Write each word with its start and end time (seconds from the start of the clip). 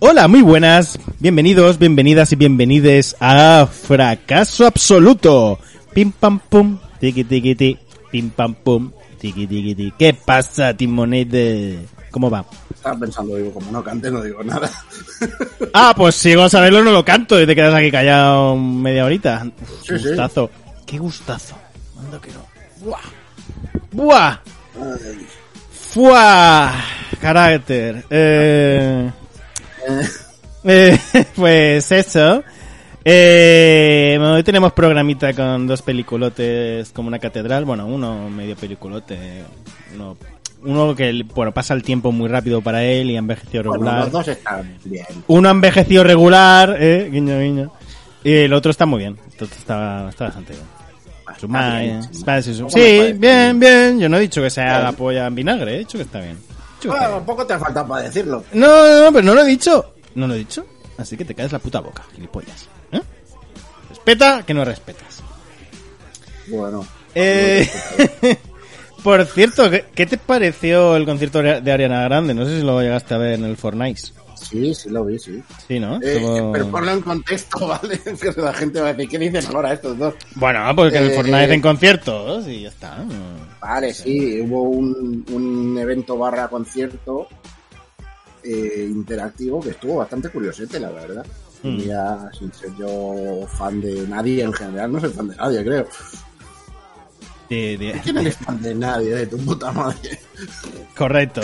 Hola, 0.00 0.28
muy 0.28 0.42
buenas. 0.42 0.98
Bienvenidos, 1.20 1.78
bienvenidas 1.78 2.32
y 2.32 2.36
bienvenides 2.36 3.16
a 3.20 3.66
Fracaso 3.66 4.66
Absoluto. 4.66 5.58
Pim 5.94 6.12
pam 6.12 6.38
pum, 6.38 6.78
tiki 7.00 7.24
tiki 7.24 7.54
ti, 7.54 7.78
pim 8.10 8.30
pam 8.30 8.54
pum, 8.54 8.92
tiki 9.18 9.46
tiki 9.46 9.74
ti. 9.74 9.92
¿Qué 9.98 10.12
pasa, 10.12 10.76
Timonete? 10.76 11.78
¿Cómo 12.10 12.28
va? 12.28 12.44
Estaba 12.74 12.98
pensando, 12.98 13.36
digo, 13.36 13.52
como 13.52 13.70
no 13.70 13.82
cante, 13.82 14.10
no 14.10 14.22
digo 14.22 14.42
nada. 14.42 14.70
Ah, 15.72 15.94
pues 15.96 16.16
si 16.16 16.34
vas 16.34 16.52
a 16.54 16.60
verlo 16.60 16.82
no 16.82 16.90
lo 16.90 17.04
canto 17.04 17.40
y 17.40 17.46
te 17.46 17.54
quedas 17.54 17.72
aquí 17.72 17.90
callado 17.90 18.56
media 18.56 19.06
horita. 19.06 19.42
Sí, 19.82 19.98
sí. 19.98 20.08
gustazo. 20.08 20.50
Qué 20.84 20.98
gustazo. 20.98 21.54
Anda 21.98 22.20
que 22.20 22.30
no. 22.32 22.44
Buah. 22.84 23.00
Buah. 23.92 24.40
Fuah. 25.92 26.72
Carácter. 27.20 28.04
Eh... 28.08 29.10
Eh, 30.64 30.98
pues 31.36 31.92
eso. 31.92 32.42
Eh, 33.04 34.18
hoy 34.20 34.42
tenemos 34.42 34.72
programita 34.72 35.34
con 35.34 35.66
dos 35.66 35.82
peliculotes 35.82 36.90
como 36.92 37.08
una 37.08 37.18
catedral. 37.18 37.64
Bueno, 37.66 37.86
uno 37.86 38.30
medio 38.30 38.56
peliculote. 38.56 39.42
Uno, 39.94 40.16
uno 40.62 40.94
que 40.94 41.24
bueno, 41.34 41.52
pasa 41.52 41.74
el 41.74 41.82
tiempo 41.82 42.10
muy 42.10 42.28
rápido 42.28 42.62
para 42.62 42.82
él 42.84 43.10
y 43.10 43.16
ha 43.16 43.18
envejecido 43.18 43.64
Bueno, 43.64 43.84
regular. 43.84 43.98
los 44.04 44.12
dos 44.12 44.28
están 44.28 44.78
bien. 44.84 45.06
Uno 45.26 45.48
ha 45.48 45.52
envejecido 45.52 46.04
regular, 46.04 46.76
eh, 46.78 47.10
guiño, 47.12 47.38
guiño. 47.38 47.72
Y 48.24 48.32
el 48.32 48.52
otro 48.54 48.70
está 48.70 48.86
muy 48.86 49.00
bien. 49.00 49.18
Entonces 49.30 49.58
está, 49.58 50.08
está 50.08 50.24
bastante 50.24 50.54
bien. 50.54 50.81
Su 51.38 51.48
ma- 51.48 51.78
bien, 51.80 52.02
sí. 52.14 53.12
bien, 53.18 53.58
bien. 53.60 54.00
Yo 54.00 54.08
no 54.08 54.16
he 54.16 54.20
dicho 54.20 54.40
que 54.42 54.50
sea 54.50 54.80
la 54.80 54.92
polla 54.92 55.26
en 55.26 55.34
vinagre, 55.34 55.74
he 55.74 55.78
dicho 55.80 55.98
que 55.98 56.04
está 56.04 56.20
bien. 56.20 56.38
Que 56.80 56.88
está 56.88 57.08
bien. 57.08 57.46
te 57.46 57.52
ha 57.54 57.58
faltado 57.58 57.86
para 57.88 58.02
decirlo. 58.02 58.44
No, 58.52 58.66
no, 58.66 59.04
no, 59.04 59.12
pero 59.12 59.24
no 59.24 59.34
lo 59.34 59.42
he 59.42 59.46
dicho. 59.46 59.94
No 60.14 60.26
lo 60.26 60.34
he 60.34 60.38
dicho. 60.38 60.64
Así 60.98 61.16
que 61.16 61.24
te 61.24 61.34
caes 61.34 61.52
la 61.52 61.58
puta 61.58 61.80
boca, 61.80 62.04
gilipollas. 62.14 62.68
¿Eh? 62.92 63.00
Respeta 63.88 64.42
que 64.46 64.54
no 64.54 64.64
respetas. 64.64 65.22
Bueno, 66.48 66.86
Eh, 67.14 67.68
por 69.02 69.24
cierto, 69.26 69.70
¿qué, 69.70 69.84
qué 69.94 70.06
te 70.06 70.18
pareció 70.18 70.96
el 70.96 71.04
concierto 71.04 71.42
de 71.42 71.72
Ariana 71.72 72.04
Grande? 72.04 72.34
No 72.34 72.44
sé 72.46 72.58
si 72.60 72.64
lo 72.66 72.80
llegaste 72.80 73.14
a 73.14 73.18
ver 73.18 73.32
en 73.34 73.44
el 73.44 73.56
Fortnite. 73.56 74.00
Sí, 74.42 74.74
sí 74.74 74.90
lo 74.90 75.04
vi, 75.04 75.18
sí. 75.18 75.42
Sí, 75.68 75.78
¿no? 75.80 75.96
Eh, 75.96 76.16
Estuvo- 76.16 76.52
Pero 76.52 76.70
ponlo 76.70 76.90
en 76.92 77.00
contexto, 77.00 77.66
¿vale? 77.68 77.98
Que 77.98 78.32
la 78.40 78.52
gente 78.52 78.80
va 78.80 78.88
a 78.88 78.92
decir, 78.94 79.08
¿qué 79.10 79.18
dicen 79.18 79.54
ahora 79.54 79.72
estos 79.72 79.96
dos? 79.98 80.14
Bueno, 80.34 80.60
porque 80.76 80.98
en 80.98 81.04
el 81.04 81.10
Eh, 81.10 81.14
Fortnite 81.14 81.54
en 81.54 81.60
conciertos 81.62 82.46
y 82.48 82.62
ya 82.62 82.68
está. 82.68 83.04
Vale, 83.60 83.94
sí, 83.94 84.40
hubo 84.40 84.62
un, 84.62 85.24
un 85.30 85.78
evento 85.78 86.16
barra 86.18 86.48
concierto 86.48 87.28
eh, 88.44 88.88
interactivo 88.90 89.60
que 89.60 89.70
estuvo 89.70 89.96
bastante 89.96 90.28
curiosete, 90.28 90.80
la 90.80 90.90
verdad. 90.90 91.24
Mm. 91.62 91.78
Ya, 91.78 92.30
sin 92.36 92.52
ser 92.52 92.70
yo 92.76 93.46
fan 93.56 93.80
de 93.80 94.04
nadie 94.08 94.42
en 94.42 94.52
general, 94.52 94.90
no 94.92 94.98
soy 95.00 95.10
fan 95.10 95.28
de 95.28 95.36
nadie, 95.36 95.62
creo. 95.64 95.86
De- 97.48 97.76
de- 97.78 98.00
¿Quién 98.02 98.16
eres 98.18 98.36
fan 98.36 98.60
de 98.62 98.74
nadie, 98.74 99.14
de 99.14 99.26
tu 99.26 99.36
puta 99.38 99.70
madre? 99.70 100.18
Correcto. 100.96 101.42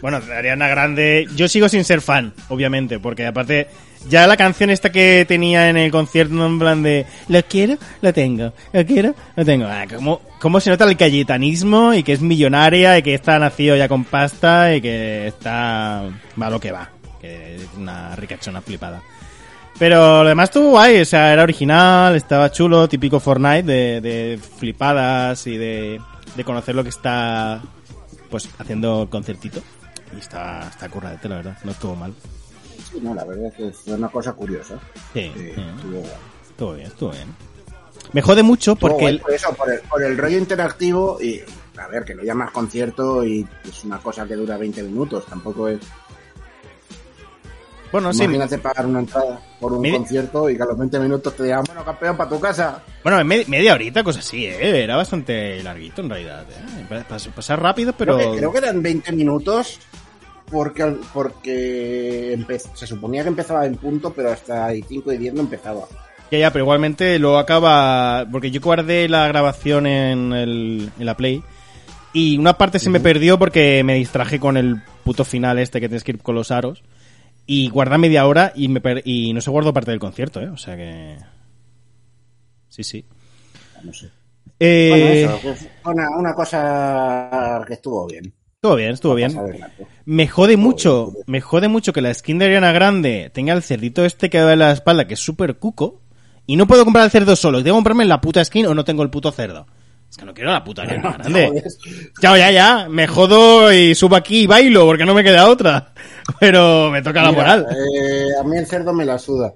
Bueno, 0.00 0.20
Ariana 0.36 0.68
Grande, 0.68 1.26
yo 1.34 1.48
sigo 1.48 1.68
sin 1.68 1.84
ser 1.84 2.00
fan, 2.00 2.32
obviamente, 2.48 2.98
porque 2.98 3.26
aparte, 3.26 3.68
ya 4.08 4.26
la 4.26 4.36
canción 4.36 4.70
esta 4.70 4.92
que 4.92 5.24
tenía 5.26 5.68
en 5.68 5.76
el 5.76 5.90
concierto 5.90 6.46
en 6.46 6.58
plan 6.58 6.82
de 6.82 7.06
lo 7.28 7.42
quiero, 7.44 7.76
lo 8.00 8.12
tengo, 8.12 8.52
lo 8.72 8.86
quiero, 8.86 9.14
lo 9.36 9.44
tengo. 9.44 9.66
Ah, 9.66 9.86
¿cómo, 9.92 10.20
cómo 10.38 10.60
se 10.60 10.70
nota 10.70 10.84
el 10.84 10.96
cayetanismo 10.96 11.94
y 11.94 12.02
que 12.02 12.12
es 12.12 12.20
millonaria 12.20 12.98
y 12.98 13.02
que 13.02 13.14
está 13.14 13.38
nacido 13.38 13.76
ya 13.76 13.88
con 13.88 14.04
pasta 14.04 14.74
y 14.74 14.80
que 14.80 15.26
está 15.26 16.04
va 16.40 16.50
lo 16.50 16.60
que 16.60 16.72
va, 16.72 16.90
que 17.20 17.56
es 17.56 17.62
una 17.76 18.14
ricachona 18.16 18.60
flipada. 18.60 19.02
Pero 19.78 20.24
lo 20.24 20.28
demás 20.28 20.48
estuvo 20.48 20.70
guay, 20.70 21.00
o 21.00 21.04
sea, 21.04 21.32
era 21.32 21.44
original, 21.44 22.16
estaba 22.16 22.50
chulo, 22.50 22.88
típico 22.88 23.20
Fortnite 23.20 23.62
de, 23.62 24.00
de 24.00 24.38
flipadas 24.58 25.46
y 25.46 25.56
de, 25.56 26.00
de 26.34 26.44
conocer 26.44 26.74
lo 26.74 26.82
que 26.82 26.90
está 26.90 27.62
pues 28.28 28.48
haciendo 28.58 29.02
el 29.02 29.08
concertito. 29.08 29.60
Y 30.16 30.18
está, 30.20 30.68
está 30.68 30.88
curradete, 30.88 31.28
la 31.28 31.36
verdad, 31.36 31.58
no 31.64 31.70
estuvo 31.72 31.94
mal. 31.94 32.14
Sí, 32.90 32.98
no, 33.02 33.14
la 33.14 33.24
verdad 33.24 33.46
es 33.46 33.54
que 33.54 33.70
fue 33.72 33.94
una 33.94 34.08
cosa 34.08 34.32
curiosa. 34.32 34.78
Sí, 35.12 35.20
Eh, 35.36 35.52
sí. 35.56 35.62
estuvo 36.48 36.72
bien, 36.74 36.86
estuvo 36.86 37.10
bien. 37.10 37.34
Me 38.12 38.22
jode 38.22 38.42
mucho 38.42 38.72
Estuvo 38.72 38.88
porque 38.90 39.02
guay 39.02 39.18
por 39.18 39.32
eso, 39.32 39.52
por 39.54 39.70
el, 39.72 39.80
por 39.80 40.02
el 40.02 40.16
rollo 40.16 40.38
interactivo 40.38 41.18
y, 41.20 41.42
a 41.78 41.86
ver, 41.88 42.04
que 42.04 42.14
lo 42.14 42.22
llamas 42.24 42.50
concierto 42.52 43.24
y 43.24 43.46
es 43.68 43.84
una 43.84 43.98
cosa 43.98 44.26
que 44.26 44.34
dura 44.34 44.56
20 44.56 44.82
minutos, 44.84 45.26
tampoco 45.26 45.68
es... 45.68 45.78
bueno, 47.92 48.12
sí, 48.12 48.24
Imagínate 48.24 48.58
pagar 48.58 48.86
una 48.86 49.00
entrada 49.00 49.40
por 49.60 49.72
un 49.72 49.90
concierto 49.90 50.48
y 50.48 50.56
que 50.56 50.62
a 50.62 50.66
los 50.66 50.78
20 50.78 50.98
minutos 51.00 51.34
te 51.36 51.42
digan, 51.44 51.64
bueno, 51.64 51.84
campeón, 51.84 52.16
para 52.16 52.30
tu 52.30 52.38
casa. 52.40 52.82
bueno, 53.02 53.22
me- 53.24 53.44
media 53.46 53.74
horita, 53.74 54.02
cosas 54.04 54.24
así, 54.26 54.46
¿eh? 54.46 54.82
era 54.84 54.96
bastante 54.96 55.62
larguito 55.62 56.00
en 56.00 56.08
realidad. 56.10 56.46
¿eh? 56.50 57.04
Pas- 57.08 57.28
Pasar 57.32 57.60
rápido, 57.62 57.92
pero 57.92 58.16
Creo, 58.16 58.32
que, 58.32 58.38
creo 58.38 58.52
que 58.52 58.58
eran 58.58 58.82
20 58.82 59.12
minutos 59.12 59.78
porque, 60.50 60.96
porque 61.12 62.38
se 62.74 62.86
suponía 62.86 63.22
que 63.22 63.28
empezaba 63.28 63.66
en 63.66 63.76
punto, 63.76 64.12
pero 64.12 64.30
hasta 64.30 64.66
ahí 64.66 64.82
5 64.86 65.12
y 65.12 65.18
10 65.18 65.34
no 65.34 65.40
empezaba. 65.42 65.86
Ya, 66.30 66.38
ya, 66.38 66.52
pero 66.52 66.64
igualmente 66.64 67.18
lo 67.18 67.38
acaba. 67.38 68.26
Porque 68.30 68.50
yo 68.50 68.60
guardé 68.60 69.08
la 69.08 69.26
grabación 69.28 69.86
en, 69.86 70.32
el, 70.32 70.90
en 70.98 71.06
la 71.06 71.16
Play. 71.16 71.42
Y 72.12 72.38
una 72.38 72.56
parte 72.58 72.78
se 72.78 72.90
me 72.90 73.00
perdió 73.00 73.38
porque 73.38 73.82
me 73.84 73.94
distraje 73.94 74.38
con 74.40 74.56
el 74.56 74.82
puto 75.04 75.24
final 75.24 75.58
este 75.58 75.80
que 75.80 75.88
tienes 75.88 76.04
que 76.04 76.12
ir 76.12 76.18
con 76.22 76.34
los 76.34 76.50
aros. 76.50 76.82
Y 77.46 77.70
guarda 77.70 77.96
media 77.96 78.26
hora 78.26 78.52
y, 78.54 78.68
me 78.68 78.80
per- 78.82 79.02
y 79.06 79.32
no 79.32 79.40
se 79.40 79.50
guardó 79.50 79.72
parte 79.72 79.90
del 79.90 80.00
concierto, 80.00 80.40
¿eh? 80.40 80.48
O 80.48 80.56
sea 80.58 80.76
que. 80.76 81.16
Sí, 82.68 82.82
sí. 82.84 83.04
No 83.82 83.92
sé. 83.94 84.10
Eh, 84.60 84.88
Bueno, 84.90 85.06
eso, 85.06 85.40
pues, 85.42 85.68
una, 85.84 86.10
una 86.18 86.34
cosa 86.34 87.64
que 87.66 87.74
estuvo 87.74 88.06
bien. 88.06 88.32
Estuvo 88.58 88.74
bien, 88.74 88.90
estuvo 88.90 89.14
bien. 89.14 89.32
Me 90.04 90.26
jode 90.26 90.56
mucho, 90.56 91.12
me 91.26 91.40
jode 91.40 91.68
mucho 91.68 91.92
que 91.92 92.00
la 92.00 92.12
skin 92.12 92.38
de 92.38 92.46
Ariana 92.46 92.72
Grande 92.72 93.30
tenga 93.32 93.52
el 93.52 93.62
cerdito 93.62 94.04
este 94.04 94.28
que 94.28 94.42
va 94.42 94.52
en 94.52 94.58
la 94.58 94.72
espalda, 94.72 95.06
que 95.06 95.14
es 95.14 95.20
súper 95.20 95.58
cuco, 95.58 96.00
y 96.44 96.56
no 96.56 96.66
puedo 96.66 96.84
comprar 96.84 97.04
el 97.04 97.10
cerdo 97.12 97.36
solo. 97.36 97.62
Que 97.62 97.70
comprarme 97.70 98.04
la 98.04 98.20
puta 98.20 98.44
skin 98.44 98.66
o 98.66 98.74
no 98.74 98.84
tengo 98.84 99.04
el 99.04 99.10
puto 99.10 99.30
cerdo. 99.30 99.66
Es 100.10 100.16
que 100.16 100.24
no 100.24 100.34
quiero 100.34 100.50
la 100.50 100.64
puta 100.64 100.82
Ariana 100.82 101.12
Grande. 101.18 101.62
Ya, 102.20 102.36
ya, 102.36 102.50
ya. 102.50 102.88
Me 102.88 103.06
jodo 103.06 103.72
y 103.72 103.94
subo 103.94 104.16
aquí 104.16 104.40
y 104.40 104.46
bailo 104.48 104.86
porque 104.86 105.04
no 105.04 105.14
me 105.14 105.22
queda 105.22 105.48
otra. 105.48 105.92
Pero 106.40 106.90
me 106.90 107.00
toca 107.02 107.22
la 107.22 107.30
moral. 107.32 107.66
eh, 107.70 108.28
a 108.40 108.42
mí 108.42 108.56
el 108.56 108.66
cerdo 108.66 108.92
me 108.92 109.04
la 109.04 109.18
suda. 109.18 109.54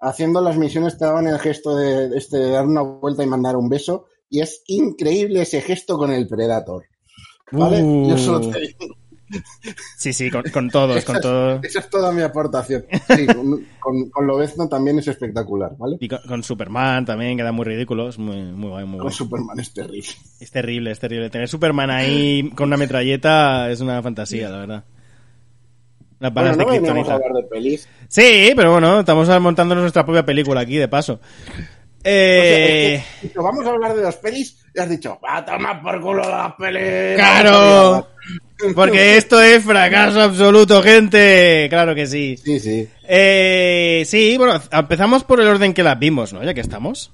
Haciendo 0.00 0.40
las 0.42 0.58
misiones 0.58 0.98
te 0.98 1.04
daban 1.06 1.28
el 1.28 1.38
gesto 1.38 1.76
de, 1.76 2.18
este, 2.18 2.36
de 2.36 2.50
dar 2.50 2.66
una 2.66 2.82
vuelta 2.82 3.22
y 3.22 3.26
mandar 3.28 3.56
un 3.56 3.68
beso. 3.70 4.06
Y 4.28 4.40
es 4.40 4.62
increíble 4.66 5.42
ese 5.42 5.62
gesto 5.62 5.96
con 5.96 6.10
el 6.12 6.26
Predator. 6.26 6.82
¿Vale? 7.50 7.82
Uh. 7.82 8.10
Yo 8.10 8.18
solo 8.18 8.40
te 8.50 8.60
digo. 8.60 8.96
Sí, 9.96 10.12
sí, 10.12 10.30
con, 10.30 10.42
con 10.52 10.68
todos, 10.68 11.04
con 11.06 11.18
todos. 11.20 11.64
Esa 11.64 11.78
es 11.80 11.88
toda 11.88 12.12
mi 12.12 12.20
aportación. 12.22 12.84
Sí, 13.16 13.26
con, 13.26 13.66
con, 13.80 14.10
con 14.10 14.26
Lobezno 14.26 14.68
también 14.68 14.98
es 14.98 15.08
espectacular, 15.08 15.72
¿vale? 15.78 15.96
Y 16.00 16.08
con, 16.08 16.18
con 16.28 16.42
Superman 16.42 17.06
también, 17.06 17.36
queda 17.38 17.50
muy 17.52 17.64
ridículo. 17.64 18.08
Es 18.10 18.18
muy, 18.18 18.42
muy 18.42 18.68
guay, 18.68 18.84
muy 18.84 18.98
Con 18.98 19.06
guay. 19.08 19.14
Superman 19.16 19.58
es 19.60 19.72
terrible. 19.72 20.08
Es 20.38 20.50
terrible, 20.50 20.90
es 20.90 20.98
terrible. 20.98 21.30
Tener 21.30 21.48
Superman 21.48 21.90
ahí 21.90 22.50
con 22.54 22.68
una 22.68 22.76
metralleta 22.76 23.70
es 23.70 23.80
una 23.80 24.02
fantasía, 24.02 24.50
la 24.50 24.58
verdad. 24.58 24.84
Las 26.20 26.32
Bueno, 26.32 26.50
balas 26.50 26.56
no 26.58 26.64
de 26.64 26.76
a 26.76 26.80
Kryptonita. 26.80 27.14
hablar 27.14 27.32
de 27.32 27.42
pelis. 27.44 27.88
Sí, 28.08 28.52
pero 28.54 28.70
bueno, 28.72 29.00
estamos 29.00 29.28
montándonos 29.40 29.82
nuestra 29.82 30.04
propia 30.04 30.24
película 30.26 30.60
aquí, 30.60 30.76
de 30.76 30.88
paso. 30.88 31.20
O 32.04 32.04
sea, 32.04 32.12
Eh, 32.12 32.94
es 32.94 33.04
que, 33.20 33.26
dicho, 33.28 33.42
vamos 33.42 33.64
a 33.64 33.70
hablar 33.70 33.94
de 33.94 34.02
las 34.02 34.16
pelis 34.16 34.56
y 34.74 34.80
has 34.80 34.90
dicho, 34.90 35.18
va 35.24 35.36
a 35.36 35.44
tomar 35.44 35.80
por 35.82 36.00
culo 36.00 36.28
las 36.28 36.52
pelis. 36.54 37.16
¡Claro! 37.16 38.08
Porque 38.74 39.16
esto 39.16 39.40
es 39.40 39.64
fracaso 39.64 40.20
absoluto, 40.20 40.82
gente. 40.82 41.66
Claro 41.68 41.94
que 41.94 42.06
sí. 42.06 42.36
Sí, 42.36 42.60
sí. 42.60 42.88
Eh, 43.08 44.04
sí, 44.06 44.36
bueno, 44.38 44.60
empezamos 44.70 45.24
por 45.24 45.40
el 45.40 45.48
orden 45.48 45.74
que 45.74 45.82
las 45.82 45.98
vimos, 45.98 46.32
¿no? 46.32 46.44
Ya 46.44 46.54
que 46.54 46.60
estamos. 46.60 47.12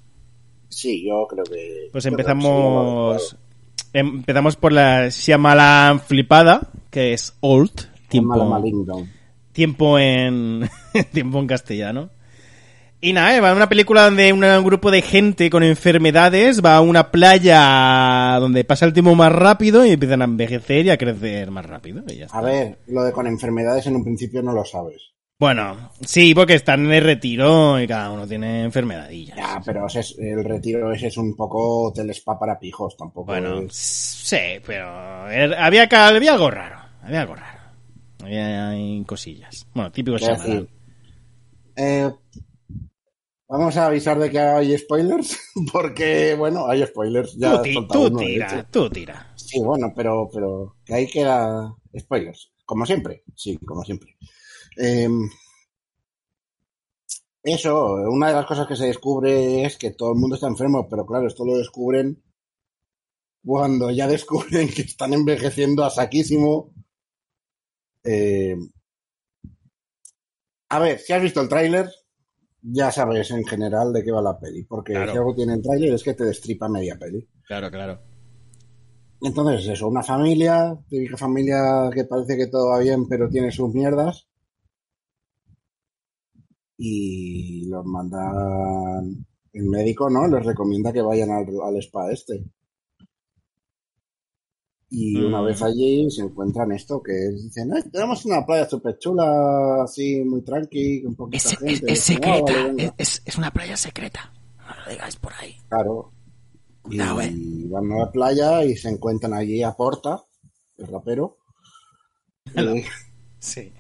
Sí, 0.69 1.07
yo 1.07 1.27
creo 1.27 1.45
que... 1.45 1.89
Pues 1.91 2.05
empezamos. 2.05 3.37
Empezamos 3.95 4.57
por 4.57 4.73
la 4.73 5.09
Shyamalan 5.09 6.01
flipada, 6.01 6.69
que 6.91 7.15
es 7.15 7.35
Old, 7.41 7.89
tiempo 9.53 9.99
en 9.99 10.69
tiempo 11.13 11.39
en 11.41 11.47
castellano. 11.47 12.11
Y 13.01 13.13
nada, 13.13 13.37
eh, 13.37 13.41
va 13.41 13.51
a 13.51 13.55
una 13.55 13.69
película 13.69 14.03
donde 14.05 14.33
una- 14.33 14.59
un 14.59 14.65
grupo 14.65 14.91
de 14.91 15.03
gente 15.03 15.51
con 15.51 15.63
enfermedades 15.63 16.65
va 16.65 16.77
a 16.77 16.81
una 16.81 17.13
playa 17.13 18.39
donde 18.41 18.65
pasa 18.65 18.87
el 18.87 18.93
tiempo 18.93 19.15
más 19.15 19.31
rápido 19.33 19.87
y 19.87 19.91
empiezan 19.91 20.21
a 20.23 20.25
envejecer 20.25 20.87
y 20.87 20.91
a 20.91 20.99
crecer 20.99 21.51
más 21.53 21.65
rápido. 21.65 22.03
y 22.09 22.17
ya 22.17 22.27
está. 22.27 22.39
A 22.39 22.43
ver, 22.43 22.79
lo 22.89 23.05
de 23.05 23.13
con 23.13 23.27
enfermedades 23.29 23.87
en 23.87 23.95
un 23.95 24.03
principio 24.03 24.43
no 24.43 24.53
lo 24.53 24.65
sabes. 24.65 25.01
Bueno, 25.39 25.93
sí, 26.05 26.35
porque 26.35 26.55
están 26.55 26.87
en 26.87 26.93
el 26.93 27.05
retiro 27.05 27.81
y 27.81 27.87
cada 27.87 28.11
uno 28.11 28.27
tiene 28.27 28.65
enfermedadillas. 28.65 29.37
Ya, 29.37 29.61
pero 29.65 29.87
es- 29.87 30.17
el 30.19 30.43
retiro 30.43 30.93
ese 30.93 31.07
es 31.07 31.17
un 31.17 31.37
poco 31.37 31.93
telespa 31.95 32.37
para 32.37 32.59
pijos, 32.59 32.97
tampoco 32.97 33.27
Bueno, 33.27 33.61
es- 33.61 33.73
sí, 33.75 34.37
pero 34.67 35.29
er- 35.31 35.55
había, 35.57 35.85
había 35.85 36.33
algo 36.33 36.51
raro. 36.51 36.81
Había 37.05 37.21
algo 37.21 37.37
raro. 37.37 37.59
Había 38.25 38.71
hay 38.71 39.05
cosillas. 39.07 39.65
Bueno, 39.73 39.93
típico 39.93 40.17
decir, 40.19 40.69
eh, 41.77 42.11
vamos 43.49 43.77
a 43.77 43.87
avisar 43.87 44.19
de 44.19 44.31
que 44.31 44.39
hay 44.39 44.77
spoilers, 44.79 45.39
porque, 45.73 46.35
bueno, 46.35 46.69
hay 46.69 46.87
spoilers. 46.87 47.35
Ya 47.37 47.63
Tú, 47.63 47.87
tú 47.89 48.07
uno, 48.07 48.19
tira, 48.19 48.69
tú 48.71 48.91
tira. 48.91 49.33
Sí, 49.37 49.61
bueno, 49.61 49.93
pero, 49.97 50.29
pero 50.33 50.77
que 50.85 50.95
ahí 50.95 51.07
queda 51.09 51.75
spoilers. 51.99 52.53
Como 52.65 52.85
siempre, 52.85 53.25
sí, 53.35 53.57
como 53.59 53.83
siempre. 53.83 54.17
Eh, 54.77 55.09
eso, 57.43 57.95
una 57.95 58.29
de 58.29 58.35
las 58.35 58.47
cosas 58.47 58.67
que 58.67 58.77
se 58.77 58.87
descubre 58.87 59.65
es 59.65 59.79
que 59.79 59.93
todo 59.93 60.13
el 60.13 60.19
mundo 60.19 60.35
está 60.35 60.47
enfermo, 60.49 60.87
pero 60.89 61.07
claro, 61.07 61.27
esto 61.27 61.47
lo 61.47 61.57
descubren 61.57 62.23
cuando 63.45 63.91
ya 63.91 64.07
descubren 64.09 64.69
que 64.69 64.83
están 64.83 65.15
envejeciendo 65.15 65.85
a 65.85 65.91
saquísimo. 65.91 66.75
Eh, 68.05 68.57
a 70.69 70.79
ver, 70.79 70.99
si 70.99 71.13
has 71.15 71.23
visto 71.23 71.41
el 71.41 71.49
tráiler, 71.49 71.89
ya 72.63 72.91
sabes 72.91 73.31
en 73.31 73.45
general 73.45 73.93
de 73.93 74.03
qué 74.03 74.11
va 74.13 74.21
la 74.23 74.39
peli, 74.39 74.65
porque 74.65 74.93
Claro. 74.93 75.13
si 75.13 75.19
algo 75.19 75.35
tiene 75.35 75.55
el 75.55 75.63
tráiler 75.63 75.95
es 75.95 76.03
que 76.03 76.15
te 76.15 76.25
destripa 76.25 76.69
media 76.69 76.99
peli. 76.99 77.27
Claro, 77.47 77.71
claro. 77.71 78.01
Entonces, 79.21 79.67
eso, 79.69 79.89
una 79.89 80.03
familia, 80.03 80.79
típica 80.89 81.17
familia 81.17 81.91
que 81.93 82.05
parece 82.05 82.37
que 82.37 82.47
todo 82.47 82.71
va 82.71 82.79
bien, 82.79 83.09
pero 83.09 83.29
tiene 83.29 83.51
sus 83.51 83.73
mierdas. 83.75 84.29
Y 86.77 87.69
los 87.69 87.85
mandan. 87.85 89.27
El 89.53 89.65
médico, 89.65 90.09
¿no? 90.09 90.29
Les 90.29 90.45
recomienda 90.45 90.93
que 90.93 91.03
vayan 91.03 91.31
al, 91.31 91.47
al 91.63 91.77
spa 91.83 92.13
este. 92.13 92.45
Y 94.91 95.17
una 95.17 95.43
Mm. 95.43 95.45
vez 95.45 95.63
allí 95.63 96.11
se 96.11 96.23
encuentran 96.23 96.73
esto, 96.73 97.03
que 97.03 97.13
es- 97.13 97.45
dicen, 97.45 97.71
"Ay, 97.75 97.83
tenemos 97.93 98.25
una 98.25 98.45
playa 98.47 98.67
súper 98.69 98.99
chula, 98.99 99.83
así, 99.85 100.23
muy 100.25 100.41
tranqui, 100.43 101.03
con 101.03 101.15
poquita 101.15 101.51
gente. 101.51 101.93
Ah, 102.25 102.41
vale, 102.41 102.63
venga. 102.73 102.95
es, 102.97 103.23
es 103.27 103.37
una 103.37 103.51
playa 103.51 103.77
secreta. 103.77 104.33
No 104.59 104.85
lo 104.85 104.91
digáis 104.91 105.17
por 105.17 105.33
ahí. 105.35 105.57
Claro. 105.69 106.13
Cuidado, 106.83 107.21
eh. 107.21 107.31
y 107.37 107.69
van 107.69 107.93
a 107.93 107.99
la 107.99 108.11
playa 108.13 108.65
y 108.65 108.75
se 108.77 108.89
encuentran 108.89 109.35
allí 109.35 109.63
a 109.63 109.73
Porta, 109.73 110.25
el 110.79 110.87
rapero. 110.87 111.37
Y- 112.47 112.55
Sí. 113.41 113.73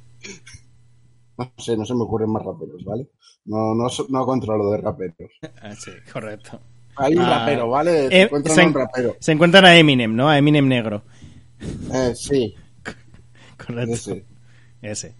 no 1.39 1.51
sé, 1.57 1.77
no 1.77 1.85
se 1.87 1.95
me 1.95 2.03
ocurren 2.03 2.31
más 2.31 2.45
raperos, 2.45 2.85
¿vale? 2.85 3.09
No, 3.47 3.75
no, 3.75 3.89
so- 3.89 4.07
no 4.11 4.27
controlo 4.27 4.71
de 4.73 4.77
raperos. 4.79 5.31
Ah, 5.63 5.75
sí, 5.75 5.91
correcto. 6.13 6.61
Hay 6.99 7.15
un 7.15 7.21
Ah. 7.23 7.39
rapero, 7.41 7.69
¿vale? 7.71 8.09
Se 8.09 8.17
Eh, 8.17 8.23
encuentran 8.23 8.55
se 8.55 8.61
a 8.61 8.65
en- 8.65 8.69
un 8.69 8.75
rapero. 8.75 9.17
Se 9.21 9.33
encuentran 9.33 9.65
a 9.65 9.77
Eminem, 9.77 10.15
¿no? 10.17 10.29
A 10.29 10.37
Eminem 10.39 10.67
negro. 10.69 11.03
Eh, 11.93 12.13
sí, 12.15 12.55
Correcto. 13.57 13.93
ese. 13.95 14.25
Ese. 14.83 15.15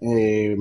Eh, 0.00 0.56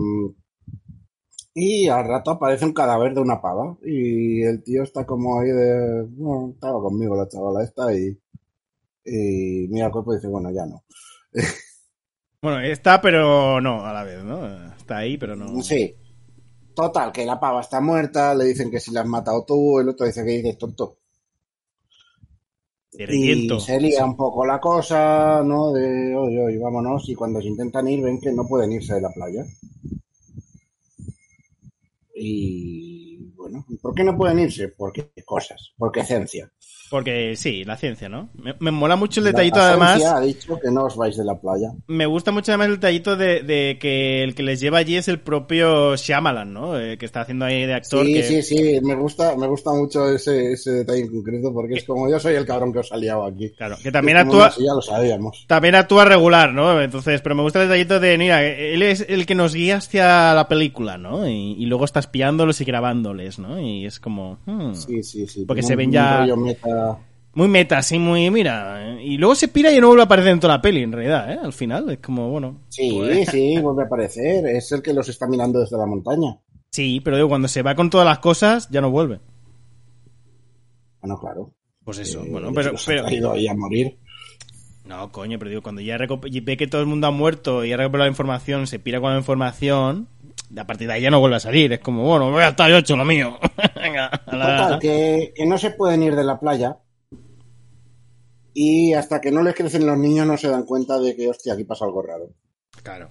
y 1.53 1.87
al 1.87 2.07
rato 2.07 2.31
aparece 2.31 2.65
un 2.65 2.73
cadáver 2.73 3.13
de 3.13 3.21
una 3.21 3.41
pava. 3.41 3.77
Y 3.83 4.43
el 4.43 4.63
tío 4.63 4.83
está 4.83 5.05
como 5.05 5.39
ahí 5.39 5.49
de. 5.49 6.03
Bueno, 6.09 6.51
estaba 6.53 6.79
conmigo 6.81 7.15
la 7.15 7.27
chavala 7.27 7.63
esta 7.63 7.93
y. 7.95 8.17
Y 9.05 9.67
mira 9.69 9.85
el 9.87 9.91
cuerpo 9.91 10.13
y 10.13 10.17
dice, 10.17 10.27
bueno, 10.27 10.51
ya 10.51 10.65
no. 10.65 10.83
Bueno, 12.39 12.59
está, 12.61 13.01
pero 13.01 13.59
no, 13.59 13.83
a 13.83 13.91
la 13.91 14.03
vez, 14.03 14.23
¿no? 14.23 14.71
Está 14.75 14.97
ahí, 14.97 15.17
pero 15.17 15.35
no. 15.35 15.59
Sí. 15.63 15.95
Total, 16.77 17.11
que 17.11 17.25
la 17.25 17.39
pava 17.39 17.61
está 17.61 17.81
muerta, 17.81 18.35
le 18.35 18.45
dicen 18.45 18.69
que 18.69 18.79
si 18.79 18.91
la 18.91 19.01
has 19.01 19.07
matado 19.07 19.43
tú, 19.43 19.79
el 19.79 19.89
otro 19.89 20.05
dice 20.05 20.23
que 20.23 20.29
dices 20.29 20.59
tonto. 20.59 20.99
Y 22.91 23.49
se 23.59 23.79
lía 23.79 24.05
un 24.05 24.15
poco 24.15 24.45
la 24.45 24.59
cosa, 24.59 25.41
¿no? 25.43 25.71
De, 25.71 26.15
oye, 26.15 26.39
oye, 26.39 26.59
vámonos. 26.59 27.09
Y 27.09 27.15
cuando 27.15 27.41
se 27.41 27.47
intentan 27.47 27.87
ir, 27.87 28.03
ven 28.03 28.21
que 28.21 28.31
no 28.31 28.47
pueden 28.47 28.73
irse 28.73 28.93
de 28.93 29.01
la 29.01 29.09
playa. 29.09 29.43
Y 32.13 33.17
bueno, 33.35 33.65
¿por 33.81 33.95
qué 33.95 34.03
no 34.03 34.15
pueden 34.15 34.37
irse? 34.37 34.67
Porque 34.67 35.11
cosas, 35.25 35.73
porque 35.79 36.03
ciencia. 36.05 36.51
Porque 36.89 37.35
sí, 37.35 37.63
la 37.63 37.75
ciencia, 37.77 38.07
¿no? 38.09 38.29
Me, 38.35 38.55
me 38.59 38.71
mola 38.71 38.95
mucho 38.95 39.19
el 39.19 39.25
La 39.25 39.31
detallito, 39.31 39.57
ciencia 39.57 39.69
además. 39.71 40.03
ha 40.05 40.19
dicho 40.21 40.59
que 40.59 40.71
no 40.71 40.85
os 40.85 40.95
vais 40.95 41.17
de 41.17 41.25
la 41.25 41.35
playa. 41.39 41.71
Me 41.87 42.05
gusta 42.05 42.31
mucho 42.31 42.51
además 42.51 42.67
el 42.67 42.73
detallito 42.75 43.15
de, 43.15 43.41
de 43.41 43.77
que 43.79 44.23
el 44.23 44.35
que 44.35 44.43
les 44.43 44.59
lleva 44.59 44.77
allí 44.79 44.95
es 44.95 45.07
el 45.07 45.19
propio 45.19 45.95
Shyamalan, 45.95 46.53
¿no? 46.53 46.79
Eh, 46.79 46.97
que 46.97 47.05
está 47.05 47.21
haciendo 47.21 47.45
ahí 47.45 47.65
de 47.65 47.73
actor. 47.73 48.05
Sí, 48.05 48.13
que... 48.13 48.23
sí, 48.23 48.41
sí, 48.41 48.79
me 48.81 48.95
gusta, 48.95 49.35
me 49.35 49.47
gusta 49.47 49.71
mucho 49.73 50.07
ese, 50.09 50.53
ese 50.53 50.71
detalle 50.71 51.01
en 51.01 51.11
concreto 51.11 51.53
porque 51.53 51.75
es 51.75 51.83
como 51.83 52.09
yo 52.09 52.19
soy 52.19 52.35
el 52.35 52.45
cabrón 52.45 52.71
que 52.71 52.79
os 52.79 52.91
ha 52.91 52.97
liado 52.97 53.25
aquí. 53.25 53.51
Claro, 53.57 53.75
que 53.81 53.91
también 53.91 54.17
actúa, 54.17 54.51
ya 54.57 54.73
lo 54.73 54.81
sabíamos. 54.81 55.45
también 55.47 55.75
actúa 55.75 56.05
regular, 56.05 56.53
¿no? 56.53 56.81
Entonces, 56.81 57.21
pero 57.21 57.35
me 57.35 57.41
gusta 57.41 57.61
el 57.61 57.67
detallito 57.67 57.99
de, 57.99 58.17
mira, 58.17 58.43
él 58.45 58.81
es 58.81 59.05
el 59.09 59.25
que 59.25 59.35
nos 59.35 59.53
guía 59.53 59.77
hacia 59.77 60.33
la 60.33 60.47
película, 60.47 60.97
¿no? 60.97 61.27
Y, 61.27 61.53
y 61.57 61.65
luego 61.65 61.85
está 61.85 61.99
espiándolos 61.99 62.61
y 62.61 62.65
grabándoles, 62.65 63.39
¿no? 63.39 63.59
Y 63.59 63.85
es 63.85 63.99
como... 63.99 64.39
hmm. 64.45 64.73
Sí, 64.73 65.03
sí, 65.03 65.27
sí. 65.27 65.45
Porque 65.45 65.63
se 65.63 65.75
ven 65.75 65.91
ya- 65.91 66.19
rollo 66.21 66.37
meta. 66.85 66.99
Muy 67.33 67.47
meta, 67.47 67.77
así, 67.77 67.99
muy, 67.99 68.31
mira. 68.31 68.95
eh, 68.97 69.03
Y 69.03 69.17
luego 69.17 69.35
se 69.35 69.47
pira 69.47 69.71
y 69.71 69.79
no 69.79 69.87
vuelve 69.87 70.01
a 70.01 70.05
aparecer 70.05 70.31
en 70.31 70.39
toda 70.39 70.55
la 70.55 70.61
peli, 70.61 70.81
en 70.81 70.91
realidad, 70.91 71.31
¿eh? 71.33 71.39
Al 71.43 71.53
final, 71.53 71.87
es 71.91 71.99
como, 71.99 72.29
bueno... 72.31 72.61
Sí, 72.69 72.91
pues- 72.95 73.29
sí, 73.29 73.57
vuelve 73.61 73.83
a 73.83 73.85
aparecer. 73.85 74.45
Es 74.47 74.71
el 74.71 74.81
que 74.81 74.93
los 74.93 75.07
está 75.09 75.27
mirando 75.27 75.59
desde 75.59 75.77
la 75.77 75.85
montaña. 75.85 76.37
Sí, 76.71 76.99
pero 77.03 77.15
digo, 77.17 77.29
cuando 77.29 77.47
se 77.47 77.61
va 77.61 77.75
con 77.75 77.89
todas 77.89 78.05
las 78.07 78.19
cosas, 78.19 78.69
ya 78.71 78.81
no 78.81 78.89
vuelve. 78.91 79.19
Bueno, 81.01 81.17
claro. 81.19 81.53
Pues 81.83 81.99
eso, 81.99 82.23
Eh, 82.23 82.27
bueno, 82.29 82.51
pero... 82.53 82.71
los 82.73 82.83
ha 82.83 82.85
pero 82.87 83.03
traído 83.03 83.31
ahí 83.31 83.47
a 83.47 83.53
morir. 83.55 83.97
No, 84.85 85.11
coño, 85.11 85.37
pero 85.37 85.49
digo, 85.49 85.61
cuando 85.61 85.81
ya 85.81 85.97
ve 85.97 86.57
que 86.57 86.67
todo 86.67 86.81
el 86.81 86.87
mundo 86.87 87.07
ha 87.07 87.11
muerto 87.11 87.63
y 87.65 87.73
ha 87.73 87.77
recuperado 87.77 88.05
la 88.05 88.11
información, 88.11 88.67
se 88.67 88.79
pira 88.79 88.99
con 89.01 89.11
la 89.11 89.17
información, 89.17 90.07
a 90.57 90.65
partir 90.65 90.87
de 90.87 90.93
ahí 90.93 91.01
ya 91.01 91.11
no 91.11 91.19
vuelve 91.19 91.35
a 91.35 91.41
salir. 91.41 91.71
Es 91.73 91.79
como, 91.79 92.03
bueno, 92.03 92.31
voy 92.31 92.41
a 92.41 92.49
estar 92.49 92.69
yo 92.69 92.77
hecho 92.77 92.95
lo 92.95 93.03
mío. 93.05 93.37
Venga, 93.87 94.07
a 94.07 94.35
la- 94.35 94.57
Total, 94.57 94.79
que, 94.79 95.33
que 95.35 95.45
no 95.45 95.57
se 95.57 95.71
pueden 95.71 96.03
ir 96.03 96.15
de 96.15 96.23
la 96.23 96.39
playa. 96.39 96.77
Y 98.53 98.93
hasta 98.93 99.21
que 99.21 99.31
no 99.31 99.43
les 99.43 99.53
crecen 99.55 99.85
los 99.85 99.97
niños 99.97 100.25
no 100.25 100.35
se 100.37 100.49
dan 100.49 100.65
cuenta 100.65 100.99
de 100.99 101.15
que, 101.15 101.27
hostia, 101.27 101.53
aquí 101.53 101.63
pasa 101.63 101.85
algo 101.85 102.01
raro. 102.01 102.29
Claro. 102.83 103.09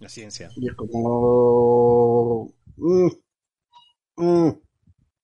La 0.00 0.08
ciencia. 0.08 0.48
Y 0.56 0.68
es 0.68 0.74
como... 0.74 2.52
mm, 2.76 3.08
mm, 4.16 4.48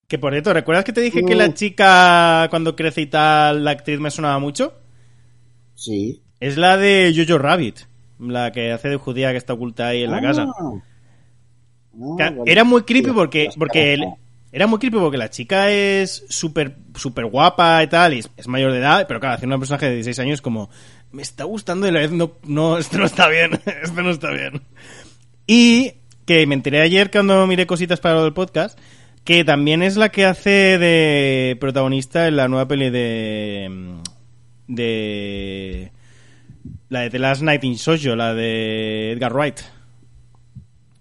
Que 0.07 0.19
por 0.19 0.33
cierto, 0.33 0.53
¿recuerdas 0.53 0.85
que 0.85 0.93
te 0.93 1.01
dije 1.01 1.25
que 1.25 1.35
Mm. 1.35 1.39
la 1.39 1.55
chica, 1.55 2.47
cuando 2.51 2.77
crece 2.77 3.01
y 3.01 3.07
tal, 3.07 3.65
la 3.65 3.71
actriz 3.73 3.99
me 3.99 4.11
sonaba 4.11 4.39
mucho? 4.39 4.75
sí. 5.75 6.23
Es 6.41 6.57
la 6.57 6.77
de 6.77 7.13
Jojo 7.17 7.37
Rabbit, 7.39 7.81
la 8.21 8.53
que 8.53 8.71
hace 8.71 8.89
de 8.89 8.97
judía 8.97 9.33
que 9.33 9.39
está 9.39 9.55
oculta 9.55 9.89
ahí 9.89 10.05
en 10.05 10.13
la 10.13 10.21
casa. 10.21 10.45
Ah. 10.47 10.71
Ah, 11.95 12.15
Ca- 12.17 12.31
vale. 12.31 12.43
Era 12.53 12.63
muy 12.63 12.83
creepy 12.85 13.11
porque, 13.11 13.49
porque 13.59 13.95
el- 13.95 14.05
era 14.51 14.67
muy 14.67 14.79
creepy 14.79 14.99
porque 14.99 15.19
la 15.19 15.31
chica 15.31 15.71
es 15.71 16.25
súper 16.29 16.77
súper 16.95 17.27
guapa 17.27 17.83
y 17.83 17.87
tal, 17.87 18.15
y 18.15 18.19
es, 18.37 18.49
mayor 18.49 18.73
de 18.73 18.79
edad, 18.79 19.07
pero 19.07 19.21
claro, 19.21 19.37
hacer 19.37 19.49
un 19.49 19.59
personaje 19.59 19.87
de 19.87 19.95
16 19.97 20.19
años 20.21 20.41
como, 20.41 20.71
me 21.13 21.23
está 21.23 21.45
gustando 21.45 21.87
y 21.87 21.91
la 21.91 22.01
vez 22.01 22.13
no, 22.13 22.33
no, 22.45 22.79
esto 22.79 22.99
no 22.99 23.05
está 23.05 23.29
bien, 23.29 23.61
esto 23.83 24.03
no 24.03 24.11
está 24.11 24.31
bien. 24.31 24.63
Y 25.47 25.95
que 26.25 26.47
me 26.47 26.55
enteré 26.55 26.81
ayer 26.83 27.11
cuando 27.11 27.47
miré 27.47 27.67
cositas 27.67 28.01
para 28.01 28.23
del 28.23 28.35
podcast, 28.35 28.79
que 29.25 29.45
también 29.45 29.83
es 29.83 29.97
la 29.97 30.11
que 30.11 30.25
hace 30.25 30.79
de 30.79 31.57
protagonista 31.61 32.29
en 32.29 32.37
la 32.37 32.49
nueva 32.49 32.69
peli 32.69 32.91
de... 32.91 33.99
de... 34.67 35.93
La 36.91 37.01
de 37.01 37.11
The 37.11 37.19
Last 37.19 37.43
Night 37.43 37.65
in 37.65 37.77
Sojo, 37.77 38.17
la 38.17 38.35
de 38.35 39.13
Edgar 39.13 39.35
Wright. 39.35 39.61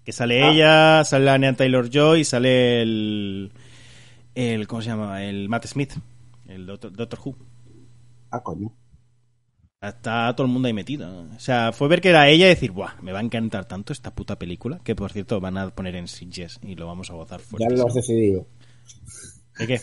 Que 0.08 0.12
sale 0.12 0.42
Ah. 0.42 0.50
ella, 0.50 1.04
sale 1.04 1.26
la 1.26 1.52
Taylor 1.52 1.90
Joy 1.90 2.20
y 2.20 2.24
sale 2.24 2.80
el, 2.80 3.52
el. 4.34 4.66
¿Cómo 4.66 4.80
se 4.80 4.88
llama? 4.88 5.22
El 5.22 5.50
Matt 5.50 5.66
Smith, 5.66 5.92
el 6.46 6.64
Doctor, 6.64 6.90
Doctor 6.94 7.18
Who. 7.22 7.36
Ah, 8.30 8.42
coño. 8.42 8.72
Está 9.82 10.34
todo 10.34 10.46
el 10.46 10.52
mundo 10.54 10.66
ahí 10.66 10.72
metido. 10.72 11.26
O 11.36 11.38
sea, 11.38 11.72
fue 11.72 11.88
ver 11.88 12.00
que 12.00 12.08
era 12.08 12.26
ella 12.26 12.46
y 12.46 12.48
decir, 12.48 12.70
¡buah! 12.72 12.92
Me 13.02 13.12
va 13.12 13.18
a 13.18 13.22
encantar 13.22 13.66
tanto 13.66 13.92
esta 13.92 14.14
puta 14.14 14.38
película. 14.38 14.80
Que 14.82 14.96
por 14.96 15.12
cierto 15.12 15.40
van 15.42 15.58
a 15.58 15.68
poner 15.68 15.94
en 15.94 16.08
Sitges 16.08 16.58
y 16.62 16.74
lo 16.74 16.86
vamos 16.86 17.10
a 17.10 17.12
gozar 17.12 17.40
Ya 17.40 17.46
fuerte. 17.46 17.76
lo 17.76 17.86
has 17.86 17.92
decidido. 17.92 18.46
¿De 19.58 19.66
qué? 19.66 19.80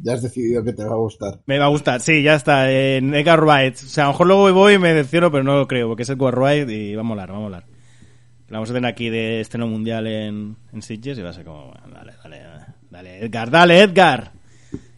Ya 0.00 0.12
has 0.12 0.22
decidido 0.22 0.62
que 0.62 0.74
te 0.74 0.84
va 0.84 0.92
a 0.92 0.98
gustar. 0.98 1.40
Me 1.46 1.58
va 1.58 1.64
a 1.64 1.70
gustar, 1.70 2.00
sí, 2.00 2.22
ya 2.22 2.36
está. 2.36 2.70
En 2.70 3.12
Edgar 3.16 3.40
Wright. 3.44 3.74
O 3.74 3.78
sea, 3.78 4.04
a 4.04 4.06
lo 4.06 4.12
mejor 4.12 4.26
luego 4.28 4.52
voy 4.54 4.74
y 4.74 4.78
me 4.78 4.94
decepciono, 4.94 5.32
pero 5.32 5.42
no 5.42 5.56
lo 5.56 5.66
creo, 5.66 5.88
porque 5.88 6.04
es 6.04 6.08
Edgar 6.10 6.38
Wright 6.38 6.70
y 6.70 6.94
va 6.94 7.00
a 7.00 7.04
molar, 7.04 7.32
va 7.32 7.38
a 7.38 7.40
molar. 7.40 7.71
La 8.52 8.58
vamos 8.58 8.68
a 8.68 8.74
tener 8.74 8.90
aquí 8.90 9.08
de 9.08 9.40
estreno 9.40 9.66
mundial 9.66 10.06
en, 10.06 10.58
en 10.74 10.82
Sitges 10.82 11.16
y 11.16 11.22
va 11.22 11.30
a 11.30 11.32
ser 11.32 11.46
como, 11.46 11.72
dale, 11.90 12.12
dale, 12.22 12.42
dale, 12.90 13.24
Edgar, 13.24 13.50
dale, 13.50 13.80
Edgar. 13.80 14.32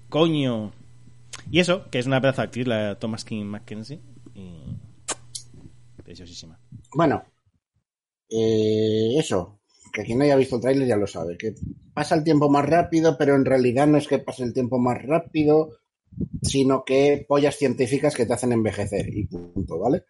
Coño. 0.08 0.72
Y 1.52 1.60
eso, 1.60 1.88
que 1.88 2.00
es 2.00 2.06
una 2.06 2.20
pedazo 2.20 2.42
actriz, 2.42 2.66
la 2.66 2.98
Thomas 2.98 3.24
King 3.24 3.44
Mackenzie. 3.44 4.00
Y... 4.34 4.76
Preciosísima. 6.02 6.58
Bueno, 6.96 7.22
eh, 8.28 9.14
eso, 9.16 9.60
que 9.92 10.02
quien 10.02 10.18
no 10.18 10.24
haya 10.24 10.34
visto 10.34 10.56
el 10.56 10.62
tráiler 10.62 10.88
ya 10.88 10.96
lo 10.96 11.06
sabe, 11.06 11.38
que 11.38 11.54
pasa 11.94 12.16
el 12.16 12.24
tiempo 12.24 12.50
más 12.50 12.66
rápido, 12.68 13.16
pero 13.16 13.36
en 13.36 13.44
realidad 13.44 13.86
no 13.86 13.98
es 13.98 14.08
que 14.08 14.18
pase 14.18 14.42
el 14.42 14.52
tiempo 14.52 14.80
más 14.80 15.00
rápido, 15.00 15.78
sino 16.42 16.84
que 16.84 17.24
pollas 17.28 17.54
científicas 17.54 18.16
que 18.16 18.26
te 18.26 18.32
hacen 18.32 18.50
envejecer 18.50 19.16
y 19.16 19.26
punto, 19.26 19.78
¿vale? 19.78 19.98
O 19.98 20.02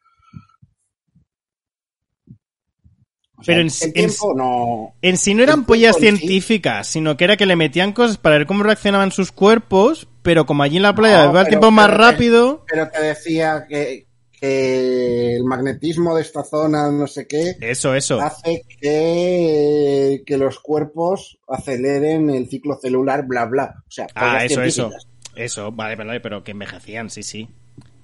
sea, 2.29 3.24
Pero 3.45 3.61
en- 3.61 3.69
en- 3.95 4.11
no... 4.37 4.95
En 5.03 5.17
sí 5.19 5.35
no 5.35 5.43
eran 5.43 5.65
pollas 5.67 5.97
sí- 5.97 6.03
científicas, 6.03 6.87
sino 6.87 7.17
que 7.17 7.25
era 7.25 7.37
que 7.37 7.47
le 7.47 7.57
metían 7.57 7.93
cosas 7.93 8.17
para 8.17 8.39
ver 8.39 8.47
cómo 8.47 8.63
reaccionaban 8.63 9.11
sus 9.13 9.33
cuerpos, 9.33 10.07
pero 10.23 10.47
como 10.47 10.63
allí 10.63 10.77
en 10.77 10.83
la 10.85 10.95
playa 10.95 11.27
No, 11.27 11.33
va 11.33 11.43
el 11.43 11.49
tiempo 11.49 11.71
más 11.71 11.87
pero- 11.89 11.99
rápido... 11.99 12.65
Pero 12.69 12.89
te 12.91 13.03
decía 13.03 13.67
que, 13.69 14.07
que 14.41 15.37
el 15.37 15.45
magnetismo 15.45 16.15
de 16.15 16.23
esta 16.23 16.45
zona, 16.45 16.91
no 16.91 17.07
sé 17.07 17.27
qué, 17.27 17.57
Eso, 17.61 17.95
eso. 17.95 18.21
hace 18.21 18.63
que, 18.81 20.23
que 20.25 20.39
los 20.39 20.59
cuerpos 20.61 21.39
aceleren 21.49 22.31
el 22.31 22.49
ciclo 22.49 22.79
celular, 22.81 23.27
bla, 23.27 23.45
bla. 23.47 23.75
O 23.87 23.91
sea, 23.91 24.07
Ah, 24.15 24.45
eso, 24.45 24.63
eso. 24.63 24.91
Eso, 25.37 25.73
vale, 25.73 25.97
vale, 25.97 26.21
pero 26.21 26.45
que 26.45 26.53
envejecían, 26.53 27.11
sí, 27.11 27.23
sí. 27.25 27.49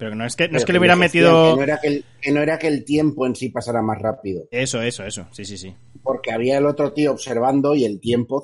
Pero 0.01 0.09
que 0.09 0.17
no 0.17 0.25
es 0.25 0.35
que, 0.35 0.47
no 0.49 0.57
es 0.57 0.65
que 0.65 0.73
le 0.73 0.79
hubieran 0.79 0.97
metido... 0.97 1.51
Que 1.51 1.57
no, 1.57 1.61
era 1.61 1.79
que, 1.79 1.87
el, 1.87 2.05
que 2.19 2.31
no 2.31 2.41
era 2.41 2.57
que 2.57 2.67
el 2.67 2.83
tiempo 2.83 3.27
en 3.27 3.35
sí 3.35 3.49
pasara 3.49 3.83
más 3.83 4.01
rápido, 4.01 4.47
Eso, 4.49 4.81
eso, 4.81 5.05
eso. 5.05 5.27
Sí, 5.31 5.45
sí, 5.45 5.59
sí. 5.59 5.75
porque 6.01 6.31
había 6.31 6.57
el 6.57 6.65
otro 6.65 6.91
tío 6.91 7.11
observando 7.11 7.75
y 7.75 7.85
el 7.85 7.99
tiempo 7.99 8.41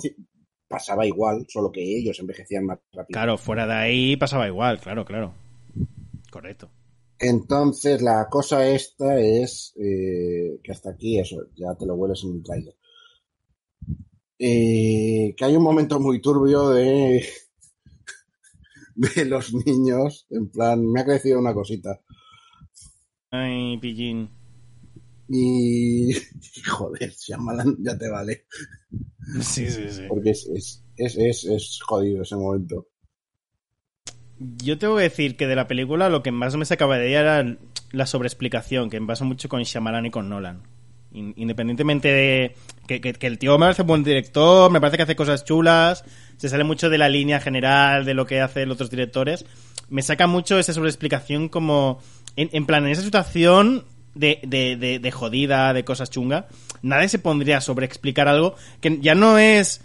pasaba 0.67 1.07
igual, 1.07 1.47
solo 1.49 1.71
que 1.71 1.81
ellos 1.81 2.19
envejecían 2.19 2.63
más 2.63 2.77
rápido. 2.93 3.17
Claro, 3.17 3.39
fuera 3.39 3.65
de 3.65 3.73
ahí 3.73 4.15
pasaba 4.17 4.45
igual, 4.47 4.79
claro, 4.79 5.03
claro. 5.03 5.33
Correcto. 6.29 6.69
Entonces, 7.17 8.03
la 8.03 8.27
cosa 8.29 8.69
esta 8.69 9.19
es 9.19 9.73
eh, 9.77 10.59
que 10.63 10.71
hasta 10.71 10.91
aquí, 10.91 11.19
eso, 11.19 11.37
ya 11.55 11.73
te 11.73 11.87
lo 11.87 11.95
hueles 11.95 12.23
en 12.23 12.29
un 12.33 12.43
trailer. 12.43 12.75
Eh, 14.37 15.33
que 15.35 15.43
hay 15.43 15.55
un 15.55 15.63
momento 15.63 15.99
muy 15.99 16.21
turbio 16.21 16.69
de, 16.69 17.25
de 18.97 19.25
los 19.25 19.53
niños, 19.53 20.25
en 20.29 20.49
plan, 20.49 20.85
me 20.85 21.01
ha 21.01 21.05
crecido 21.05 21.39
una 21.39 21.53
cosita. 21.53 21.99
Ay, 23.31 23.77
pillín. 23.77 24.29
Y, 25.29 26.13
joder, 26.67 27.11
Shyamalan 27.11 27.75
ya 27.79 27.97
te 27.97 28.09
vale, 28.09 28.45
Sí, 29.41 29.69
sí, 29.69 29.89
sí. 29.89 30.03
porque 30.07 30.29
es, 30.31 30.47
es, 30.47 30.83
es, 30.95 31.17
es, 31.17 31.43
es 31.45 31.79
jodido 31.85 32.21
ese 32.23 32.35
momento. 32.37 32.87
Yo 34.39 34.77
tengo 34.77 34.97
que 34.97 35.03
decir 35.03 35.35
que 35.35 35.47
de 35.47 35.55
la 35.55 35.67
película 35.67 36.09
lo 36.09 36.21
que 36.23 36.31
más 36.31 36.55
me 36.55 36.65
sacaba 36.65 36.97
de 36.97 37.09
ella 37.09 37.21
era 37.21 37.57
la 37.91 38.05
sobreexplicación, 38.05 38.89
que 38.89 38.99
me 38.99 39.07
pasa 39.07 39.25
mucho 39.25 39.49
con 39.49 39.63
Shyamalan 39.63 40.05
y 40.05 40.11
con 40.11 40.29
Nolan. 40.29 40.61
In- 41.11 41.33
Independientemente 41.37 42.09
de 42.09 42.55
que, 42.87 43.01
que- 43.01 43.13
que 43.13 43.27
el 43.27 43.39
tío 43.39 43.53
me 43.57 43.65
parece 43.65 43.81
buen 43.83 44.03
director, 44.03 44.71
me 44.71 44.79
parece 44.79 44.97
que 44.97 45.03
hace 45.03 45.15
cosas 45.15 45.43
chulas, 45.43 46.03
se 46.38 46.50
sale 46.50 46.63
mucho 46.63 46.89
de 46.89 46.98
la 46.98 47.10
línea 47.10 47.39
general 47.39 48.06
de 48.06 48.13
lo 48.13 48.25
que 48.25 48.41
hacen 48.41 48.70
los 48.70 48.75
otros 48.75 48.89
directores, 48.89 49.46
me 49.89 50.01
saca 50.01 50.27
mucho 50.27 50.58
esa 50.60 50.74
sobreexplicación 50.74 51.50
como, 51.50 52.00
en, 52.36 52.50
en 52.53 52.65
plan, 52.65 52.86
en 52.86 52.91
esa 52.91 53.01
situación 53.01 53.86
de, 54.15 54.39
de, 54.44 54.75
de, 54.77 55.00
de 55.00 55.12
jodida, 55.12 55.74
de 55.74 55.84
cosas 55.84 56.10
chungas, 56.10 56.46
nadie 56.82 57.10
se 57.10 57.20
pondría 57.20 57.58
a 57.58 57.62
sobreexplicar 57.62 58.27
algo 58.27 58.56
que 58.82 58.98
ya 59.01 59.15
no 59.15 59.38
es 59.38 59.82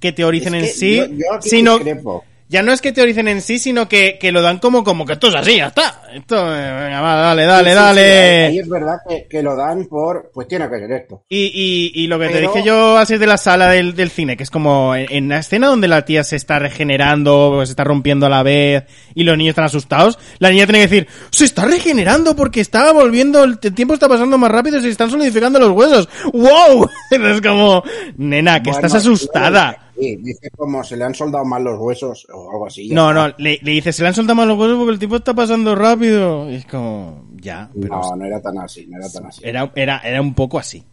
que 0.00 0.12
teoricen 0.12 0.54
Es 0.56 0.70
en 0.74 0.78
sí, 0.78 0.96
yo- 0.96 1.06
yo 1.06 1.32
aquí 1.34 1.48
sino... 1.48 1.74
discrepo. 1.78 2.24
Ya 2.52 2.62
no 2.62 2.70
es 2.70 2.82
que 2.82 2.92
teoricen 2.92 3.28
en 3.28 3.40
sí, 3.40 3.58
sino 3.58 3.88
que, 3.88 4.18
que 4.20 4.30
lo 4.30 4.42
dan 4.42 4.58
como, 4.58 4.84
como 4.84 5.06
que 5.06 5.14
esto 5.14 5.28
es 5.28 5.34
así, 5.36 5.56
ya 5.56 5.68
está. 5.68 6.02
Esto, 6.12 6.36
eh, 6.54 6.70
venga, 6.84 7.00
va, 7.00 7.14
dale, 7.14 7.46
dale, 7.46 7.70
Sí, 7.70 7.70
sí, 7.70 7.78
sí, 7.78 7.82
dale. 7.82 8.44
ahí 8.44 8.58
es 8.58 8.68
verdad 8.68 8.96
que, 9.08 9.26
que 9.26 9.42
lo 9.42 9.56
dan 9.56 9.86
por, 9.86 10.30
pues 10.34 10.48
tiene 10.48 10.68
que 10.68 10.78
ser 10.78 10.92
esto. 10.92 11.24
Y, 11.30 11.46
y, 11.46 12.02
y 12.04 12.06
lo 12.08 12.18
que 12.18 12.28
te 12.28 12.42
dije 12.42 12.62
yo 12.62 12.98
así 12.98 13.16
de 13.16 13.26
la 13.26 13.38
sala 13.38 13.70
del, 13.70 13.94
del 13.94 14.10
cine, 14.10 14.36
que 14.36 14.42
es 14.42 14.50
como 14.50 14.94
en, 14.94 15.06
en 15.08 15.28
la 15.30 15.38
escena 15.38 15.68
donde 15.68 15.88
la 15.88 16.04
tía 16.04 16.24
se 16.24 16.36
está 16.36 16.58
regenerando, 16.58 17.64
se 17.64 17.72
está 17.72 17.84
rompiendo 17.84 18.26
a 18.26 18.28
la 18.28 18.42
vez 18.42 18.84
y 19.14 19.24
los 19.24 19.38
niños 19.38 19.52
están 19.52 19.64
asustados, 19.64 20.18
la 20.38 20.50
niña 20.50 20.66
tiene 20.66 20.80
que 20.80 20.88
decir, 20.88 21.08
se 21.30 21.46
está 21.46 21.64
regenerando 21.64 22.36
porque 22.36 22.60
está 22.60 22.92
volviendo, 22.92 23.44
el 23.44 23.58
tiempo 23.60 23.94
está 23.94 24.10
pasando 24.10 24.36
más 24.36 24.50
rápido 24.50 24.76
y 24.78 24.82
se 24.82 24.90
están 24.90 25.10
solidificando 25.10 25.58
los 25.58 25.70
huesos. 25.70 26.06
¡Wow! 26.34 26.86
Es 27.10 27.40
como, 27.40 27.82
nena, 28.18 28.62
que 28.62 28.70
Bueno, 28.70 28.86
estás 28.86 29.00
asustada. 29.00 29.91
Dice 30.20 30.50
como 30.56 30.82
se 30.84 30.96
le 30.96 31.04
han 31.04 31.14
soldado 31.14 31.44
mal 31.44 31.62
los 31.64 31.78
huesos 31.78 32.26
o 32.32 32.50
algo 32.50 32.66
así. 32.66 32.88
No, 32.90 33.10
está. 33.10 33.28
no, 33.28 33.34
le, 33.38 33.58
le 33.62 33.70
dice, 33.72 33.92
se 33.92 34.02
le 34.02 34.08
han 34.08 34.14
soltado 34.14 34.36
mal 34.36 34.48
los 34.48 34.58
huesos 34.58 34.76
porque 34.78 34.92
el 34.92 34.98
tiempo 34.98 35.16
está 35.16 35.34
pasando 35.34 35.74
rápido. 35.74 36.50
Y 36.50 36.56
es 36.56 36.66
como, 36.66 37.28
ya, 37.36 37.70
pero 37.80 37.96
No, 38.00 38.16
no 38.16 38.24
era 38.24 38.40
tan 38.40 38.58
así, 38.58 38.86
no 38.86 38.98
era 38.98 39.08
tan 39.08 39.26
así. 39.26 39.40
era, 39.44 39.70
era, 39.74 39.98
era 39.98 40.20
un 40.20 40.34
poco 40.34 40.58
así. 40.58 40.84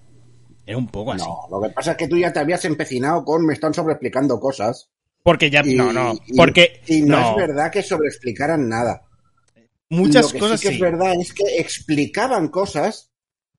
Era 0.65 0.77
un 0.77 0.87
poco 0.87 1.13
así. 1.13 1.25
No, 1.25 1.47
lo 1.57 1.61
que 1.67 1.73
pasa 1.73 1.91
es 1.91 1.97
que 1.97 2.07
tú 2.07 2.17
ya 2.17 2.31
te 2.31 2.39
habías 2.39 2.63
empecinado 2.65 3.23
con 3.25 3.45
me 3.45 3.53
están 3.53 3.73
sobreexplicando 3.73 4.39
cosas. 4.39 4.89
Porque 5.23 5.49
ya, 5.49 5.61
Y, 5.65 5.75
no, 5.75 5.91
no, 5.91 6.13
y- 6.27 6.37
porque 6.37 6.81
y 6.87 7.01
no, 7.01 7.19
no, 7.19 7.29
es 7.31 7.35
verdad 7.47 7.71
que 7.71 7.83
sobreexplicaran 7.83 8.69
nada. 8.69 9.01
muchas 9.89 10.25
lo 10.27 10.31
que 10.31 10.39
cosas 10.39 10.59
sí 10.59 10.67
que 10.67 10.69
sí. 10.73 10.75
es 10.75 10.81
verdad 10.81 11.13
es 11.19 11.33
que 11.33 11.43
explicaban 11.59 12.47
cosas 12.49 13.11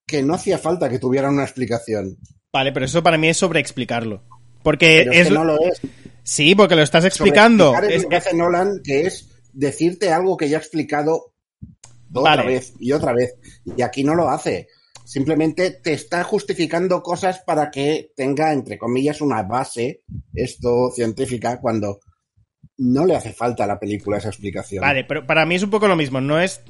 que 0.07 0.23
no 0.23 0.33
hacía 0.35 0.57
falta 0.57 0.89
que 0.89 0.99
tuvieran 0.99 1.33
una 1.33 1.43
explicación. 1.43 2.17
Vale, 2.51 2.71
pero 2.71 2.85
eso 2.85 3.03
para 3.03 3.17
mí 3.17 3.27
es 3.29 3.37
sobreexplicarlo. 3.37 4.23
Porque 4.63 5.01
Pero 5.05 5.11
es, 5.11 5.27
que 5.27 5.33
no 5.33 5.43
lo 5.45 5.59
es. 5.61 5.81
sí, 6.23 6.55
porque 6.55 6.75
lo 6.75 6.81
estás 6.83 7.05
explicando. 7.05 7.73
Es 7.83 7.95
Es- 7.95 8.03
lo 8.03 8.09
que 8.09 8.15
hace 8.15 8.35
Nolan, 8.35 8.81
que 8.83 9.01
es 9.07 9.27
decirte 9.53 10.11
algo 10.11 10.37
que 10.37 10.49
ya 10.49 10.57
ha 10.57 10.61
explicado 10.61 11.33
otra 12.13 12.37
Vale. 12.37 12.45
vez 12.53 12.73
y 12.79 12.91
otra 12.91 13.13
vez. 13.13 13.33
Y 13.77 13.81
aquí 13.81 14.03
no 14.03 14.15
lo 14.15 14.29
hace. 14.29 14.67
Simplemente 15.05 15.71
te 15.71 15.93
está 15.93 16.23
justificando 16.23 17.01
cosas 17.03 17.39
para 17.39 17.69
que 17.71 18.11
tenga, 18.15 18.53
entre 18.53 18.77
comillas, 18.77 19.19
una 19.19 19.43
base, 19.43 20.03
esto 20.33 20.89
científica, 20.95 21.59
cuando 21.59 21.99
no 22.77 23.05
le 23.05 23.15
hace 23.15 23.33
falta 23.33 23.65
a 23.65 23.67
la 23.67 23.79
película 23.79 24.17
esa 24.17 24.29
explicación. 24.29 24.81
Vale, 24.81 25.03
pero 25.03 25.25
para 25.27 25.45
mí 25.45 25.55
es 25.55 25.63
un 25.63 25.69
poco 25.69 25.87
lo 25.87 25.95
mismo. 25.95 26.21
No 26.21 26.39
es. 26.39 26.61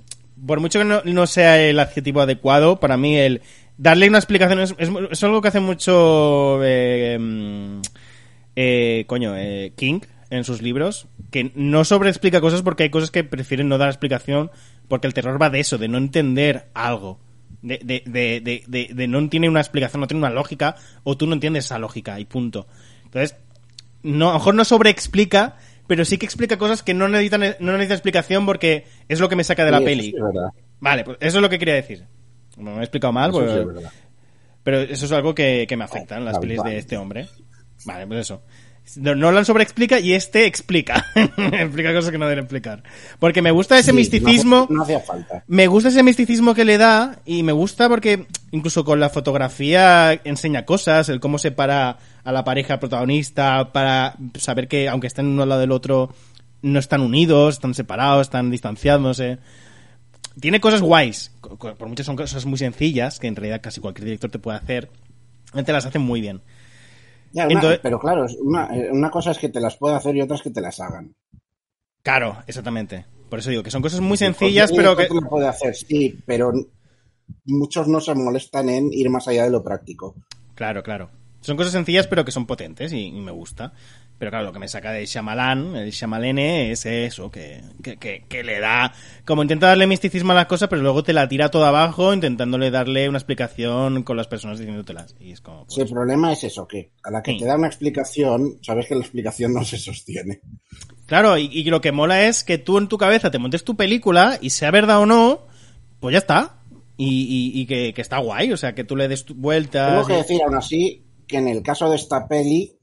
Por 0.48 0.60
mucho 0.60 0.79
que 0.79 0.86
no, 0.86 1.01
no 1.03 1.27
sea 1.27 1.62
el 1.62 1.77
adjetivo 1.79 2.21
adecuado, 2.21 2.79
para 2.79 2.98
mí 2.98 3.15
el 3.15 3.41
darle 3.81 4.07
una 4.09 4.19
explicación 4.19 4.59
es, 4.59 4.75
es- 4.77 4.89
es 5.11 5.23
algo 5.23 5.41
que 5.41 5.47
hace 5.47 5.59
mucho. 5.59 6.59
eh, 6.63 7.17
mm, 7.19 7.81
eh, 8.55 9.05
coño, 9.07 9.33
eh, 9.35 9.73
King 9.75 10.01
en 10.29 10.43
sus 10.43 10.61
libros, 10.61 11.07
que 11.31 11.51
no 11.55 11.83
sobreexplica 11.83 12.39
cosas 12.41 12.61
porque 12.61 12.83
hay 12.83 12.89
cosas 12.89 13.11
que 13.11 13.23
prefieren 13.23 13.67
no 13.67 13.77
dar 13.77 13.89
explicación, 13.89 14.51
porque 14.88 15.07
el 15.07 15.13
terror 15.13 15.41
va 15.41 15.50
de 15.50 15.59
eso, 15.59 15.77
de 15.77 15.88
no 15.88 15.97
entender 15.97 16.67
algo. 16.73 17.19
De, 17.61 17.79
de, 17.83 18.01
de, 18.05 18.39
de, 18.41 18.63
de- 18.67 18.93
de 18.93 19.07
no 19.07 19.27
tiene 19.29 19.50
una 19.50 19.59
explicación, 19.59 20.00
no 20.01 20.07
tiene 20.07 20.19
una 20.25 20.29
lógica, 20.33 20.75
o 21.03 21.17
tú 21.17 21.27
no 21.27 21.33
entiendes 21.33 21.65
esa 21.65 21.79
lógica, 21.79 22.19
y 22.19 22.25
punto. 22.25 22.67
Entonces, 23.05 23.35
no, 24.03 24.29
a 24.29 24.33
lo 24.33 24.39
mejor 24.39 24.55
no 24.55 24.63
sobreexplica, 24.65 25.57
pero 25.88 26.05
sí 26.05 26.17
que 26.17 26.25
explica 26.25 26.57
cosas 26.57 26.81
que 26.83 26.93
no 26.93 27.07
necesitan, 27.07 27.41
no 27.59 27.71
necesitan 27.73 27.95
explicación 27.97 28.45
porque 28.45 28.85
es 29.09 29.19
lo 29.19 29.27
que 29.29 29.35
me 29.35 29.43
saca 29.43 29.65
de 29.65 29.71
la 29.71 29.79
Sí, 29.79 29.85
peli. 29.85 30.07
es. 30.15 30.23
Vale, 30.79 31.03
pues 31.03 31.17
eso 31.19 31.38
es 31.38 31.41
lo 31.41 31.50
que 31.50 31.59
quería 31.59 31.75
decir. 31.75 32.05
Me 32.58 32.75
he 32.75 32.79
explicado 32.79 33.13
mal, 33.13 33.29
Eso 33.31 33.39
pues- 33.39 33.51
sí 33.53 33.60
es 33.60 33.65
verdad. 33.67 33.91
pero 34.63 34.79
eso 34.81 35.05
es 35.05 35.12
algo 35.12 35.34
que, 35.34 35.65
que 35.67 35.77
me 35.77 35.84
afecta 35.84 36.17
en 36.17 36.25
las 36.25 36.38
pelis 36.39 36.58
vale. 36.58 36.72
de 36.72 36.77
este 36.79 36.98
hombre. 36.98 37.27
Vale, 37.86 38.05
pues 38.08 38.20
eso. 38.22 38.41
No- 38.98 39.15
Nolan 39.15 39.46
sobreexplica 39.46 40.00
y 40.00 40.13
este 40.13 40.46
explica. 40.48 41.05
explica 41.15 41.93
cosas 41.93 42.12
que 42.12 42.17
no 42.17 42.27
deben 42.27 42.43
explicar. 42.43 42.84
Porque 43.20 43.41
me 43.41 43.51
gusta 43.51 43.77
ese 43.79 43.91
Sí, 43.91 43.96
misticismo. 43.98 44.67
No, 44.70 44.77
no 44.77 44.84
hacía 44.84 45.00
falta. 45.00 45.43
Me 45.48 45.67
gusta 45.67 45.89
ese 45.89 46.03
misticismo 46.03 46.53
que 46.55 46.65
le 46.65 46.77
da 46.77 47.20
y 47.25 47.43
me 47.43 47.51
gusta 47.53 47.88
porque 47.89 48.25
incluso 48.51 48.84
con 48.84 49.00
la 49.00 49.10
fotografía 49.10 50.20
enseña 50.24 50.65
cosas, 50.65 51.10
el 51.10 51.20
cómo 51.20 51.38
separa 51.38 51.98
a 52.24 52.31
la 52.31 52.43
pareja 52.43 52.79
protagonista 52.79 53.72
para 53.72 54.15
saber 54.38 54.67
que 54.67 54.89
aunque 54.89 55.08
estén 55.08 55.27
uno 55.27 55.43
al 55.43 55.50
lado 55.50 55.62
del 55.62 55.72
otro 55.72 56.13
no 56.63 56.77
están 56.79 57.01
unidos, 57.01 57.55
están 57.55 57.74
separados, 57.75 58.24
están 58.24 58.51
distanciándose. 58.51 59.38
Tiene 60.39 60.59
cosas 60.61 60.81
guays, 60.81 61.31
por 61.57 61.88
muchas 61.88 62.05
son 62.05 62.15
cosas 62.15 62.45
muy 62.45 62.57
sencillas 62.57 63.19
que 63.19 63.27
en 63.27 63.35
realidad 63.35 63.61
casi 63.61 63.81
cualquier 63.81 64.05
director 64.05 64.31
te 64.31 64.39
puede 64.39 64.57
hacer. 64.57 64.89
Te 65.65 65.73
las 65.73 65.85
hace 65.85 66.00
muy 66.00 66.21
bien. 66.21 66.41
Ya, 67.33 67.45
una- 67.45 67.53
Entonces- 67.55 67.79
pero 67.83 68.00
claro, 68.00 68.25
una, 68.41 68.67
eh, 68.75 68.89
una 68.91 69.09
cosa 69.09 69.31
es 69.31 69.38
que 69.38 69.50
te 69.50 69.59
las 69.59 69.75
pueda 69.77 69.97
hacer 69.97 70.15
y 70.15 70.21
otra 70.21 70.35
es 70.38 70.41
que 70.41 70.51
te 70.51 70.61
las 70.61 70.79
hagan. 70.79 71.13
Claro, 72.03 72.38
exactamente. 72.47 73.05
Por 73.29 73.39
eso 73.39 73.50
digo 73.50 73.63
que 73.63 73.71
son 73.71 73.81
cosas 73.81 74.00
muy 74.01 74.17
sencillas, 74.17 74.71
pero 74.71 74.95
que... 74.95 75.05
te 75.05 75.13
lo 75.13 75.21
puede 75.29 75.47
hacer, 75.47 75.75
sí, 75.75 76.17
pero 76.25 76.51
muchos 77.45 77.88
no 77.88 78.00
se 78.01 78.13
molestan 78.15 78.69
en 78.69 78.91
ir 78.91 79.09
más 79.09 79.27
allá 79.27 79.43
de 79.43 79.51
lo 79.51 79.63
práctico. 79.63 80.15
Claro, 80.55 80.83
claro. 80.83 81.09
Son 81.41 81.57
cosas 81.57 81.71
sencillas, 81.73 82.07
pero 82.07 82.23
que 82.25 82.31
son 82.31 82.45
potentes 82.45 82.91
y, 82.93 83.07
y 83.07 83.21
me 83.21 83.31
gusta. 83.31 83.73
Pero 84.21 84.29
claro, 84.29 84.45
lo 84.45 84.53
que 84.53 84.59
me 84.59 84.67
saca 84.67 84.91
de 84.91 85.03
Shyamalan, 85.03 85.75
el 85.77 85.89
Shyamalene, 85.89 86.69
es 86.71 86.85
eso, 86.85 87.31
que, 87.31 87.59
que, 87.81 87.97
que, 87.97 88.23
que 88.29 88.43
le 88.43 88.59
da... 88.59 88.93
Como 89.25 89.41
intenta 89.41 89.65
darle 89.65 89.87
misticismo 89.87 90.31
a 90.33 90.35
las 90.35 90.45
cosas, 90.45 90.69
pero 90.69 90.83
luego 90.83 91.01
te 91.01 91.11
la 91.11 91.27
tira 91.27 91.49
todo 91.49 91.65
abajo 91.65 92.13
intentándole 92.13 92.69
darle 92.69 93.09
una 93.09 93.17
explicación 93.17 94.03
con 94.03 94.17
las 94.17 94.27
personas 94.27 94.59
diciéndotelas. 94.59 95.15
Y 95.19 95.31
es 95.31 95.41
como... 95.41 95.65
pues, 95.65 95.73
Sí, 95.73 95.81
el 95.81 95.89
problema 95.89 96.31
es 96.33 96.43
eso, 96.43 96.67
que 96.67 96.91
a 97.03 97.09
la 97.09 97.23
que 97.23 97.31
Sí. 97.31 97.39
te 97.39 97.45
da 97.45 97.55
una 97.55 97.65
explicación, 97.65 98.59
sabes 98.61 98.85
que 98.87 98.93
la 98.93 99.01
explicación 99.01 99.55
no 99.55 99.65
se 99.65 99.79
sostiene. 99.79 100.41
Claro, 101.07 101.35
y, 101.39 101.49
y 101.51 101.63
lo 101.63 101.81
que 101.81 101.91
mola 101.91 102.27
es 102.27 102.43
que 102.43 102.59
tú 102.59 102.77
en 102.77 102.87
tu 102.89 102.99
cabeza 102.99 103.31
te 103.31 103.39
montes 103.39 103.63
tu 103.63 103.75
película 103.75 104.37
y 104.39 104.51
sea 104.51 104.69
verdad 104.69 104.99
o 104.99 105.07
no, 105.07 105.47
pues 105.99 106.13
ya 106.13 106.19
está. 106.19 106.61
Y, 106.95 107.07
y, 107.55 107.59
y 107.59 107.65
que, 107.65 107.91
que 107.95 108.01
está 108.01 108.19
guay, 108.19 108.51
o 108.51 108.57
sea, 108.57 108.75
que 108.75 108.83
tú 108.83 108.95
le 108.95 109.07
des 109.07 109.25
vueltas... 109.25 109.93
Tengo 109.93 110.05
que 110.05 110.13
decir 110.13 110.41
aún 110.45 110.53
así 110.57 111.07
que 111.27 111.37
en 111.37 111.47
el 111.47 111.63
caso 111.63 111.89
de 111.89 111.95
esta 111.95 112.27
peli, 112.27 112.77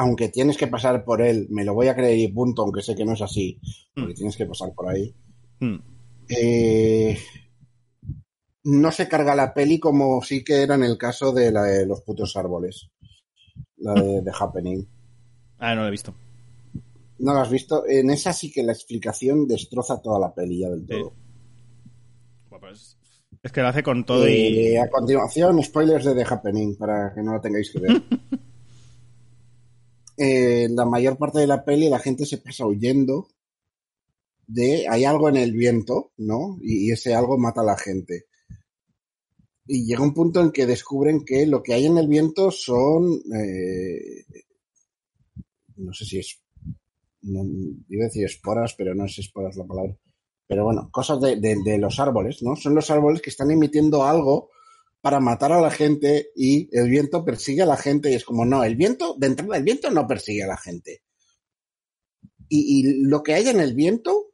aunque 0.00 0.28
tienes 0.28 0.56
que 0.56 0.66
pasar 0.68 1.04
por 1.04 1.20
él, 1.22 1.46
me 1.50 1.64
lo 1.64 1.74
voy 1.74 1.88
a 1.88 1.94
creer 1.96 2.16
y 2.18 2.28
punto, 2.28 2.62
aunque 2.62 2.82
sé 2.82 2.94
que 2.94 3.04
no 3.04 3.12
es 3.14 3.22
así, 3.22 3.60
porque 3.94 4.12
Mm. 4.12 4.16
tienes 4.16 4.36
que 4.36 4.46
pasar 4.46 4.72
por 4.74 4.88
ahí. 4.88 5.14
Mm. 5.60 5.76
eh, 6.30 7.18
no 8.64 8.92
se 8.92 9.08
carga 9.08 9.34
la 9.34 9.54
peli 9.54 9.78
como 9.80 10.20
sí 10.22 10.44
que 10.44 10.62
era 10.62 10.74
en 10.74 10.84
el 10.84 10.98
caso 10.98 11.32
de 11.32 11.50
la 11.50 11.62
de 11.64 11.86
los 11.86 12.02
putos 12.02 12.36
árboles. 12.36 12.90
La 13.78 13.94
de 13.94 14.20
The 14.22 14.30
Happening. 14.38 14.86
Ah, 15.58 15.74
no 15.74 15.82
lo 15.82 15.88
he 15.88 15.90
visto. 15.90 16.14
¿No 17.18 17.32
lo 17.32 17.40
has 17.40 17.50
visto? 17.50 17.84
En 17.88 18.10
esa 18.10 18.32
sí 18.32 18.52
que 18.52 18.62
la 18.62 18.72
explicación 18.72 19.46
destroza 19.48 20.00
toda 20.02 20.20
la 20.20 20.34
peli 20.34 20.60
ya 20.60 20.68
del 20.70 20.80
Sí. 20.80 20.86
todo. 20.88 21.12
Bueno, 22.50 22.60
pues, 22.68 22.96
es 23.42 23.52
que 23.52 23.60
lo 23.62 23.68
hace 23.68 23.82
con 23.82 24.04
todo 24.04 24.28
y... 24.28 24.32
Eh, 24.74 24.78
a 24.80 24.88
continuación, 24.90 25.62
spoilers 25.62 26.04
de 26.04 26.14
The 26.14 26.24
Happening, 26.28 26.76
para 26.76 27.12
que 27.14 27.22
no 27.22 27.32
lo 27.32 27.40
tengáis 27.40 27.70
que 27.70 27.78
ver. 27.80 27.90
Eh, 30.18 30.68
la 30.70 30.84
mayor 30.84 31.16
parte 31.16 31.38
de 31.38 31.46
la 31.46 31.64
peli 31.64 31.88
la 31.88 31.98
gente 32.00 32.26
se 32.26 32.38
pasa 32.38 32.66
huyendo 32.66 33.28
de 34.46 34.86
hay 34.88 35.04
algo 35.04 35.28
en 35.28 35.36
el 35.36 35.52
viento, 35.52 36.12
¿no? 36.16 36.58
Y, 36.62 36.90
ese 36.90 37.14
algo 37.14 37.38
mata 37.38 37.60
a 37.60 37.64
la 37.64 37.76
gente. 37.76 38.24
Y 39.66 39.84
llega 39.86 40.02
un 40.02 40.14
punto 40.14 40.40
en 40.40 40.50
que 40.50 40.66
descubren 40.66 41.24
que 41.24 41.46
lo 41.46 41.62
que 41.62 41.74
hay 41.74 41.86
en 41.86 41.98
el 41.98 42.08
viento 42.08 42.50
son 42.50 43.20
eh, 43.34 44.24
no 45.76 45.92
sé 45.92 46.04
si 46.04 46.18
es 46.18 46.40
no, 47.22 47.44
iba 47.88 48.04
a 48.04 48.08
decir 48.08 48.24
esporas, 48.24 48.74
pero 48.76 48.94
no 48.94 49.04
es 49.04 49.18
esporas 49.18 49.56
la 49.56 49.64
palabra. 49.64 49.94
Pero 50.46 50.64
bueno, 50.64 50.88
cosas 50.90 51.20
de- 51.20 51.36
de 51.36 51.78
los 51.78 51.98
árboles, 52.00 52.42
¿no? 52.42 52.56
Son 52.56 52.74
los 52.74 52.90
árboles 52.90 53.20
que 53.20 53.30
están 53.30 53.50
emitiendo 53.50 54.04
algo 54.04 54.50
para 55.00 55.20
matar 55.20 55.52
a 55.52 55.60
la 55.60 55.70
gente 55.70 56.30
y 56.34 56.68
el 56.76 56.88
viento 56.88 57.24
persigue 57.24 57.62
a 57.62 57.66
la 57.66 57.76
gente 57.76 58.10
y 58.10 58.14
es 58.14 58.24
como, 58.24 58.44
no, 58.44 58.64
el 58.64 58.76
viento, 58.76 59.14
de 59.18 59.28
entrada 59.28 59.56
el 59.56 59.62
viento 59.62 59.90
no 59.90 60.06
persigue 60.06 60.42
a 60.42 60.48
la 60.48 60.56
gente. 60.56 61.02
Y, 62.48 62.80
y 62.80 63.04
lo 63.04 63.22
que 63.22 63.34
hay 63.34 63.48
en 63.48 63.60
el 63.60 63.74
viento, 63.74 64.32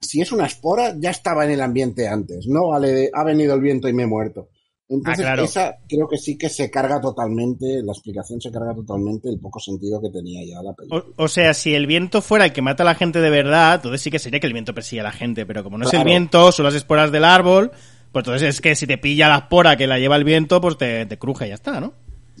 si 0.00 0.20
es 0.20 0.32
una 0.32 0.46
espora, 0.46 0.96
ya 0.98 1.10
estaba 1.10 1.44
en 1.44 1.52
el 1.52 1.60
ambiente 1.60 2.08
antes, 2.08 2.46
no 2.48 2.68
vale 2.68 2.92
de, 2.92 3.10
ha 3.12 3.24
venido 3.24 3.54
el 3.54 3.60
viento 3.60 3.88
y 3.88 3.92
me 3.92 4.04
he 4.04 4.06
muerto. 4.06 4.48
Entonces, 4.88 5.24
Ah, 5.24 5.28
claro. 5.28 5.44
esa 5.44 5.78
creo 5.88 6.06
que 6.08 6.18
sí 6.18 6.36
que 6.36 6.50
se 6.50 6.70
carga 6.70 7.00
totalmente, 7.00 7.82
la 7.82 7.92
explicación 7.92 8.40
se 8.40 8.50
carga 8.50 8.74
totalmente 8.74 9.28
el 9.30 9.38
poco 9.40 9.58
sentido 9.58 10.02
que 10.02 10.10
tenía 10.10 10.44
ya 10.44 10.62
la 10.62 10.74
película. 10.74 11.04
O, 11.16 11.24
o 11.24 11.28
sea, 11.28 11.54
si 11.54 11.74
el 11.74 11.86
viento 11.86 12.20
fuera 12.20 12.44
el 12.44 12.52
que 12.52 12.60
mata 12.60 12.82
a 12.82 12.86
la 12.86 12.94
gente 12.94 13.20
de 13.20 13.30
verdad, 13.30 13.76
entonces 13.76 14.02
sí 14.02 14.10
que 14.10 14.18
sería 14.18 14.40
que 14.40 14.48
el 14.48 14.52
viento 14.52 14.74
persigue 14.74 15.00
a 15.00 15.04
la 15.04 15.12
gente, 15.12 15.46
pero 15.46 15.62
como 15.64 15.78
no 15.78 15.86
es 15.86 15.94
el 15.94 16.04
viento, 16.04 16.52
son 16.52 16.66
las 16.66 16.74
esporas 16.74 17.10
del 17.10 17.24
árbol, 17.24 17.70
pues 18.12 18.26
entonces 18.26 18.48
es 18.48 18.60
que 18.60 18.74
si 18.74 18.86
te 18.86 18.98
pilla 18.98 19.28
la 19.28 19.38
espora 19.38 19.76
que 19.76 19.86
la 19.86 19.98
lleva 19.98 20.16
el 20.16 20.24
viento, 20.24 20.60
pues 20.60 20.76
te, 20.76 21.06
te 21.06 21.18
cruje 21.18 21.46
y 21.46 21.48
ya 21.48 21.54
está, 21.54 21.80
¿no? 21.80 21.94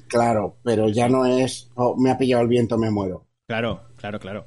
Claro, 0.06 0.58
pero 0.62 0.88
ya 0.88 1.08
no 1.08 1.24
es, 1.24 1.70
oh, 1.74 1.96
me 1.96 2.10
ha 2.10 2.18
pillado 2.18 2.42
el 2.42 2.48
viento, 2.48 2.76
me 2.76 2.90
muero. 2.90 3.26
Claro, 3.46 3.82
claro, 3.96 4.20
claro. 4.20 4.46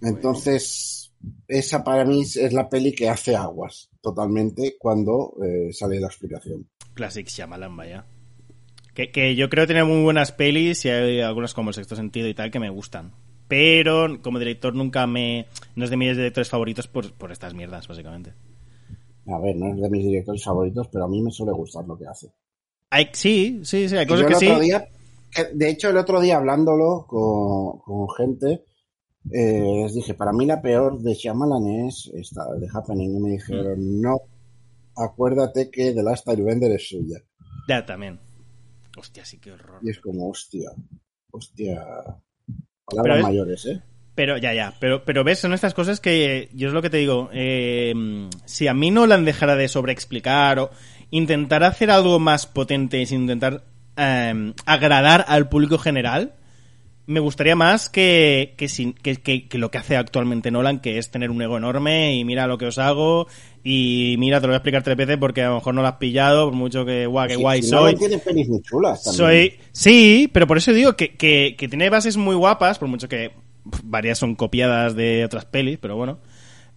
Entonces, 0.00 1.12
esa 1.46 1.84
para 1.84 2.06
mí 2.06 2.22
es 2.22 2.52
la 2.54 2.70
peli 2.70 2.92
que 2.92 3.10
hace 3.10 3.36
aguas 3.36 3.90
totalmente 4.00 4.76
cuando 4.78 5.34
eh, 5.44 5.72
sale 5.72 6.00
la 6.00 6.06
explicación. 6.06 6.66
Classic 6.94 7.26
Shyamalan, 7.26 7.76
vaya. 7.76 8.06
Que, 8.94 9.10
que 9.10 9.36
yo 9.36 9.50
creo 9.50 9.64
que 9.64 9.74
tiene 9.74 9.84
muy 9.84 10.02
buenas 10.02 10.32
pelis 10.32 10.84
y 10.86 10.88
hay 10.88 11.20
algunas 11.20 11.52
como 11.52 11.70
El 11.70 11.74
Sexto 11.74 11.96
Sentido 11.96 12.28
y 12.28 12.34
tal 12.34 12.50
que 12.50 12.60
me 12.60 12.70
gustan. 12.70 13.12
Pero 13.48 14.20
como 14.22 14.38
director 14.38 14.74
nunca 14.74 15.06
me... 15.06 15.46
No 15.74 15.84
es 15.84 15.90
de 15.90 15.96
mis 15.96 16.16
directores 16.16 16.48
favoritos 16.48 16.88
por, 16.88 17.12
por 17.12 17.32
estas 17.32 17.52
mierdas, 17.52 17.86
básicamente. 17.88 18.32
A 19.30 19.38
ver, 19.38 19.56
no 19.56 19.68
es 19.74 19.80
de 19.80 19.90
mis 19.90 20.04
directores 20.04 20.42
favoritos, 20.44 20.88
pero 20.92 21.04
a 21.04 21.08
mí 21.08 21.22
me 21.22 21.30
suele 21.30 21.52
gustar 21.52 21.84
lo 21.86 21.96
que 21.96 22.06
hace. 22.06 22.32
Hay, 22.90 23.08
sí, 23.12 23.60
sí, 23.64 23.88
sí, 23.88 23.96
hay 23.96 24.06
cosas 24.06 24.26
que 24.26 24.34
sí. 24.34 24.60
día, 24.60 24.88
que, 25.30 25.44
de 25.54 25.70
hecho, 25.70 25.88
el 25.90 25.96
otro 25.96 26.20
día 26.20 26.36
hablándolo 26.38 27.06
con, 27.06 27.78
con 27.80 28.08
gente, 28.16 28.64
eh, 29.30 29.82
les 29.84 29.94
dije, 29.94 30.14
para 30.14 30.32
mí 30.32 30.46
la 30.46 30.60
peor 30.60 30.98
de 31.00 31.14
Shyamalan 31.14 31.68
es 31.86 32.10
esta, 32.14 32.52
de 32.54 32.66
Happening, 32.72 33.16
y 33.16 33.20
me 33.20 33.30
dijeron, 33.30 33.78
Mm. 33.78 34.00
no, 34.00 34.16
acuérdate 34.96 35.70
que 35.70 35.92
The 35.92 36.02
Last 36.02 36.28
Airbender 36.28 36.72
es 36.72 36.88
suya. 36.88 37.18
Ya, 37.68 37.84
también. 37.86 38.18
Hostia, 38.98 39.24
sí, 39.24 39.38
qué 39.38 39.52
horror. 39.52 39.78
Y 39.82 39.90
es 39.90 40.00
como, 40.00 40.28
hostia, 40.28 40.70
hostia, 41.30 41.86
palabras 42.84 43.18
es- 43.18 43.22
mayores, 43.22 43.66
¿eh? 43.66 43.82
Pero 44.20 44.36
ya, 44.36 44.52
ya. 44.52 44.74
Pero, 44.78 45.02
pero 45.02 45.24
ves, 45.24 45.38
son 45.38 45.54
estas 45.54 45.72
cosas 45.72 45.98
que 45.98 46.50
yo 46.52 46.68
es 46.68 46.74
lo 46.74 46.82
que 46.82 46.90
te 46.90 46.98
digo. 46.98 47.30
eh, 47.32 47.94
si 48.44 48.68
a 48.68 48.74
mí 48.74 48.90
no 48.90 49.06
la 49.06 49.16
dejara 49.16 49.56
de 49.56 49.66
sobreexplicar 49.66 50.58
o 50.58 50.70
intentar 51.10 51.64
hacer 51.64 51.90
algo 51.90 52.18
más 52.18 52.44
potente 52.46 53.06
sin 53.06 53.22
intentar 53.22 53.64
eh, 53.96 54.52
agradar 54.66 55.24
al 55.26 55.48
público 55.48 55.78
general, 55.78 56.34
me 57.06 57.18
gustaría 57.18 57.56
más 57.56 57.88
que, 57.88 58.52
que, 58.58 58.68
sin- 58.68 58.92
que, 58.92 59.16
que- 59.16 59.48
que 59.48 59.56
lo 59.56 59.70
que 59.70 59.78
hace 59.78 59.96
actualmente 59.96 60.50
Nolan, 60.50 60.80
que 60.80 60.98
es 60.98 61.10
tener 61.10 61.30
un 61.30 61.40
ego 61.40 61.56
enorme 61.56 62.14
y 62.14 62.24
mira 62.26 62.46
lo 62.46 62.58
que 62.58 62.66
os 62.66 62.76
hago 62.76 63.26
y 63.64 64.16
mira, 64.18 64.38
te 64.38 64.48
lo 64.48 64.50
voy 64.50 64.56
a 64.56 64.58
explicar 64.58 64.82
tres 64.82 64.98
veces 64.98 65.16
porque 65.16 65.40
a 65.42 65.48
lo 65.48 65.54
mejor 65.54 65.72
no 65.74 65.80
lo 65.80 65.88
has 65.88 65.94
pillado, 65.96 66.44
por 66.50 66.54
mucho 66.54 66.84
que 66.84 67.06
guau, 67.06 67.26
qué 67.26 67.36
Si- 67.36 67.40
guay 67.40 67.62
si 67.62 67.68
soy. 67.70 67.96
Tiene 67.96 68.18
pelis 68.18 68.50
muy 68.50 68.60
chulas 68.60 69.02
también. 69.02 69.16
Soy. 69.16 69.54
Sí, 69.72 70.28
pero 70.30 70.46
por 70.46 70.58
eso 70.58 70.74
digo 70.74 70.94
que, 70.94 71.16
que, 71.16 71.54
que 71.58 71.68
tiene 71.68 71.88
bases 71.88 72.18
muy 72.18 72.34
guapas, 72.36 72.78
por 72.78 72.86
mucho 72.88 73.08
que 73.08 73.30
varias 73.84 74.18
son 74.18 74.34
copiadas 74.34 74.94
de 74.94 75.24
otras 75.24 75.44
pelis, 75.44 75.78
pero 75.78 75.96
bueno. 75.96 76.18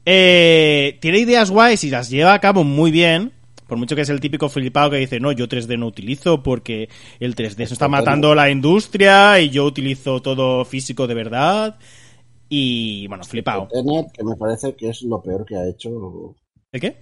Eh, 0.06 0.98
tiene 1.02 1.20
ideas 1.20 1.50
guays 1.50 1.84
y 1.84 1.90
las 1.90 2.10
lleva 2.10 2.34
a 2.34 2.40
cabo 2.40 2.64
muy 2.64 2.92
bien. 2.92 3.32
Por 3.68 3.78
mucho 3.78 3.96
que 3.96 4.02
es 4.02 4.10
el 4.10 4.20
típico 4.20 4.50
flipado 4.50 4.92
que 4.92 4.98
dice, 4.98 5.20
no, 5.20 5.32
yo 5.32 5.48
3D 5.48 5.80
no 5.80 5.88
utilizo 5.88 6.44
porque 6.44 6.90
el 7.20 7.36
3D 7.36 7.66
se 7.66 7.74
está 7.74 7.88
matando 7.88 8.36
la 8.36 8.50
industria 8.50 9.40
y 9.40 9.50
yo 9.50 9.66
utilizo 9.66 10.22
todo 10.22 10.66
físico 10.66 11.08
de 11.08 11.14
verdad. 11.14 11.78
Y 12.50 13.08
bueno, 13.08 13.24
flipado. 13.24 13.68
Tenet, 13.72 14.12
que 14.12 14.24
me 14.24 14.36
parece 14.36 14.76
que 14.76 14.90
es 14.90 15.02
lo 15.04 15.22
peor 15.24 15.46
que 15.46 15.56
ha 15.56 15.68
hecho. 15.68 16.36
¿El 16.72 16.82
qué? 16.82 16.98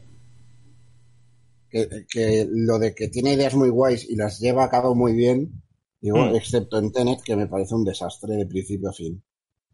Que, 1.69 1.87
que 2.09 2.47
lo 2.49 2.79
de 2.79 2.93
que 2.93 3.07
tiene 3.07 3.33
ideas 3.33 3.55
muy 3.55 3.69
guays 3.69 4.07
y 4.09 4.15
las 4.15 4.39
lleva 4.39 4.63
a 4.65 4.69
cabo 4.69 4.93
muy 4.93 5.13
bien, 5.13 5.63
digo, 5.99 6.17
Mm. 6.17 6.35
excepto 6.35 6.77
en 6.79 6.91
Tenet, 6.91 7.21
que 7.21 7.35
me 7.35 7.47
parece 7.47 7.75
un 7.75 7.83
desastre 7.83 8.35
de 8.35 8.45
principio 8.45 8.89
a 8.89 8.93
fin. 8.93 9.21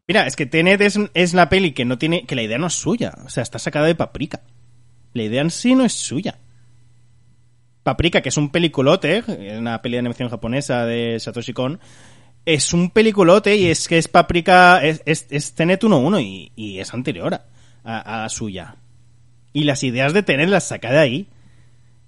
Mira, 0.08 0.26
es 0.26 0.38
que 0.38 0.46
Tenet 0.46 0.82
es, 0.82 1.34
la 1.34 1.50
peli 1.50 1.74
que 1.74 1.84
no 1.84 1.98
tiene, 1.98 2.26
que 2.26 2.36
la 2.36 2.42
idea 2.42 2.58
no 2.58 2.68
es 2.68 2.74
suya. 2.74 3.14
O 3.26 3.30
sea, 3.30 3.44
está 3.44 3.60
sacada 3.60 3.88
de 3.88 3.96
Paprika. 3.96 4.42
La 5.14 5.24
idea 5.24 5.42
en 5.42 5.52
sí 5.52 5.76
no 5.76 5.84
es 5.84 5.94
suya. 5.94 6.40
Paprika, 7.84 8.22
que 8.22 8.30
es 8.30 8.38
un 8.38 8.50
peliculote, 8.50 9.24
una 9.58 9.82
peli 9.82 9.96
de 9.96 10.00
animación 10.00 10.30
japonesa 10.30 10.86
de 10.86 11.20
Satoshi 11.20 11.54
Kon, 11.54 11.80
es 12.46 12.74
un 12.74 12.92
peliculote 12.92 13.58
y 13.58 13.68
es 13.68 13.90
que 13.90 13.98
es 13.98 14.08
Paprika, 14.08 14.82
es, 14.82 15.02
es, 15.06 15.54
Tenet 15.56 15.84
1-1 15.84 16.22
y, 16.24 16.52
y 16.56 16.80
es 16.80 16.94
anterior 16.94 17.34
a, 17.34 18.00
a 18.00 18.22
la 18.22 18.30
suya. 18.30 18.78
Y 19.52 19.66
las 19.66 19.84
ideas 19.84 20.14
de 20.14 20.24
Tenet 20.24 20.48
las 20.48 20.68
saca 20.68 20.92
de 20.92 21.00
ahí. 21.00 21.28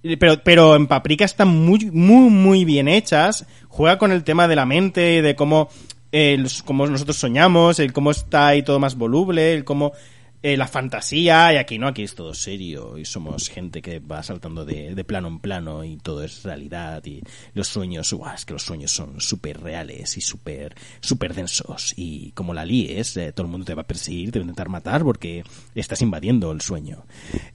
Pero, 0.01 0.41
pero 0.43 0.77
en 0.77 0.87
Paprika 0.87 1.25
están 1.25 1.49
muy, 1.49 1.91
muy, 1.91 2.29
muy 2.29 2.63
bien 2.63 2.87
hechas. 2.87 3.45
Juega 3.67 3.97
con 3.97 4.13
el 4.13 4.23
tema 4.23 4.47
de 4.47 4.55
la 4.55 4.65
mente 4.65 5.15
y 5.15 5.21
de 5.21 5.35
cómo 5.35 5.69
el 6.11 6.47
cómo 6.65 6.87
nosotros 6.87 7.17
soñamos, 7.17 7.79
el 7.79 7.93
cómo 7.93 8.11
está 8.11 8.47
ahí 8.47 8.63
todo 8.63 8.79
más 8.79 8.95
voluble, 8.95 9.53
el 9.53 9.63
cómo 9.63 9.93
eh, 10.41 10.55
la 10.55 10.67
fantasía, 10.67 11.53
y 11.53 11.57
aquí 11.57 11.77
no, 11.77 11.87
aquí 11.87 12.03
es 12.03 12.15
todo 12.15 12.33
serio, 12.33 12.97
y 12.97 13.03
somos 13.03 13.49
gente 13.49 13.81
que 13.81 13.99
va 13.99 14.23
saltando 14.23 14.63
de, 14.63 14.95
de 14.95 15.03
plano 15.03 15.27
en 15.27 15.39
plano, 15.39 15.83
y 15.83 15.97
todo 15.97 16.23
es 16.23 16.43
realidad, 16.43 17.03
y 17.05 17.21
los 17.53 17.67
sueños, 17.67 18.13
guau, 18.13 18.33
es 18.33 18.45
que 18.45 18.53
los 18.53 18.63
sueños 18.63 18.89
son 18.89 19.19
súper 19.19 19.59
reales 19.59 20.15
y 20.15 20.21
súper 20.21 20.75
súper 21.01 21.33
densos, 21.33 21.93
y 21.97 22.31
como 22.31 22.53
la 22.53 22.63
líes, 22.63 23.17
eh, 23.17 23.33
todo 23.33 23.47
el 23.47 23.51
mundo 23.51 23.65
te 23.65 23.75
va 23.75 23.81
a 23.81 23.87
perseguir, 23.87 24.31
te 24.31 24.39
va 24.39 24.43
a 24.43 24.45
intentar 24.45 24.69
matar 24.69 25.03
porque 25.03 25.43
estás 25.75 26.01
invadiendo 26.01 26.53
el 26.53 26.61
sueño. 26.61 27.03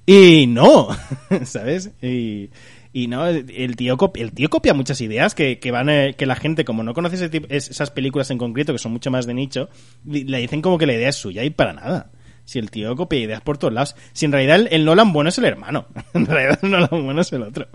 Y 0.04 0.46
no, 0.46 0.88
¿sabes? 1.44 1.90
Y, 2.02 2.50
y 2.96 3.08
no, 3.08 3.26
el 3.26 3.74
tío, 3.74 3.98
el 4.14 4.32
tío 4.32 4.48
copia 4.48 4.72
muchas 4.72 5.00
ideas 5.00 5.34
que, 5.34 5.58
que 5.58 5.72
van, 5.72 5.88
eh, 5.88 6.14
que 6.16 6.26
la 6.26 6.36
gente, 6.36 6.64
como 6.64 6.84
no 6.84 6.94
conoce 6.94 7.28
esas 7.48 7.90
películas 7.90 8.30
en 8.30 8.38
concreto, 8.38 8.72
que 8.72 8.78
son 8.78 8.92
mucho 8.92 9.10
más 9.10 9.26
de 9.26 9.34
nicho, 9.34 9.68
le 10.04 10.38
dicen 10.38 10.62
como 10.62 10.78
que 10.78 10.86
la 10.86 10.92
idea 10.92 11.08
es 11.08 11.16
suya 11.16 11.42
y 11.42 11.50
para 11.50 11.72
nada. 11.72 12.12
Si 12.44 12.60
el 12.60 12.70
tío 12.70 12.94
copia 12.94 13.18
ideas 13.18 13.40
por 13.40 13.58
todos 13.58 13.74
lados. 13.74 13.96
Si 14.12 14.26
en 14.26 14.32
realidad 14.32 14.60
el, 14.60 14.68
el 14.70 14.84
Nolan 14.84 15.12
bueno 15.12 15.30
es 15.30 15.38
el 15.38 15.44
hermano. 15.44 15.88
En 16.14 16.24
realidad 16.24 16.60
el 16.62 16.70
Nolan 16.70 17.04
bueno 17.04 17.22
es 17.22 17.32
el 17.32 17.42
otro. 17.42 17.66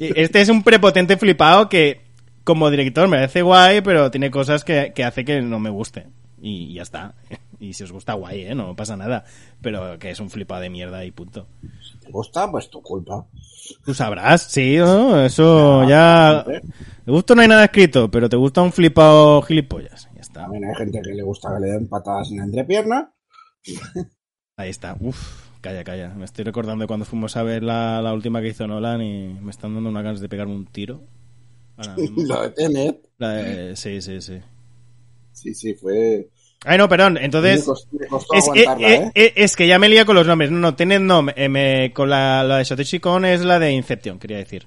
Este 0.00 0.40
es 0.40 0.48
un 0.48 0.64
prepotente 0.64 1.16
flipado 1.16 1.68
que, 1.68 2.00
como 2.42 2.70
director, 2.70 3.06
me 3.06 3.18
parece 3.18 3.42
guay, 3.42 3.82
pero 3.82 4.10
tiene 4.10 4.32
cosas 4.32 4.64
que, 4.64 4.90
que 4.92 5.04
hace 5.04 5.24
que 5.24 5.42
no 5.42 5.60
me 5.60 5.70
guste. 5.70 6.08
Y 6.42 6.74
ya 6.74 6.82
está. 6.82 7.14
Y 7.60 7.74
si 7.74 7.84
os 7.84 7.92
gusta, 7.92 8.14
guay, 8.14 8.40
¿eh? 8.46 8.54
No 8.54 8.74
pasa 8.74 8.96
nada. 8.96 9.24
Pero 9.60 9.98
que 9.98 10.10
es 10.10 10.18
un 10.18 10.30
flipado 10.30 10.62
de 10.62 10.70
mierda 10.70 11.04
y 11.04 11.10
punto. 11.10 11.46
¿Te 12.00 12.10
gusta? 12.10 12.50
Pues 12.50 12.70
tu 12.70 12.80
culpa. 12.82 13.26
Tú 13.84 13.92
sabrás, 13.94 14.42
sí, 14.50 14.76
¿no? 14.78 15.22
Eso 15.22 15.86
ya... 15.88 16.42
De 16.42 17.12
gusto 17.12 17.34
no 17.34 17.42
hay 17.42 17.48
nada 17.48 17.64
escrito, 17.64 18.10
pero 18.10 18.28
te 18.28 18.36
gusta 18.36 18.62
un 18.62 18.72
flipado 18.72 19.42
gilipollas. 19.42 20.08
Ya 20.14 20.20
está. 20.22 20.40
También 20.42 20.64
hay 20.64 20.74
gente 20.74 21.02
que 21.02 21.12
le 21.12 21.22
gusta 21.22 21.52
que 21.54 21.60
le 21.66 21.72
den 21.72 21.86
patadas 21.88 22.30
en 22.30 22.38
la 22.38 22.44
entrepierna. 22.44 23.12
Ahí 24.56 24.70
está. 24.70 24.96
Uf, 25.00 25.18
calla, 25.60 25.84
calla. 25.84 26.08
Me 26.14 26.24
estoy 26.24 26.44
recordando 26.44 26.82
de 26.82 26.86
cuando 26.88 27.04
fuimos 27.06 27.36
a 27.36 27.42
ver 27.42 27.62
la, 27.62 28.00
la 28.02 28.12
última 28.12 28.40
que 28.40 28.48
hizo 28.48 28.66
Nolan 28.66 29.02
y 29.02 29.28
me 29.40 29.50
están 29.50 29.74
dando 29.74 29.90
unas 29.90 30.02
ganas 30.02 30.20
de 30.20 30.28
pegarme 30.28 30.54
un 30.54 30.66
tiro. 30.66 31.02
Ahora 31.76 31.94
mismo. 31.96 32.22
Lo 32.24 32.42
de 32.42 32.50
Tenet. 32.50 33.08
La 33.18 33.28
de- 33.32 33.76
sí, 33.76 34.00
sí, 34.00 34.20
sí. 34.20 34.38
Sí, 35.32 35.54
sí, 35.54 35.74
fue. 35.74 36.28
Ay, 36.64 36.76
no, 36.78 36.88
perdón. 36.88 37.16
Entonces... 37.18 37.60
me 37.60 37.64
costó, 37.66 37.88
me 37.98 38.06
costó 38.06 38.34
Es, 38.34 38.48
eh, 38.54 38.64
eh, 38.80 39.10
¿eh? 39.14 39.32
es 39.36 39.56
que 39.56 39.66
ya 39.66 39.78
me 39.78 39.88
lía 39.88 40.04
con 40.04 40.14
los 40.14 40.26
nombres. 40.26 40.50
No, 40.50 40.58
no, 40.58 40.74
Tenet 40.74 41.00
no. 41.00 41.22
me- 41.22 41.48
me- 41.48 41.92
con 41.94 42.10
la, 42.10 42.42
la 42.44 42.58
de 42.58 42.64
Satoshi 42.64 43.00
Kon 43.00 43.24
es 43.24 43.42
la 43.42 43.58
de 43.58 43.72
Inception, 43.72 44.18
quería 44.18 44.36
decir. 44.38 44.66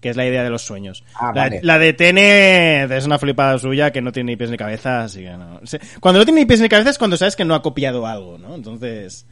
Que 0.00 0.08
es 0.08 0.16
la 0.16 0.26
idea 0.26 0.42
de 0.42 0.50
los 0.50 0.62
sueños. 0.62 1.04
Ah, 1.14 1.26
la, 1.34 1.42
vale. 1.42 1.60
la 1.62 1.78
de 1.78 1.92
Tenet 1.92 2.90
es 2.90 3.04
una 3.06 3.18
flipada 3.18 3.58
suya 3.58 3.92
que 3.92 4.00
no 4.00 4.12
tiene 4.12 4.32
ni 4.32 4.36
pies 4.36 4.50
ni 4.50 4.56
cabeza, 4.56 5.02
así 5.04 5.20
que 5.20 5.30
no. 5.30 5.60
Cuando 6.00 6.18
no 6.20 6.24
tiene 6.24 6.40
ni 6.40 6.46
pies 6.46 6.60
ni 6.60 6.68
cabeza 6.70 6.90
es 6.90 6.98
cuando 6.98 7.16
sabes 7.16 7.36
que 7.36 7.44
no 7.44 7.54
ha 7.54 7.62
copiado 7.62 8.06
algo, 8.06 8.38
¿no? 8.38 8.54
Entonces... 8.54 9.26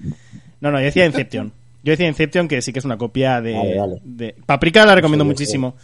No, 0.60 0.70
no, 0.70 0.78
yo 0.78 0.84
decía 0.84 1.06
Inception. 1.06 1.52
Yo 1.82 1.92
decía 1.92 2.06
Inception 2.06 2.48
que 2.48 2.60
sí 2.62 2.72
que 2.72 2.80
es 2.80 2.84
una 2.84 2.98
copia 2.98 3.40
de... 3.40 3.54
Vale, 3.54 3.78
vale. 3.78 4.00
de- 4.04 4.36
Paprika 4.44 4.84
la 4.84 4.94
recomiendo 4.94 5.24
Sí, 5.24 5.28
muchísimo. 5.30 5.74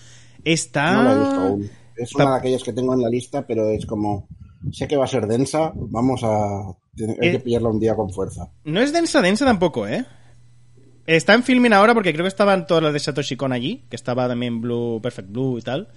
Está... 0.45 0.93
No 0.93 1.03
la 1.05 1.13
he 1.13 1.19
visto 1.19 1.41
aún. 1.41 1.71
Es 1.97 2.15
una 2.15 2.31
de 2.33 2.37
aquellas 2.39 2.63
que 2.63 2.73
tengo 2.73 2.93
en 2.95 3.01
la 3.03 3.09
lista, 3.09 3.47
pero 3.47 3.71
es 3.71 3.87
como. 3.87 4.27
Sé 4.73 4.89
que 4.89 4.97
va 4.97 5.05
a 5.05 5.09
ser 5.09 5.27
densa. 5.27 5.73
Vamos 5.75 6.23
a. 6.25 6.69
Hay 7.21 7.29
Eh, 7.29 7.33
que 7.33 7.41
pillarla 7.41 7.69
un 7.71 7.81
día 7.81 7.95
con 7.95 8.11
fuerza. 8.11 8.51
No 8.65 8.81
es 8.81 8.93
densa, 8.93 9.21
densa 9.21 9.45
tampoco, 9.45 9.87
¿eh? 9.87 10.05
Está 11.07 11.35
en 11.35 11.43
filming 11.43 11.73
ahora 11.73 11.93
porque 11.93 12.13
creo 12.13 12.25
que 12.25 12.29
estaban 12.29 12.67
todas 12.67 12.83
las 12.83 12.93
de 12.93 13.01
Satoshi 13.01 13.37
Kon 13.37 13.53
allí, 13.53 13.85
que 13.91 13.97
estaba 13.97 14.27
también 14.29 14.61
Blue, 14.61 15.01
Perfect 15.03 15.31
Blue 15.31 15.59
y 15.59 15.63
tal. 15.63 15.89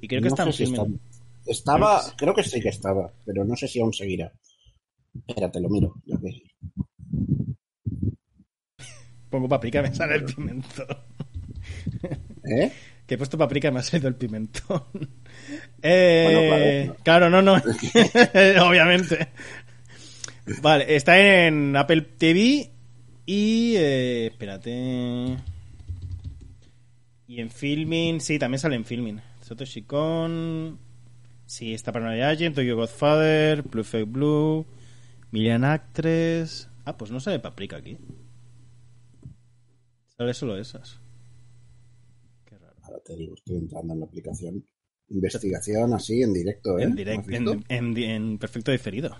Y 0.00 0.08
creo 0.08 0.20
que 0.20 0.28
No 0.28 0.34
está 0.34 0.42
en 0.44 0.52
si 0.52 0.64
filming. 0.66 0.80
está- 1.46 1.50
Estaba, 1.50 2.02
creo 2.16 2.34
que 2.34 2.42
sí 2.42 2.60
que 2.60 2.70
estaba, 2.70 3.12
pero 3.26 3.44
no 3.44 3.54
sé 3.56 3.68
si 3.68 3.78
aún 3.80 3.92
seguirá. 3.92 4.32
Espérate, 5.26 5.60
lo 5.60 5.68
miro. 5.68 5.94
ya 6.06 6.16
que- 6.18 6.42
Pongo 9.30 9.48
paprika 9.48 9.82
me 9.82 9.94
sale 9.94 10.16
el 10.16 10.24
pimentón. 10.24 10.86
¿Eh? 12.44 12.70
Que 13.06 13.14
he 13.14 13.18
puesto 13.18 13.36
paprika 13.36 13.68
y 13.68 13.72
me 13.72 13.80
ha 13.80 13.82
salido 13.82 14.08
el 14.08 14.16
pimentón. 14.16 14.82
Eh, 15.86 16.86
Bueno, 16.88 16.96
claro, 17.02 17.28
claro. 17.28 17.30
no, 17.30 17.42
no. 17.42 17.54
Obviamente. 18.66 19.28
Vale, 20.62 20.96
está 20.96 21.18
en 21.46 21.76
Apple 21.76 22.00
TV 22.16 22.70
y... 23.26 23.74
eh, 23.76 24.26
espérate... 24.28 25.36
Y 27.26 27.40
en 27.40 27.50
filming, 27.50 28.20
sí, 28.20 28.38
también 28.38 28.58
sale 28.58 28.76
en 28.76 28.84
filming. 28.84 29.20
Satoshi 29.42 29.82
Kon... 29.82 30.78
Sí, 31.46 31.74
está 31.74 31.92
Paranoia 31.92 32.30
Agent, 32.30 32.54
Tokyo 32.56 32.76
Godfather, 32.76 33.62
Blue 33.62 33.84
Fake 33.84 34.08
Blue, 34.10 34.64
Million 35.30 35.64
Actress... 35.64 36.68
Ah, 36.86 36.96
pues 36.96 37.10
no 37.10 37.20
sale 37.20 37.38
paprika 37.40 37.76
aquí. 37.76 37.98
Sale 40.16 40.32
solo 40.32 40.56
esas. 40.58 40.98
Qué 43.02 43.02
raro. 43.02 43.02
Ahora 43.02 43.02
te 43.04 43.16
digo, 43.16 43.34
estoy 43.34 43.56
entrando 43.56 43.94
en 43.94 44.00
la 44.00 44.06
aplicación. 44.06 44.64
Investigación 45.08 45.92
así 45.92 46.22
en 46.22 46.32
directo, 46.32 46.78
¿eh? 46.78 46.84
En, 46.84 46.90
¿Lo 46.90 46.96
direct- 46.96 47.34
en, 47.34 47.64
en- 47.68 47.96
en 47.98 48.38
perfecto 48.38 48.72
diferido. 48.72 49.10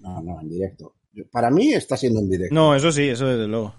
No, 0.00 0.20
no, 0.22 0.40
en 0.40 0.48
directo. 0.48 0.96
Para 1.30 1.50
mí 1.50 1.72
está 1.72 1.96
siendo 1.96 2.20
en 2.20 2.28
directo. 2.28 2.54
No, 2.54 2.74
eso 2.74 2.90
sí, 2.90 3.08
eso 3.08 3.26
desde 3.26 3.46
luego. 3.46 3.74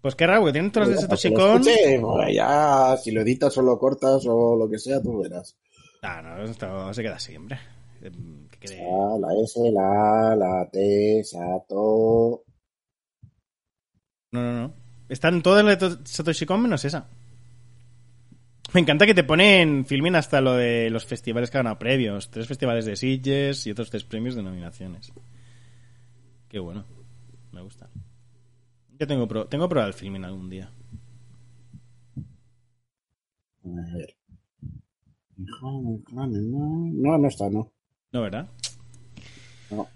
Pues 0.00 0.14
qué 0.14 0.26
raro, 0.26 0.46
que 0.46 0.52
tienen 0.52 0.70
todas 0.70 0.88
las 0.88 0.96
de 0.96 1.02
Satoshi 1.02 1.30
lo 1.30 1.36
Kon. 1.36 2.32
ya, 2.32 2.96
si 3.02 3.10
lo 3.10 3.20
editas 3.22 3.58
o 3.58 3.62
lo 3.62 3.78
cortas 3.78 4.24
o 4.26 4.56
lo 4.56 4.70
que 4.70 4.78
sea, 4.78 5.02
tú 5.02 5.18
verás. 5.20 5.58
Ah, 6.02 6.22
no, 6.22 6.44
esto 6.44 6.94
se 6.94 7.02
queda 7.02 7.16
así, 7.16 7.36
hombre. 7.36 7.58
Em, 8.00 8.48
Que 8.48 8.58
quede- 8.60 8.80
Ah, 8.80 9.16
la 9.20 9.28
S, 9.42 9.60
la 9.72 10.30
A, 10.32 10.36
la 10.36 10.68
T, 10.70 11.22
Sato. 11.24 12.44
No, 14.30 14.40
no, 14.42 14.52
no. 14.68 14.74
Están 15.08 15.42
todas 15.42 15.64
las 15.64 15.78
de 15.78 16.06
Satoshi 16.06 16.46
Kon 16.46 16.62
menos 16.62 16.84
esa. 16.84 17.08
Me 18.74 18.80
encanta 18.80 19.06
que 19.06 19.14
te 19.14 19.24
ponen 19.24 19.86
filming 19.86 20.14
hasta 20.14 20.42
lo 20.42 20.54
de 20.54 20.90
los 20.90 21.06
festivales 21.06 21.50
que 21.50 21.56
han 21.56 21.64
ganado 21.64 21.78
previos. 21.78 22.30
Tres 22.30 22.46
festivales 22.46 22.84
de 22.84 22.96
Sitges 22.96 23.66
y 23.66 23.70
otros 23.70 23.90
tres 23.90 24.04
premios 24.04 24.34
de 24.34 24.42
nominaciones. 24.42 25.12
Qué 26.48 26.58
bueno. 26.58 26.84
Me 27.52 27.62
gusta. 27.62 27.88
Yo 28.98 29.06
tengo 29.06 29.26
pro 29.26 29.46
tengo 29.46 29.66
que 29.66 29.70
probar 29.70 29.88
el 29.88 29.94
filming 29.94 30.24
algún 30.24 30.50
día. 30.50 30.70
A 33.64 33.96
ver. 33.96 34.14
No, 35.36 36.00
no 37.18 37.28
está, 37.28 37.48
no. 37.48 37.72
¿No, 38.12 38.22
verdad? 38.22 38.48
No. 39.70 39.88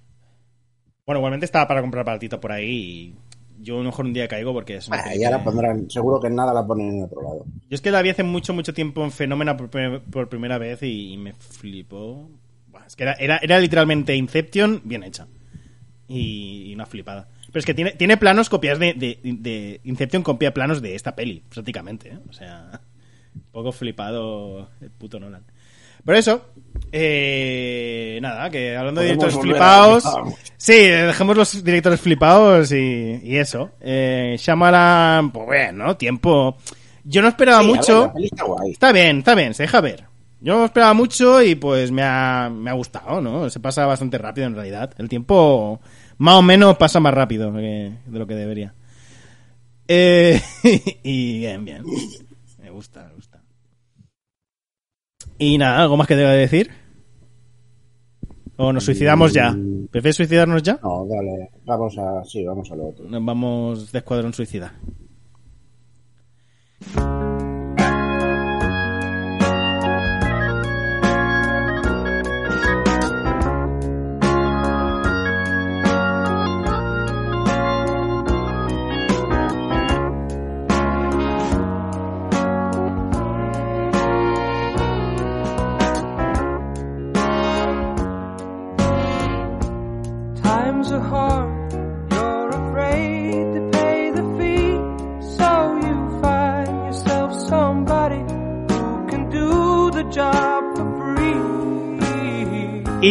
Bueno, 1.05 1.19
igualmente 1.19 1.47
estaba 1.47 1.67
para 1.67 1.81
comprar 1.81 2.05
palatito 2.05 2.41
por 2.41 2.53
ahí 2.53 2.71
y 2.71 3.17
yo 3.61 3.77
a 3.77 3.79
lo 3.79 3.85
mejor 3.85 4.07
un 4.07 4.13
día 4.13 4.29
caigo 4.29 4.53
porque 4.53 4.77
es 4.77 4.89
ya 5.19 5.31
la 5.31 5.43
pondrán, 5.45 5.89
seguro 5.91 6.21
que 6.21 6.31
nada 6.31 6.53
la 6.53 6.67
ponen 6.67 6.97
en 6.99 7.03
otro 7.05 7.23
lado. 7.23 7.45
Yo 7.69 7.75
es 7.75 7.81
que 7.81 7.91
la 7.91 8.03
vi 8.03 8.11
hace 8.11 8.23
mucho, 8.23 8.53
mucho 8.55 8.75
tiempo 8.75 9.05
en 9.05 9.13
Fenómena 9.13 9.57
por, 9.57 9.71
primer- 9.71 10.01
por 10.03 10.29
primera 10.29 10.59
vez 10.59 10.83
y, 10.83 11.13
y 11.13 11.17
me 11.17 11.33
flipó. 11.35 12.29
Es 12.87 12.97
que 12.97 13.05
era, 13.05 13.13
era, 13.15 13.37
era 13.39 13.59
literalmente 13.61 14.15
Inception 14.17 14.81
bien 14.85 15.03
hecha. 15.03 15.27
Y, 16.09 16.71
y 16.71 16.75
una 16.75 16.87
flipada. 16.87 17.29
Pero 17.47 17.59
es 17.61 17.65
que 17.67 17.75
tiene, 17.75 17.93
tiene 17.93 18.17
planos 18.17 18.49
copias 18.49 18.79
de, 18.79 18.95
de, 18.95 19.19
de 19.23 19.81
Inception 19.85 20.23
copia 20.23 20.53
planos 20.53 20.83
de 20.83 20.95
esta 20.95 21.15
peli, 21.15 21.43
prácticamente. 21.49 22.09
¿eh? 22.11 22.19
O 22.29 22.33
sea, 22.33 22.81
un 23.35 23.43
poco 23.53 23.73
flipado 23.73 24.69
el 24.81 24.91
puto 24.91 25.21
Nolan. 25.21 25.45
Por 26.05 26.15
eso, 26.17 26.45
eh, 26.91 28.19
nada, 28.21 28.51
que 28.51 28.77
hablando 28.77 29.01
de 29.01 29.07
directores 29.09 29.39
flipados. 29.39 30.05
Sí, 30.57 30.75
dejemos 30.75 31.37
los 31.37 31.65
directores 31.65 32.01
flipados 32.01 32.73
y, 32.73 33.21
y 33.23 33.37
eso. 33.37 33.71
Eh, 33.81 34.37
Shyamalan, 34.39 35.31
pues 35.31 35.47
bueno, 35.47 35.97
tiempo. 35.97 36.57
Yo 37.05 37.23
no 37.23 37.29
esperaba 37.29 37.61
Sí, 37.63 37.67
ver, 37.69 37.77
mucho. 37.77 38.13
está 38.71 38.93
bien, 38.93 39.19
está 39.19 39.35
bien, 39.35 39.55
se 39.55 39.65
deja 39.65 39.81
ver. 39.81 40.05
Yo 40.41 40.65
esperaba 40.65 40.93
mucho 40.93 41.41
y 41.41 41.55
pues 41.55 41.93
me 41.93 42.03
ha, 42.03 42.51
me 42.53 42.71
ha 42.71 42.75
gustado, 42.75 43.21
¿no? 43.21 43.49
Se 43.49 43.61
pasa 43.61 43.87
bastante 43.87 44.19
rápido 44.19 44.49
en 44.49 44.55
realidad. 44.57 44.93
El 44.99 45.09
tiempo 45.09 45.81
más 46.19 46.35
o 46.35 46.43
menos 46.43 46.77
pasa 46.77 46.99
más 46.99 47.15
rápido 47.15 47.53
que- 47.55 47.93
de 48.07 48.19
lo 48.19 48.27
que 48.27 48.35
debería. 48.35 48.75
Eh, 49.87 50.41
y 51.05 51.39
bien, 51.39 51.65
bien. 51.65 51.85
Me 52.61 52.71
gusta. 52.71 53.12
Y 55.43 55.59
nada, 55.59 55.83
¿algo 55.83 55.97
más 55.97 56.07
que 56.07 56.15
deba 56.15 56.31
decir? 56.31 56.71
¿O 58.57 58.73
nos 58.73 58.85
suicidamos 58.85 59.33
ya? 59.33 59.53
¿Prefieres 59.91 60.15
suicidarnos 60.15 60.63
ya? 60.63 60.79
No, 60.81 61.05
dale, 61.05 61.51
vamos 61.65 61.99
a, 61.99 62.23
sí, 62.23 62.45
vamos 62.45 62.71
a 62.71 62.77
lo 62.77 62.91
otro. 62.91 63.07
Nos 63.09 63.25
vamos 63.25 63.91
de 63.91 63.99
escuadrón 63.99 64.33
suicida. 64.33 64.73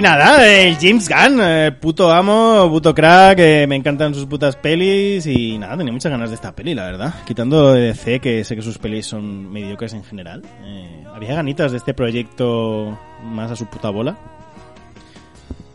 Y 0.02 0.04
nada, 0.04 0.48
el 0.48 0.78
James 0.82 1.08
Gunn, 1.08 1.40
eh, 1.44 1.72
puto 1.80 2.12
amo, 2.12 2.68
puto 2.72 2.96
crack, 2.96 3.38
eh, 3.38 3.68
me 3.68 3.76
encantan 3.76 4.16
sus 4.16 4.26
putas 4.26 4.56
pelis 4.56 5.28
y 5.28 5.60
nada, 5.60 5.78
tenía 5.78 5.94
muchas 5.94 6.12
ganas 6.12 6.30
de 6.32 6.36
esta 6.38 6.56
peli, 6.56 6.74
la 6.74 6.86
verdad. 6.86 7.14
Quitando 7.24 7.74
de 7.74 7.82
DC, 7.94 8.20
que 8.20 8.44
sé 8.44 8.56
que 8.56 8.64
sus 8.64 8.80
pelis 8.80 9.06
son 9.06 9.52
mediocres 9.52 9.94
en 9.94 10.04
general. 10.04 10.42
eh, 10.64 11.04
había 11.14 11.36
ganitas 11.36 11.70
de 11.72 11.78
este 11.78 11.94
proyecto 11.94 12.98
más 13.24 13.52
a 13.52 13.56
su 13.56 13.68
puta 13.68 13.92
bola. 13.92 14.18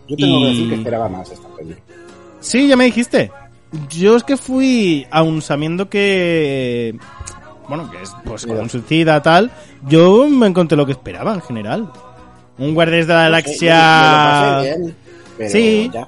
Yo 0.08 0.16
tengo 0.16 0.38
Y- 0.38 0.42
que 0.42 0.48
decir 0.48 0.68
que 0.70 0.74
esperaba 0.74 1.08
más 1.08 1.30
esta 1.30 1.48
peli. 1.56 1.76
Sí, 2.40 2.66
ya 2.66 2.76
me 2.76 2.86
dijiste. 2.86 3.30
Yo 3.90 4.16
es 4.16 4.24
que 4.24 4.36
fui, 4.36 5.06
aún 5.12 5.40
sabiendo 5.40 5.88
que... 5.88 6.98
Bueno, 7.68 7.88
que 7.92 8.02
es 8.02 8.10
pues 8.24 8.44
con 8.44 8.68
suicida 8.70 9.22
tal, 9.22 9.52
yo 9.88 10.26
me 10.28 10.48
encontré 10.48 10.76
lo 10.76 10.84
que 10.86 10.92
esperaba 10.92 11.32
en 11.34 11.42
general. 11.42 11.92
Un 12.58 12.74
Guardianes 12.74 13.06
de 13.06 13.12
la 13.14 13.22
Galaxia... 13.24 14.60
bien, 14.62 14.96
pero 15.36 15.50
Sí. 15.50 15.90
ya. 15.92 16.06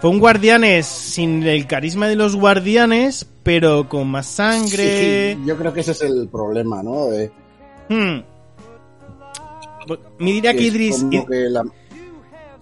Fue 0.00 0.08
un 0.10 0.18
Guardianes 0.18 0.86
sin 0.86 1.42
el 1.42 1.66
carisma 1.66 2.08
de 2.08 2.16
los 2.16 2.34
Guardianes, 2.36 3.26
pero 3.42 3.86
con 3.88 4.08
más 4.08 4.26
sangre. 4.26 5.34
Sí, 5.34 5.42
yo 5.46 5.56
creo 5.58 5.72
que 5.74 5.80
ese 5.80 5.92
es 5.92 6.00
el 6.02 6.28
problema, 6.28 6.82
¿no? 6.82 7.06
De- 7.06 7.30
Hmm. 7.90 8.22
Me 10.18 10.30
diría 10.32 10.54
que 10.54 10.62
Idris... 10.62 10.98
como 11.00 11.10
Id- 11.12 11.26
que 11.28 11.36
la- 11.50 11.64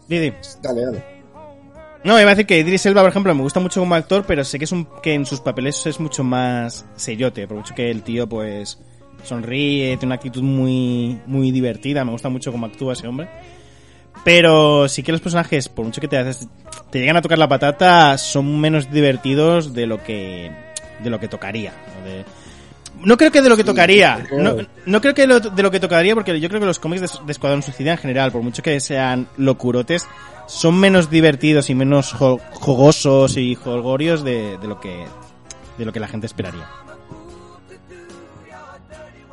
di, 0.09 0.19
di. 0.19 0.33
Dale, 0.63 0.85
dale. 0.85 1.05
No, 2.05 2.19
iba 2.19 2.31
a 2.31 2.35
decir 2.35 2.47
que 2.47 2.59
Idris 2.59 2.87
Elba, 2.87 3.03
por 3.03 3.11
ejemplo, 3.11 3.35
me 3.35 3.43
gusta 3.43 3.61
mucho 3.61 3.81
como 3.81 3.95
actor, 3.95 4.25
pero 4.27 4.45
sé 4.45 4.59
que 4.59 4.65
es 4.65 4.73
un 4.73 4.87
que 5.03 5.15
en 5.15 5.27
sus 5.27 5.41
papeles 5.41 5.85
es 5.87 5.99
mucho 6.01 6.25
más 6.25 6.87
seriote, 6.97 7.47
por 7.47 7.57
mucho 7.59 7.75
que 7.75 7.91
el 7.91 8.03
tío 8.03 8.29
pues 8.29 8.79
sonríe, 9.25 9.97
tiene 9.97 10.07
una 10.07 10.15
actitud 10.17 10.43
muy 10.43 11.19
muy 11.27 11.51
divertida, 11.51 12.05
me 12.05 12.13
gusta 12.13 12.29
mucho 12.29 12.53
cómo 12.53 12.67
actúa 12.67 12.93
ese 12.95 13.07
hombre. 13.09 13.29
Pero 14.25 14.89
sí 14.89 15.03
que 15.03 15.13
los 15.13 15.21
personajes, 15.21 15.69
por 15.69 15.85
mucho 15.85 16.01
que 16.01 16.09
te 16.09 16.19
haces 16.19 16.49
te 16.91 16.99
llegan 17.01 17.17
a 17.17 17.23
tocar 17.23 17.39
la 17.39 17.49
patata, 17.49 18.19
son 18.19 18.61
menos 18.61 18.91
divertidos 18.91 19.75
de 19.75 19.87
lo 19.87 20.03
que 20.03 20.51
de 21.01 21.11
lo 21.11 21.21
que 21.21 21.29
tocaría, 21.29 21.73
de- 22.05 22.25
no 23.05 23.17
creo 23.17 23.31
que 23.31 23.41
de 23.43 23.49
lo 23.49 23.57
que 23.57 23.63
tocaría. 23.63 24.27
No, 24.33 24.57
no 24.87 25.01
creo 25.01 25.15
que 25.15 25.27
lo- 25.29 25.39
de 25.39 25.63
lo 25.63 25.71
que 25.71 25.79
tocaría, 25.79 26.15
porque 26.15 26.41
yo 26.41 26.49
creo 26.49 26.61
que 26.61 26.67
los 26.67 26.81
cómics 26.81 27.01
de, 27.03 27.09
de 27.27 27.31
Escuadrón 27.33 27.63
Suicida 27.63 27.93
en 27.93 27.99
general, 27.99 28.33
por 28.33 28.43
mucho 28.43 28.61
que 28.61 28.81
sean 28.81 29.29
locurotes, 29.37 30.09
son 30.49 30.77
menos 30.81 31.09
divertidos 31.09 31.71
y 31.71 31.77
menos 31.77 32.13
jo- 32.13 32.41
jugosos 32.55 33.37
y 33.37 33.55
jolgorios 33.55 34.25
de, 34.25 34.59
de 34.59 34.67
lo 34.67 34.81
que 34.81 35.05
de 35.79 35.85
lo 35.85 35.93
que 35.93 36.01
la 36.01 36.09
gente 36.09 36.27
esperaría. 36.27 36.67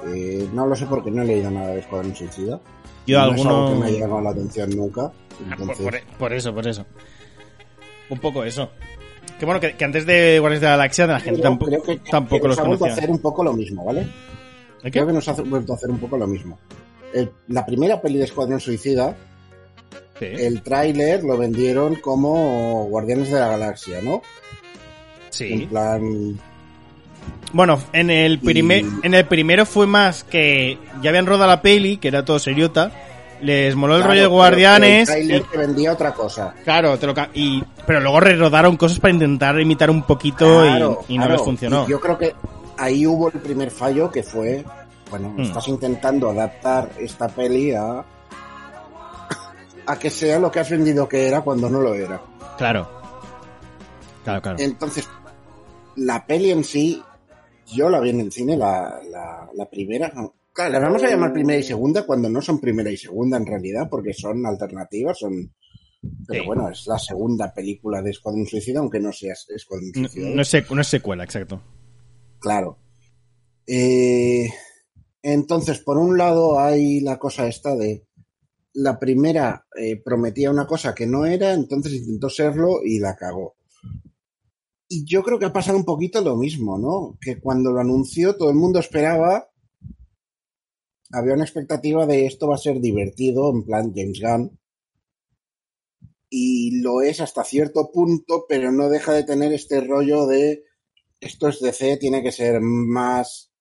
Eh, 0.07 0.47
no 0.53 0.67
lo 0.67 0.75
sé 0.75 0.85
porque 0.85 1.09
no 1.11 1.23
he 1.23 1.25
leído 1.25 1.49
nada 1.51 1.69
de 1.69 1.79
Escuadrón 1.79 2.15
Suicida. 2.15 2.59
Yo 3.07 3.19
no 3.19 3.33
es 3.35 3.41
algo 3.41 3.55
alguno... 3.57 3.69
que 3.73 3.79
me 3.79 3.85
haya 3.87 3.99
llamado 4.01 4.21
la 4.21 4.29
atención 4.31 4.69
nunca. 4.75 5.11
Por, 5.11 5.47
Entonces, 5.51 5.77
por- 5.85 6.17
por 6.17 6.33
eso, 6.33 6.53
por 6.53 6.67
eso. 6.67 6.85
Un 8.09 8.19
poco 8.19 8.43
eso. 8.43 8.69
Que 9.39 9.45
bueno, 9.45 9.59
que, 9.59 9.75
que 9.75 9.83
antes 9.85 10.05
de 10.05 10.39
Guardianes 10.39 10.61
de 10.61 10.67
la 10.67 10.71
Galaxia 10.77 11.07
la 11.07 11.19
gente 11.19 11.39
creo- 11.41 11.49
tampoco, 11.51 11.71
creo 11.71 11.83
que, 11.83 11.97
tampoco 12.09 12.41
que 12.43 12.47
los 12.49 12.57
nos 12.57 12.65
ha 12.65 12.67
vuelto 12.67 12.85
a 12.85 12.89
hacer 12.89 13.09
un 13.09 13.19
poco 13.19 13.43
lo 13.43 13.53
mismo, 13.53 13.83
¿vale? 13.83 14.07
Creo 14.81 15.07
que 15.07 15.13
nos 15.13 15.27
ha 15.27 15.33
vuelto 15.33 15.73
a 15.73 15.75
hacer 15.75 15.89
un 15.89 15.97
poco 15.99 16.17
lo 16.17 16.27
mismo. 16.27 16.59
El- 17.13 17.31
la 17.47 17.65
primera 17.65 17.99
peli 18.01 18.17
de 18.19 18.25
Escuadrón 18.25 18.59
Suicida, 18.59 19.15
Sí. 20.19 20.25
el 20.25 20.61
tráiler 20.61 21.23
lo 21.23 21.37
vendieron 21.37 21.95
como 21.95 22.85
Guardianes 22.85 23.31
de 23.31 23.39
la 23.39 23.47
Galaxia, 23.49 24.01
¿no? 24.01 24.21
Sí. 25.29 25.51
En 25.51 25.67
plan, 25.67 26.39
Bueno, 27.53 27.79
en 27.93 28.09
el, 28.09 28.39
primer, 28.39 28.83
Y- 28.83 28.91
en 29.03 29.13
el 29.13 29.25
primero 29.25 29.65
fue 29.65 29.87
más 29.87 30.23
que 30.23 30.77
ya 31.01 31.09
habían 31.09 31.25
rodado 31.25 31.47
la 31.49 31.61
peli, 31.61 31.97
que 31.97 32.09
era 32.09 32.25
todo 32.25 32.37
seriota, 32.37 32.91
les 33.41 33.75
moló 33.75 33.95
el 33.95 34.01
claro, 34.01 34.11
rollo 34.13 34.21
de 34.23 34.27
Guardianes, 34.27 35.07
pero 35.09 35.19
El 35.19 35.27
tráiler 35.27 35.45
y- 35.53 35.57
vendía 35.57 35.93
otra 35.93 36.13
cosa. 36.13 36.53
claro, 36.65 36.97
te 36.97 37.07
lo 37.07 37.13
y, 37.33 37.63
pero 37.87 37.99
luego 38.01 38.19
rerodaron 38.19 38.75
cosas 38.75 38.99
para 38.99 39.13
intentar 39.13 39.59
imitar 39.59 39.89
un 39.89 40.03
poquito 40.03 40.65
y- 40.65 40.69
Claro, 40.69 41.05
y, 41.07 41.17
no 41.17 41.23
claro. 41.25 41.37
les 41.37 41.45
funcionó. 41.45 41.87
Yo 41.87 41.99
creo 41.99 42.17
que 42.17 42.33
ahí 42.77 43.05
hubo 43.07 43.29
el 43.29 43.39
primer 43.39 43.71
fallo 43.71 44.11
que 44.11 44.21
fue, 44.23 44.65
bueno, 45.09 45.29
Hmm. 45.37 45.41
estás 45.41 45.67
intentando 45.69 46.29
adaptar 46.31 46.89
esta 46.99 47.27
peli 47.29 47.71
a 47.73 48.03
a 49.87 49.99
que 49.99 50.09
sea 50.09 50.39
lo 50.39 50.51
que 50.51 50.59
has 50.59 50.69
vendido 50.69 51.07
que 51.07 51.27
era 51.27 51.41
cuando 51.41 51.69
no 51.69 51.79
lo 51.79 51.93
era. 51.93 52.19
Claro. 52.57 52.89
Claro, 54.23 54.41
claro. 54.41 54.57
Entonces, 54.59 55.07
la 55.95 56.25
peli 56.25 56.49
en 56.51 56.63
sí, 56.63 57.03
yo 57.73 57.89
la 57.89 57.99
vi 57.99 58.09
en 58.11 58.21
el 58.21 58.31
cine, 58.31 58.57
la, 58.57 59.01
la, 59.09 59.49
la 59.53 59.69
primera, 59.69 60.11
no. 60.15 60.33
Claro, 60.53 60.71
la 60.71 60.79
vamos 60.79 61.03
a 61.03 61.09
llamar 61.09 61.33
primera 61.33 61.59
y 61.59 61.63
segunda 61.63 62.05
cuando 62.05 62.29
no 62.29 62.41
son 62.41 62.61
primera 62.61 62.89
y 62.89 62.95
segunda 62.97 63.35
en 63.37 63.45
realidad, 63.45 63.87
porque 63.89 64.13
son 64.13 64.45
alternativas, 64.45 65.19
son... 65.19 65.53
Pero 66.27 66.41
Sí. 66.43 66.47
bueno, 66.47 66.69
es 66.69 66.85
la 66.87 66.99
segunda 66.99 67.51
película 67.53 68.01
de 68.01 68.11
Escuadrón 68.11 68.45
Suicida, 68.45 68.79
aunque 68.79 68.99
no 68.99 69.11
sea 69.11 69.33
Escuadrón 69.33 69.91
Suicida. 69.93 70.29
no 70.29 70.41
es, 70.41 70.53
sec- 70.53 70.69
no 70.69 70.79
es 70.81 70.87
secuela, 70.87 71.23
exacto. 71.23 71.61
Claro. 72.39 72.77
Eh, 73.67 74.47
entonces, 75.23 75.79
por 75.79 75.97
un 75.97 76.17
lado 76.17 76.59
hay 76.59 76.99
la 77.01 77.17
cosa 77.17 77.47
esta 77.47 77.75
de 77.75 78.05
la 78.73 78.99
primera 78.99 79.65
eh, 79.75 80.01
prometía 80.03 80.51
una 80.51 80.67
cosa 80.67 80.93
que 80.93 81.07
no 81.07 81.25
era, 81.25 81.53
entonces 81.53 81.93
intentó 81.93 82.29
serlo 82.29 82.81
y 82.83 82.99
la 82.99 83.15
cagó. 83.15 83.55
Y 84.87 85.05
yo 85.05 85.23
creo 85.23 85.39
que 85.39 85.45
ha 85.45 85.53
pasado 85.53 85.77
un 85.77 85.85
poquito 85.85 86.21
lo 86.21 86.35
mismo, 86.35 86.77
¿no? 86.77 87.17
Que 87.19 87.39
cuando 87.39 87.71
lo 87.71 87.79
anunció 87.79 88.35
todo 88.35 88.49
el 88.49 88.55
mundo 88.55 88.79
esperaba, 88.79 89.49
había 91.11 91.33
una 91.33 91.43
expectativa 91.43 92.05
de 92.05 92.25
esto 92.25 92.47
va 92.47 92.55
a 92.55 92.59
ser 92.59 92.79
divertido, 92.79 93.51
en 93.51 93.63
plan 93.63 93.93
James 93.95 94.21
Gunn. 94.21 94.59
Y 96.29 96.81
lo 96.81 97.01
es 97.01 97.21
hasta 97.21 97.43
cierto 97.43 97.91
punto, 97.91 98.45
pero 98.47 98.71
no 98.71 98.89
deja 98.89 99.13
de 99.13 99.23
tener 99.23 99.53
este 99.53 99.81
rollo 99.81 100.27
de 100.27 100.63
esto 101.19 101.47
es 101.47 101.59
DC, 101.59 101.97
tiene 101.97 102.21
que 102.21 102.31
ser 102.31 102.61
más, 102.61 103.51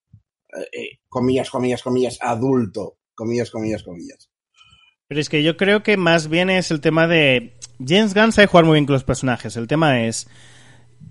eh, 0.55 0.79
eh, 0.79 0.89
comillas, 1.09 1.51
comillas, 1.51 1.83
comillas, 1.83 2.19
adulto, 2.21 2.99
comillas, 3.15 3.51
comillas, 3.51 3.83
comillas. 3.83 4.31
Pero 5.07 5.21
es 5.21 5.29
que 5.29 5.43
yo 5.43 5.57
creo 5.57 5.83
que 5.83 5.97
más 5.97 6.29
bien 6.29 6.51
es 6.51 6.71
el 6.71 6.81
tema 6.81 7.07
de... 7.07 7.59
James 7.79 8.15
Gunn 8.15 8.33
sabe 8.33 8.49
jugar 8.49 8.65
muy 8.65 8.75
bien 8.75 8.87
con 8.87 8.95
los 8.95 9.05
personajes. 9.05 9.57
El 9.57 9.69
tema 9.69 10.05
es 10.07 10.29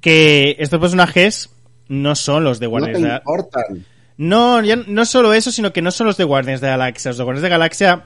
que 0.04 0.56
estos 0.60 0.80
personajes 0.80 1.50
no 1.88 2.16
son 2.16 2.44
los 2.44 2.60
de 2.60 2.66
No 2.68 2.72
Guardianes 2.72 3.02
te 3.02 3.08
de 3.08 3.16
importan. 3.16 3.86
No, 4.18 4.62
ya 4.64 4.76
no 4.76 5.06
solo 5.06 5.34
eso, 5.34 5.52
sino 5.52 5.74
que 5.74 5.82
no 5.82 5.90
son 5.92 6.08
los 6.08 6.18
de 6.18 6.24
Guardianes 6.24 6.62
de 6.62 6.68
la 6.68 6.78
Galaxia. 6.78 7.10
Los 7.10 7.18
de 7.18 7.24
Guardianes 7.24 7.44
de 7.44 7.50
la 7.50 7.56
Galaxia 7.58 8.06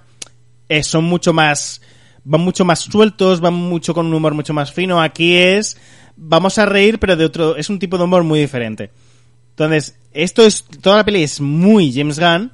eh, 0.70 0.84
son 0.84 1.04
mucho 1.04 1.34
más. 1.34 1.82
van 2.24 2.42
mucho 2.42 2.64
más 2.64 2.80
sueltos, 2.80 3.42
van 3.42 3.54
mucho 3.56 3.94
con 3.94 4.06
un 4.06 4.14
humor 4.14 4.34
mucho 4.34 4.54
más 4.54 4.72
fino. 4.72 5.02
Aquí 5.02 5.36
es. 5.36 5.76
vamos 6.16 6.58
a 6.58 6.66
reír, 6.66 7.00
pero 7.00 7.16
de 7.18 7.26
otro. 7.26 7.58
es 7.58 7.70
un 7.70 7.80
tipo 7.80 7.98
de 7.98 8.06
humor 8.06 8.24
muy 8.24 8.40
diferente. 8.40 8.92
Entonces, 9.50 9.98
esto 10.14 10.46
es. 10.46 10.64
toda 10.82 10.98
la 10.98 11.06
peli 11.06 11.24
es 11.24 11.42
muy 11.42 11.92
James 11.94 12.20
Gunn. 12.20 12.52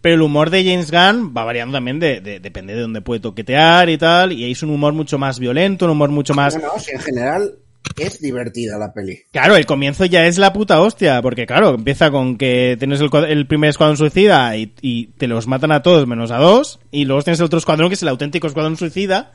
Pero 0.00 0.16
el 0.16 0.22
humor 0.22 0.50
de 0.50 0.62
James 0.62 0.90
Gunn 0.90 1.32
va 1.34 1.44
variando 1.44 1.76
también, 1.78 1.98
de, 1.98 2.20
de- 2.20 2.38
depende 2.38 2.74
de 2.74 2.82
dónde 2.82 3.00
puede 3.00 3.20
toquetear 3.20 3.88
y 3.88 3.96
tal. 3.96 4.32
Y 4.32 4.50
es 4.50 4.62
un 4.62 4.68
humor 4.70 4.92
mucho 4.92 5.16
más 5.18 5.38
violento, 5.38 5.86
un 5.86 5.92
humor 5.92 6.10
mucho 6.10 6.34
más. 6.34 6.54
No, 6.56 6.74
no, 6.74 6.78
si 6.78 6.90
en 6.90 7.00
general 7.00 7.54
es 7.96 8.20
divertida 8.20 8.78
la 8.78 8.92
peli. 8.92 9.20
Claro, 9.32 9.56
el 9.56 9.66
comienzo 9.66 10.04
ya 10.04 10.26
es 10.26 10.38
la 10.38 10.52
puta 10.52 10.80
hostia, 10.80 11.20
porque 11.22 11.46
claro, 11.46 11.74
empieza 11.74 12.10
con 12.10 12.36
que 12.36 12.76
tienes 12.78 13.00
el, 13.00 13.46
primer 13.46 13.70
escuadrón 13.70 13.96
suicida 13.96 14.56
y, 14.56 14.72
y 14.80 15.06
te 15.18 15.26
los 15.28 15.46
matan 15.46 15.72
a 15.72 15.82
todos 15.82 16.06
menos 16.06 16.30
a 16.30 16.38
dos, 16.38 16.80
y 16.90 17.04
luego 17.04 17.22
tienes 17.22 17.40
el 17.40 17.46
otro 17.46 17.58
escuadrón 17.58 17.88
que 17.88 17.94
es 17.94 18.02
el 18.02 18.08
auténtico 18.08 18.46
escuadrón 18.46 18.76
suicida, 18.76 19.32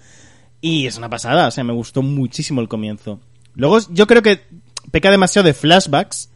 y 0.62 0.88
es 0.88 0.97
una 0.97 1.09
pasada, 1.09 1.47
o 1.47 1.51
sea, 1.51 1.63
me 1.63 1.73
gustó 1.73 2.01
muchísimo 2.01 2.59
el 2.62 2.67
comienzo. 2.67 3.21
Luego 3.55 3.79
yo 3.91 4.07
creo 4.07 4.21
que 4.21 4.41
peca 4.91 5.09
demasiado 5.12 5.45
de 5.47 5.53
flashbacks, 5.53 6.29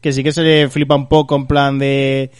que 0.00 0.12
sí 0.12 0.22
que 0.22 0.32
se 0.32 0.42
le 0.42 0.68
flipa 0.68 0.94
un 0.94 1.08
poco 1.08 1.34
en 1.36 1.46
plan 1.46 1.78
de... 1.78 2.30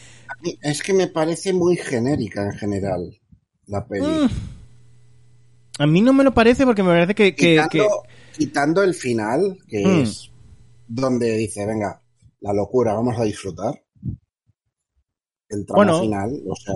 Es 0.62 0.82
que 0.82 0.92
me 0.92 1.06
parece 1.06 1.52
muy 1.52 1.76
genérica 1.76 2.44
en 2.44 2.52
general 2.52 3.18
la 3.66 3.86
peli. 3.86 4.04
Mm, 4.06 4.28
A 5.78 5.86
mí 5.86 6.02
no 6.02 6.12
me 6.12 6.24
lo 6.24 6.34
parece 6.34 6.64
porque 6.66 6.82
me 6.82 6.90
parece 6.90 7.14
que... 7.14 7.34
que- 7.34 7.50
quitando, 7.52 7.70
que- 7.70 7.88
quitando 8.36 8.82
el 8.82 8.94
final, 8.94 9.58
que 9.68 9.84
Mm. 9.84 10.00
es 10.02 10.30
donde 10.86 11.36
dice, 11.36 11.66
venga, 11.66 12.02
la 12.40 12.52
locura, 12.52 12.94
vamos 12.94 13.18
a 13.18 13.24
disfrutar. 13.24 13.74
El 15.48 15.64
tramo 15.66 15.76
Bueno. 15.84 16.00
final, 16.00 16.42
o 16.48 16.56
sea, 16.56 16.74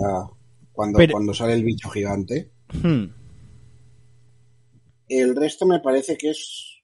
cuando, 0.71 0.97
Pero- 0.97 1.13
cuando 1.13 1.33
sale 1.33 1.53
el 1.53 1.63
bicho 1.63 1.89
gigante. 1.89 2.51
Hmm. 2.73 3.05
El 5.07 5.35
resto 5.35 5.65
me 5.65 5.79
parece 5.79 6.17
que 6.17 6.29
es 6.31 6.81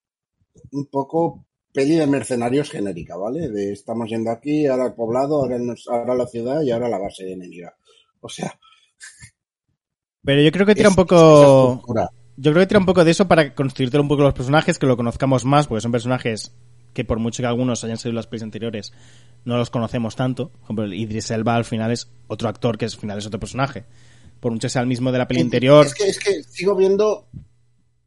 un 0.72 0.88
poco 0.88 1.46
peli 1.74 1.96
de 1.96 2.08
mercenarios 2.08 2.70
genérica, 2.72 3.16
¿vale? 3.18 3.50
De 3.50 3.72
estamos 3.74 4.10
yendo 4.10 4.32
aquí, 4.32 4.66
ahora 4.66 4.88
el 4.88 4.94
poblado, 4.94 5.36
ahora, 5.38 5.58
el- 5.58 5.76
ahora 5.90 6.16
la 6.16 6.28
ciudad 6.28 6.62
y 6.64 6.72
ahora 6.72 6.90
la 6.90 6.98
base 6.98 7.32
enemiga. 7.32 7.76
O 8.22 8.30
sea, 8.30 8.58
Pero 10.24 10.42
yo 10.42 10.52
creo 10.52 10.66
que 10.66 10.74
tira 10.76 10.90
es- 10.90 10.94
un 10.98 11.06
poco... 11.06 11.82
yo 12.38 12.52
creo 12.52 12.64
que 12.64 12.68
tira 12.68 12.80
un 12.80 12.86
poco 12.86 13.04
de 13.04 13.12
eso 13.12 13.28
para 13.28 13.54
construirte 13.54 14.00
un 14.00 14.08
poco 14.08 14.24
los 14.24 14.34
personajes, 14.34 14.78
que 14.80 14.86
lo 14.88 14.98
conozcamos 14.98 15.46
más, 15.46 15.68
porque 15.68 15.82
son 15.82 15.92
personajes 15.92 16.54
que 16.94 17.04
por 17.06 17.20
mucho 17.20 17.44
que 17.44 17.48
algunos 17.48 17.84
hayan 17.84 17.98
salido 17.98 18.12
en 18.12 18.16
las 18.18 18.28
pelis 18.28 18.44
anteriores, 18.44 18.94
no 19.44 19.58
los 19.58 19.70
conocemos 19.70 20.16
tanto. 20.16 20.50
Por 20.50 20.62
ejemplo, 20.64 20.86
el 20.86 20.94
Idris 20.94 21.30
Elba 21.32 21.56
al 21.56 21.66
final 21.66 21.92
es 21.92 22.10
otro 22.28 22.48
actor 22.48 22.78
que 22.78 22.86
al 22.86 22.92
final 22.92 23.18
es 23.18 23.26
otro 23.26 23.40
personaje. 23.40 23.84
Por 24.40 24.52
mucho 24.52 24.66
que 24.68 24.70
sea 24.70 24.82
el 24.82 24.88
mismo 24.88 25.12
de 25.12 25.18
la 25.18 25.28
peli 25.28 25.42
anterior. 25.42 25.86
Es 25.86 25.94
que, 25.94 26.08
es 26.08 26.20
que 26.20 26.44
sigo 26.44 26.76
viendo 26.76 27.28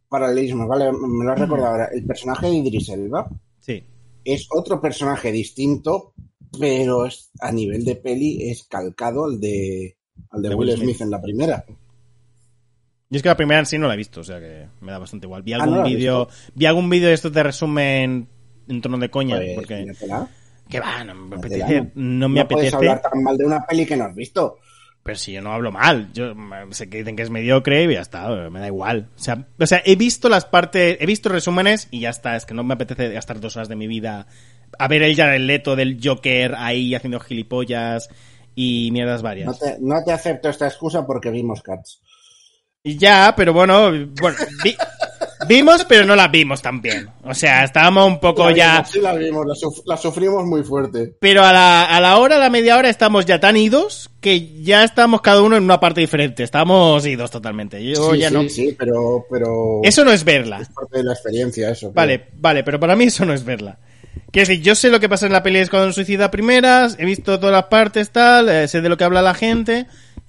paralelismos, 0.09 0.67
¿vale? 0.69 0.91
Me 0.93 1.25
lo 1.25 1.33
has 1.33 1.39
recordado 1.39 1.73
ahora. 1.73 1.89
El 1.93 2.05
personaje 2.05 2.47
de 2.47 2.55
Idris 2.55 2.89
Elba 2.89 3.29
Sí. 3.61 3.83
es 4.25 4.47
otro 4.51 4.81
personaje 4.81 5.33
distinto, 5.33 6.13
pero 6.59 7.05
es, 7.07 7.31
a 7.41 7.53
nivel 7.53 7.85
de 7.85 7.97
peli 7.97 8.49
es 8.51 8.65
calcado 8.65 9.27
al 9.27 9.39
de, 9.41 9.97
al 10.31 10.41
de, 10.43 10.49
De 10.49 10.55
Will 10.55 10.69
Will 10.71 10.77
Smith. 10.79 10.89
Smith. 10.97 11.01
en 11.03 11.11
la 11.11 11.21
primera. 11.21 11.65
Y 13.11 13.17
es 13.17 13.23
que 13.23 13.29
la 13.29 13.37
primera 13.37 13.61
en 13.61 13.67
sí 13.67 13.79
no 13.79 13.89
la 13.89 13.95
he 13.95 13.97
visto, 13.97 14.21
o 14.21 14.25
sea 14.25 14.39
que 14.39 14.67
me 14.81 14.93
da 14.93 14.99
bastante 14.99 15.27
igual. 15.27 15.43
Vi 15.43 15.55
Ah, 15.55 15.57
algún 15.57 15.71
¿no 15.71 15.77
la 15.79 15.83
has 15.85 15.91
vídeo, 15.91 16.29
vi 16.55 16.67
algún 16.67 16.91
vídeo 16.91 17.09
de 17.09 17.15
estos 17.15 17.33
de 17.33 17.43
resumen 17.43 18.29
en 18.69 18.83
tono 18.83 18.99
de 18.99 19.11
coña, 19.11 19.41
porque 19.55 19.77
míratela, 19.77 20.29
que 20.69 20.81
va, 20.81 21.05
no 21.05 21.15
me 21.15 21.37
apetece, 21.37 21.91
¿no? 21.95 22.29
me 22.29 22.41
No 22.41 22.49
puedes 22.49 22.75
hablar 22.75 23.01
tan 23.01 23.23
mal 23.23 23.37
de 23.39 23.47
una 23.47 23.65
peli 23.65 23.87
que 23.87 23.97
no 23.97 24.05
has 24.05 24.15
visto. 24.15 24.59
Pero 25.03 25.17
si 25.17 25.33
yo 25.33 25.41
no 25.41 25.55
hablo 25.55 25.73
mal, 25.73 26.13
yo 26.13 26.35
sé 26.71 26.91
que 26.91 26.99
dicen 26.99 27.17
que 27.17 27.23
es 27.23 27.31
mediocre 27.31 27.85
y 27.85 27.95
ya 27.95 28.03
está, 28.03 28.29
me 28.51 28.61
da 28.61 28.67
igual. 28.67 29.09
O 29.17 29.19
sea, 29.19 29.47
o 29.59 29.67
sea, 29.67 29.81
he 29.87 29.97
visto 29.97 30.29
las 30.29 30.45
partes, 30.45 30.99
he 31.01 31.07
visto 31.07 31.31
resúmenes 31.31 31.89
y 31.91 32.01
ya 32.01 32.11
está, 32.11 32.37
es 32.37 32.45
que 32.45 32.53
no 32.53 32.63
me 32.63 32.75
apetece 32.75 33.11
gastar 33.11 33.41
dos 33.41 33.57
horas 33.57 33.71
de 33.71 33.77
mi 33.77 33.87
vida 33.87 34.27
a 34.79 34.89
ver 34.89 35.03
el 35.03 35.17
Jared 35.17 35.41
Leto 35.41 35.77
del 35.77 35.99
Joker 36.03 36.55
ahí 36.57 36.95
haciendo 36.95 37.21
gilipollas 37.21 38.11
y 38.55 38.91
mierdas 38.93 39.23
varias. 39.23 39.47
No 39.47 39.55
te, 39.55 39.77
no 39.81 40.05
te 40.05 40.13
acepto 40.13 40.51
esta 40.51 40.67
excusa 40.67 41.07
porque 41.07 41.31
vimos 41.31 41.63
Cats. 41.63 42.03
Y 42.83 42.97
ya, 42.97 43.35
pero 43.37 43.53
bueno, 43.53 43.91
bueno, 44.21 44.37
vi- 44.63 44.77
vimos 45.49 45.85
pero 45.85 46.05
no 46.07 46.15
la 46.17 46.29
vimos 46.29 46.63
tan 46.63 46.81
bien. 46.81 47.09
O 47.25 47.35
sea, 47.35 47.65
estábamos 47.65 48.07
un 48.07 48.21
poco 48.21 48.49
La 48.51 48.57
ya... 48.57 48.73
vimos, 48.77 48.91
sí 48.91 49.01
la 49.01 49.15
vimos, 49.15 49.47
la, 49.47 49.55
suf- 49.55 49.83
la 49.85 49.97
sufrimos 49.97 50.45
muy 50.47 50.63
fuerte. 50.63 51.15
Pero 51.21 51.45
a 51.45 51.53
la, 51.53 51.85
a 51.85 52.01
la 52.01 52.17
hora, 52.19 52.37
a 52.37 52.39
la 52.39 52.51
media 52.51 52.77
hora, 52.79 52.89
estamos 52.89 53.27
ya 53.27 53.41
tan 53.41 53.57
idos 53.57 54.11
que 54.21 54.63
ya 54.63 54.85
estamos 54.85 55.21
cada 55.21 55.43
uno 55.43 55.57
en 55.57 55.65
una 55.65 55.81
parte 55.81 56.01
diferente. 56.01 56.45
Estamos 56.45 57.05
idos 57.05 57.31
totalmente. 57.31 57.85
Yo 57.85 58.13
sí, 58.13 58.19
ya 58.21 58.29
sí, 58.29 58.35
no... 58.35 58.49
sí, 58.49 58.77
pero, 58.79 59.27
pero 59.29 59.81
Eso 59.83 60.05
no 60.05 60.13
es 60.13 60.25
verla. 60.25 60.61
es 60.61 60.69
parte 60.69 60.99
de 60.99 61.05
la 61.05 61.13
experiencia 61.13 61.71
eso. 61.71 61.93
Vale, 61.93 62.29
vale, 62.35 62.63
pero 62.63 62.79
para 62.81 62.95
mí 62.97 63.05
eso 63.05 63.25
no 63.27 63.35
es 63.35 63.45
verla. 63.45 63.79
Quiero 64.31 64.49
decir, 64.49 64.63
yo 64.65 64.75
sé 64.75 64.89
lo 64.91 65.01
que 65.01 65.09
pasa 65.09 65.27
en 65.27 65.33
la 65.33 65.43
peli 65.43 65.57
de 65.57 65.63
Escuadrón 65.65 65.93
Suicida 65.93 66.31
primeras, 66.31 66.97
he 66.99 67.05
visto 67.05 67.39
todas 67.41 67.53
las 67.55 67.65
partes, 67.65 68.11
tal, 68.11 68.49
eh, 68.49 68.69
sé 68.69 68.81
de 68.81 68.89
lo 68.89 68.97
que 68.97 69.05
habla 69.05 69.23
la 69.23 69.33
gente, 69.35 69.87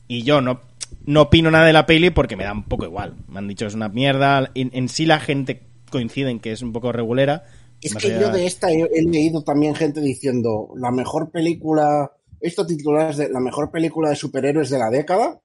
y 0.07 0.23
yo 0.23 0.39
no, 0.41 0.61
no 1.05 1.23
opino 1.23 1.49
nada 1.51 1.65
de 1.65 1.73
la 1.73 1.85
peli 1.85 2.09
porque 2.09 2.35
me 2.35 2.43
da 2.43 2.53
un 2.53 2.63
poco 2.63 2.85
igual. 2.85 3.15
Me 3.27 3.39
han 3.39 3.47
dicho 3.47 3.65
que 3.65 3.69
es 3.69 3.75
una 3.75 3.89
mierda, 3.89 4.51
en, 4.55 4.69
en 4.73 4.89
sí 4.89 5.05
la 5.05 5.19
gente 5.19 5.67
coincide 5.91 6.29
en 6.29 6.39
que 6.39 6.51
es 6.51 6.61
un 6.61 6.71
poco 6.73 6.91
regulera. 6.91 7.43
Es 7.81 7.95
que 7.95 8.07
allá- 8.07 8.21
yo 8.21 8.29
de 8.31 8.45
esta 8.45 8.71
he, 8.71 8.81
he 8.93 9.01
leído 9.03 9.43
también 9.43 9.73
gente 9.75 10.01
diciendo 10.01 10.69
la 10.75 10.91
mejor 10.91 11.31
película, 11.31 12.11
he 12.41 12.47
visto 12.47 12.65
titulares 12.65 13.17
de 13.17 13.29
la 13.29 13.39
mejor 13.39 13.71
película 13.71 14.09
de 14.09 14.15
superhéroes 14.15 14.69
de 14.69 14.77
la 14.79 14.89
década 14.89 15.39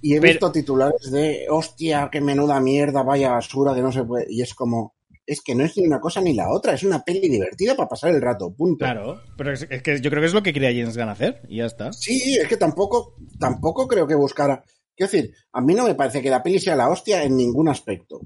y 0.00 0.14
he 0.14 0.20
Pero- 0.20 0.32
visto 0.32 0.52
titulares 0.52 1.10
de 1.10 1.46
hostia, 1.50 2.08
qué 2.10 2.20
menuda 2.20 2.58
mierda, 2.60 3.02
vaya 3.02 3.30
basura, 3.32 3.74
que 3.74 3.82
no 3.82 3.92
se 3.92 4.02
puede. 4.04 4.26
Y 4.30 4.40
es 4.42 4.54
como, 4.54 4.94
es 5.26 5.42
que 5.42 5.54
no 5.54 5.62
es 5.64 5.76
ni 5.76 5.86
una 5.86 6.00
cosa 6.00 6.20
ni 6.22 6.32
la 6.34 6.50
otra, 6.50 6.72
es 6.72 6.82
una 6.84 7.02
peli 7.04 7.28
divertida 7.28 7.76
para 7.76 7.88
pasar 7.88 8.10
el 8.14 8.22
rato, 8.22 8.50
punto. 8.52 8.78
Claro, 8.84 9.20
pero 9.36 9.52
es, 9.52 9.66
es 9.68 9.82
que 9.82 10.00
yo 10.00 10.08
creo 10.10 10.22
que 10.22 10.28
es 10.28 10.34
lo 10.34 10.42
que 10.42 10.52
quería 10.54 10.70
James 10.72 10.96
Gunn 10.96 11.08
hacer, 11.10 11.42
y 11.48 11.58
ya 11.58 11.66
está. 11.66 11.92
Sí, 11.92 12.38
es 12.40 12.48
que 12.48 12.56
tampoco, 12.56 13.14
tampoco 13.38 13.86
creo 13.86 14.06
que 14.06 14.14
buscara. 14.14 14.64
Quiero 14.98 15.12
decir, 15.12 15.32
a 15.52 15.60
mí 15.60 15.74
no 15.74 15.84
me 15.84 15.94
parece 15.94 16.20
que 16.20 16.28
la 16.28 16.42
peli 16.42 16.58
sea 16.58 16.74
la 16.74 16.90
hostia 16.90 17.22
en 17.22 17.36
ningún 17.36 17.68
aspecto. 17.68 18.20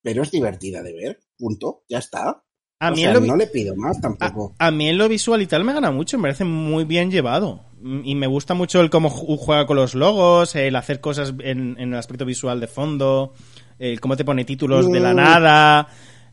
Pero 0.00 0.22
es 0.22 0.30
divertida 0.30 0.80
de 0.82 0.92
ver, 0.94 1.18
punto, 1.36 1.82
ya 1.88 1.98
está. 1.98 2.40
A 2.78 2.88
O 2.90 2.94
mí 2.94 3.02
sea, 3.02 3.14
lo 3.14 3.20
no 3.20 3.36
le 3.36 3.48
pido 3.48 3.74
más 3.74 4.00
tampoco. 4.00 4.54
a 4.58 4.70
mí 4.70 4.88
en 4.88 4.96
lo 4.98 5.08
visual 5.08 5.42
y 5.42 5.46
tal 5.46 5.64
me 5.64 5.72
gana 5.72 5.90
mucho, 5.90 6.16
me 6.18 6.22
parece 6.24 6.44
muy 6.44 6.84
bien 6.84 7.10
llevado. 7.10 7.64
Mm, 7.80 8.00
Y 8.04 8.14
me 8.14 8.26
gusta 8.28 8.54
mucho 8.54 8.80
el 8.80 8.90
cómo 8.90 9.10
ju- 9.10 9.36
juega 9.38 9.66
con 9.66 9.76
los 9.76 9.94
logos, 9.96 10.54
el 10.54 10.76
hacer 10.76 11.00
cosas 11.00 11.34
en, 11.40 11.76
en 11.80 11.92
el 11.92 11.98
aspecto 11.98 12.24
visual 12.24 12.60
de 12.60 12.66
fondo, 12.68 13.32
el 13.78 14.00
cómo 14.00 14.16
te 14.16 14.24
pone 14.24 14.44
títulos 14.44 14.90
de 14.92 15.00
la 15.00 15.12
Mm. 15.12 15.16
nada. 15.16 15.88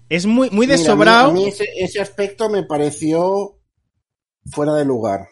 Es 0.09 0.25
muy, 0.27 0.49
muy 0.51 0.67
Mira, 0.67 0.75
a 0.75 0.77
mí- 0.77 0.83
desobrado. 0.83 1.29
A 1.29 1.33
mí, 1.33 1.45
ese, 1.47 1.65
ese 1.77 2.01
aspecto 2.01 2.49
me 2.49 2.63
pareció 2.63 3.57
fuera 4.51 4.73
de 4.75 4.85
lugar. 4.85 5.27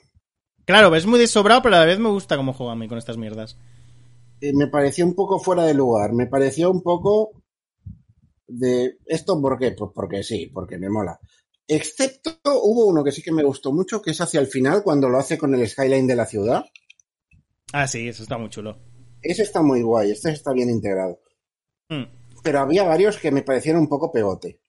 Claro, 0.66 0.96
es 0.96 1.06
muy 1.06 1.20
desobrado, 1.20 1.62
pero 1.62 1.76
a 1.76 1.80
la 1.80 1.86
vez 1.86 2.00
me 2.00 2.10
gusta 2.10 2.38
cómo 2.38 2.54
juega 2.54 2.74
a 2.74 2.76
mí 2.76 2.88
con 2.88 2.98
estas 2.98 3.18
mierdas. 3.18 3.58
Eh, 4.42 4.54
me 4.54 4.68
pareció 4.68 5.06
un 5.06 5.16
poco 5.16 5.40
fuera 5.40 5.64
de 5.64 5.74
lugar. 5.74 6.14
Me 6.14 6.28
pareció 6.28 6.72
un 6.72 6.82
poco 6.82 7.44
de 8.48 8.98
esto, 9.06 9.40
¿por 9.42 9.58
qué? 9.58 9.72
Pues 9.72 9.92
porque 9.94 10.24
sí, 10.24 10.50
porque 10.54 10.78
me 10.78 10.90
mola. 10.90 11.20
Excepto 11.68 12.40
hubo 12.46 12.88
uno 12.88 13.04
que 13.04 13.12
sí 13.12 13.22
que 13.22 13.32
me 13.32 13.44
gustó 13.44 13.72
mucho, 13.72 14.02
que 14.02 14.12
es 14.12 14.22
hacia 14.22 14.40
el 14.40 14.48
final, 14.48 14.82
cuando 14.84 15.08
lo 15.08 15.20
hace 15.20 15.38
con 15.38 15.54
el 15.54 15.68
skyline 15.68 16.08
de 16.08 16.16
la 16.16 16.26
ciudad. 16.26 16.66
Ah, 17.72 17.88
sí, 17.88 18.08
eso 18.08 18.24
está 18.24 18.38
muy 18.38 18.50
chulo. 18.50 18.78
Ese 19.22 19.44
está 19.44 19.62
muy 19.62 19.82
guay, 19.82 20.12
este 20.12 20.32
está 20.32 20.54
bien 20.54 20.70
integrado. 20.70 21.20
Mm. 21.90 22.06
Pero 22.42 22.60
había 22.60 22.84
varios 22.84 23.18
que 23.18 23.32
me 23.32 23.44
parecieron 23.44 23.82
un 23.82 23.90
poco 23.90 24.12
pegote. 24.12 24.62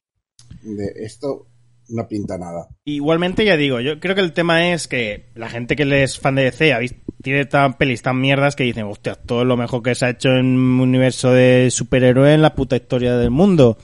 De 0.63 0.93
esto 0.97 1.47
no 1.89 2.07
pinta 2.07 2.37
nada. 2.37 2.69
Igualmente, 2.85 3.45
ya 3.45 3.57
digo, 3.57 3.81
yo 3.81 3.99
creo 4.01 4.15
que 4.15 4.21
el 4.21 4.33
tema 4.33 4.73
es 4.73 4.89
que 4.89 5.31
la 5.35 5.49
gente 5.49 5.77
que 5.77 6.03
es 6.03 6.19
fan 6.19 6.35
de 6.35 6.45
DC 6.45 6.73
ha 6.73 6.79
visto, 6.79 7.01
tiene 7.23 7.45
tan 7.45 7.75
pelis 7.75 8.03
tan 8.03 8.21
mierdas 8.21 8.57
que 8.57 8.65
dicen, 8.65 8.85
hostia, 8.85 9.15
todo 9.15 9.45
lo 9.45 9.57
mejor 9.57 9.83
que 9.83 9.95
se 9.95 10.07
ha 10.07 10.11
hecho 10.11 10.31
en 10.31 10.47
un 10.47 10.81
universo 10.81 11.33
de 11.33 11.69
superhéroe 11.71 12.35
en 12.35 12.43
la 12.43 12.55
puta 12.55 12.77
historia 12.77 13.17
del 13.17 13.31
mundo. 13.31 13.79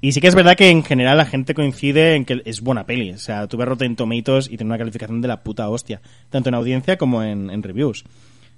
Y 0.00 0.12
sí 0.12 0.20
que 0.20 0.28
es 0.28 0.34
verdad 0.34 0.56
que 0.56 0.70
en 0.70 0.82
general 0.82 1.18
la 1.18 1.26
gente 1.26 1.54
coincide 1.54 2.14
en 2.14 2.24
que 2.24 2.42
es 2.44 2.60
buena 2.60 2.86
peli. 2.86 3.12
O 3.12 3.18
sea, 3.18 3.46
tú 3.46 3.56
ves 3.56 3.68
Rotten 3.68 3.96
Tomatoes 3.96 4.46
y 4.46 4.56
tiene 4.56 4.64
una 4.64 4.78
calificación 4.78 5.20
de 5.20 5.28
la 5.28 5.42
puta 5.42 5.68
hostia. 5.68 6.00
Tanto 6.30 6.48
en 6.48 6.54
audiencia 6.54 6.96
como 6.96 7.22
en, 7.22 7.62
reviews. 7.62 8.04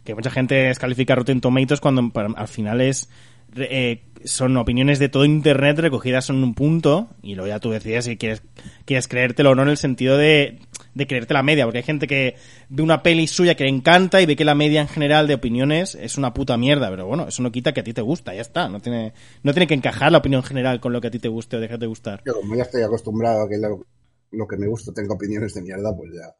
Que 0.04 0.14
mucha 0.14 0.30
gente 0.30 0.54
descalifica 0.54 1.14
Rotten 1.14 1.40
Tomatoes 1.40 1.80
cuando 1.80 2.10
al 2.14 2.48
final 2.48 2.80
es 2.80 3.08
eh, 3.54 4.02
son 4.24 4.56
opiniones 4.56 4.98
de 4.98 5.08
todo 5.08 5.24
internet 5.24 5.78
recogidas 5.78 6.30
en 6.30 6.36
un 6.36 6.54
punto 6.54 7.08
y 7.22 7.34
luego 7.34 7.48
ya 7.48 7.58
tú 7.58 7.70
decides 7.70 8.06
si 8.06 8.16
quieres, 8.16 8.42
quieres 8.86 9.08
creértelo 9.08 9.50
o 9.50 9.54
no 9.54 9.62
en 9.62 9.68
el 9.68 9.76
sentido 9.76 10.16
de, 10.16 10.58
de 10.94 11.06
creerte 11.06 11.34
la 11.34 11.42
media, 11.42 11.64
porque 11.64 11.78
hay 11.78 11.84
gente 11.84 12.06
que 12.06 12.36
ve 12.68 12.82
una 12.82 13.02
peli 13.02 13.26
suya 13.26 13.54
que 13.54 13.64
le 13.64 13.70
encanta 13.70 14.20
y 14.20 14.26
ve 14.26 14.36
que 14.36 14.44
la 14.44 14.54
media 14.54 14.80
en 14.80 14.88
general 14.88 15.26
de 15.26 15.34
opiniones 15.34 15.94
es 15.94 16.18
una 16.18 16.34
puta 16.34 16.56
mierda, 16.56 16.90
pero 16.90 17.06
bueno, 17.06 17.28
eso 17.28 17.42
no 17.42 17.50
quita 17.50 17.72
que 17.72 17.80
a 17.80 17.84
ti 17.84 17.92
te 17.92 18.02
gusta, 18.02 18.34
ya 18.34 18.42
está, 18.42 18.68
no 18.68 18.80
tiene, 18.80 19.14
no 19.42 19.52
tiene 19.52 19.66
que 19.66 19.74
encajar 19.74 20.12
la 20.12 20.18
opinión 20.18 20.42
general 20.42 20.80
con 20.80 20.92
lo 20.92 21.00
que 21.00 21.08
a 21.08 21.10
ti 21.10 21.18
te 21.18 21.28
guste 21.28 21.56
o 21.56 21.60
deje 21.60 21.78
de 21.78 21.86
gustar. 21.86 22.22
Yo 22.26 22.34
como 22.34 22.54
ya 22.54 22.62
estoy 22.62 22.82
acostumbrado 22.82 23.44
a 23.44 23.48
que 23.48 23.58
lo, 23.58 23.84
lo 24.32 24.46
que 24.46 24.56
me 24.56 24.66
gusta 24.66 24.92
tenga 24.92 25.14
opiniones 25.14 25.54
de 25.54 25.62
mierda, 25.62 25.94
pues 25.96 26.10
ya. 26.12 26.34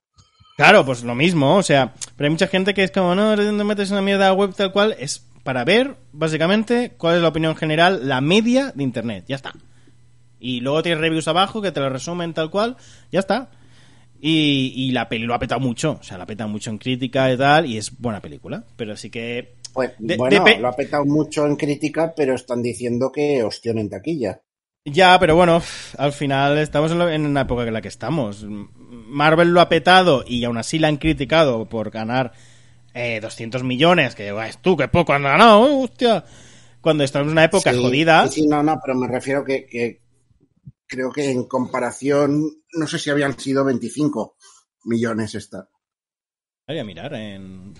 Claro, 0.56 0.84
pues 0.84 1.02
lo 1.02 1.14
mismo, 1.14 1.56
o 1.56 1.62
sea, 1.62 1.94
pero 2.16 2.26
hay 2.26 2.30
mucha 2.30 2.46
gente 2.46 2.74
que 2.74 2.84
es 2.84 2.90
como, 2.90 3.14
no, 3.14 3.34
no 3.34 3.64
metes 3.64 3.90
una 3.90 4.02
mierda 4.02 4.32
web 4.32 4.54
tal 4.54 4.70
cual, 4.70 4.94
es 4.98 5.26
para 5.42 5.64
ver, 5.64 5.96
básicamente, 6.12 6.92
cuál 6.96 7.16
es 7.16 7.22
la 7.22 7.28
opinión 7.28 7.56
general, 7.56 8.06
la 8.08 8.20
media 8.20 8.72
de 8.74 8.84
Internet, 8.84 9.24
ya 9.26 9.36
está. 9.36 9.54
Y 10.38 10.60
luego 10.60 10.82
tienes 10.82 11.00
reviews 11.00 11.26
abajo 11.28 11.62
que 11.62 11.72
te 11.72 11.80
lo 11.80 11.88
resumen 11.88 12.34
tal 12.34 12.50
cual, 12.50 12.76
ya 13.10 13.20
está. 13.20 13.50
Y, 14.24 14.72
y 14.76 14.92
la 14.92 15.08
peli 15.08 15.26
lo 15.26 15.34
ha 15.34 15.40
petado 15.40 15.60
mucho, 15.60 15.98
o 16.00 16.02
sea, 16.04 16.16
la 16.16 16.26
peta 16.26 16.46
mucho 16.46 16.70
en 16.70 16.78
crítica 16.78 17.32
y 17.32 17.36
tal, 17.36 17.66
y 17.66 17.76
es 17.76 17.98
buena 17.98 18.20
película, 18.20 18.64
pero 18.76 18.96
sí 18.96 19.10
que... 19.10 19.54
Pues 19.72 19.90
De- 19.98 20.16
bueno, 20.16 20.44
de 20.44 20.58
lo 20.58 20.68
ha 20.68 20.76
petado 20.76 21.04
mucho 21.04 21.44
en 21.44 21.56
crítica, 21.56 22.14
pero 22.14 22.34
están 22.34 22.62
diciendo 22.62 23.10
que 23.10 23.42
ostión 23.42 23.78
en 23.78 23.90
taquilla. 23.90 24.40
Ya, 24.84 25.16
pero 25.20 25.36
bueno, 25.36 25.62
al 25.98 26.12
final 26.12 26.58
estamos 26.58 26.90
en, 26.90 27.26
una 27.26 27.42
época 27.42 27.62
en 27.62 27.72
la 27.72 27.80
que 27.82 27.88
estamos. 27.88 28.44
Marvel 28.48 29.48
lo 29.50 29.60
ha 29.60 29.68
petado 29.68 30.24
y 30.26 30.42
aún 30.44 30.58
así 30.58 30.78
la 30.78 30.88
han 30.88 30.96
criticado 30.96 31.66
por 31.68 31.90
ganar 31.90 32.32
eh, 32.94 33.20
200 33.20 33.62
millones, 33.62 34.14
que 34.16 34.28
es 34.48 34.58
tú, 34.58 34.76
que 34.76 34.88
poco 34.88 35.12
han 35.12 35.22
ganado, 35.22 35.66
eh, 35.68 35.84
hostia. 35.84 36.24
Cuando 36.80 37.04
estamos 37.04 37.26
en 37.28 37.32
una 37.32 37.44
época 37.44 37.72
Sí, 37.72 37.80
jodida. 37.80 38.26
Sí, 38.28 38.46
no, 38.48 38.62
no, 38.62 38.80
pero 38.84 38.98
me 38.98 39.06
refiero 39.06 39.44
que, 39.44 39.66
que 39.66 40.00
creo 40.88 41.12
que 41.12 41.30
en 41.30 41.44
comparación, 41.44 42.61
no 42.74 42.86
sé 42.86 42.98
si 42.98 43.10
habían 43.10 43.38
sido 43.38 43.64
25 43.64 44.36
millones 44.84 45.34
esta. 45.34 45.68
Voy 46.66 46.78
a 46.78 46.84
mirar 46.84 47.12
en, 47.14 47.74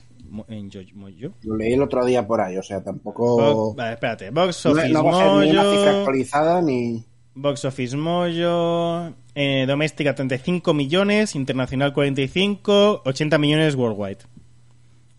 en 0.49 0.70
Yo- 0.70 0.80
Mojo. 0.95 1.34
Lo 1.43 1.57
leí 1.57 1.72
el 1.72 1.82
otro 1.82 2.05
día 2.05 2.26
por 2.26 2.40
ahí, 2.40 2.57
o 2.57 2.62
sea, 2.62 2.78
Bo- 2.78 2.84
tampoco... 2.84 3.74
vale, 3.74 3.95
espérate, 3.95 4.30
Box 4.30 4.64
No, 4.66 4.72
Office 4.72 4.88
no 4.90 5.05
va 5.05 5.11
a 5.12 5.18
ser 5.18 5.45
ni 5.47 5.51
una 5.53 5.62
cifra 5.70 5.86
Mojo. 5.86 5.99
actualizada 6.01 6.62
ni... 6.62 7.05
Box 7.34 7.64
Office 7.64 7.97
Mojo. 7.97 9.14
eh, 9.34 9.64
doméstica 9.66 10.14
35 10.14 10.74
millones, 10.74 11.34
internacional 11.34 11.93
45, 11.95 13.03
80 13.05 13.38
millones 13.38 13.74
worldwide. 13.74 14.18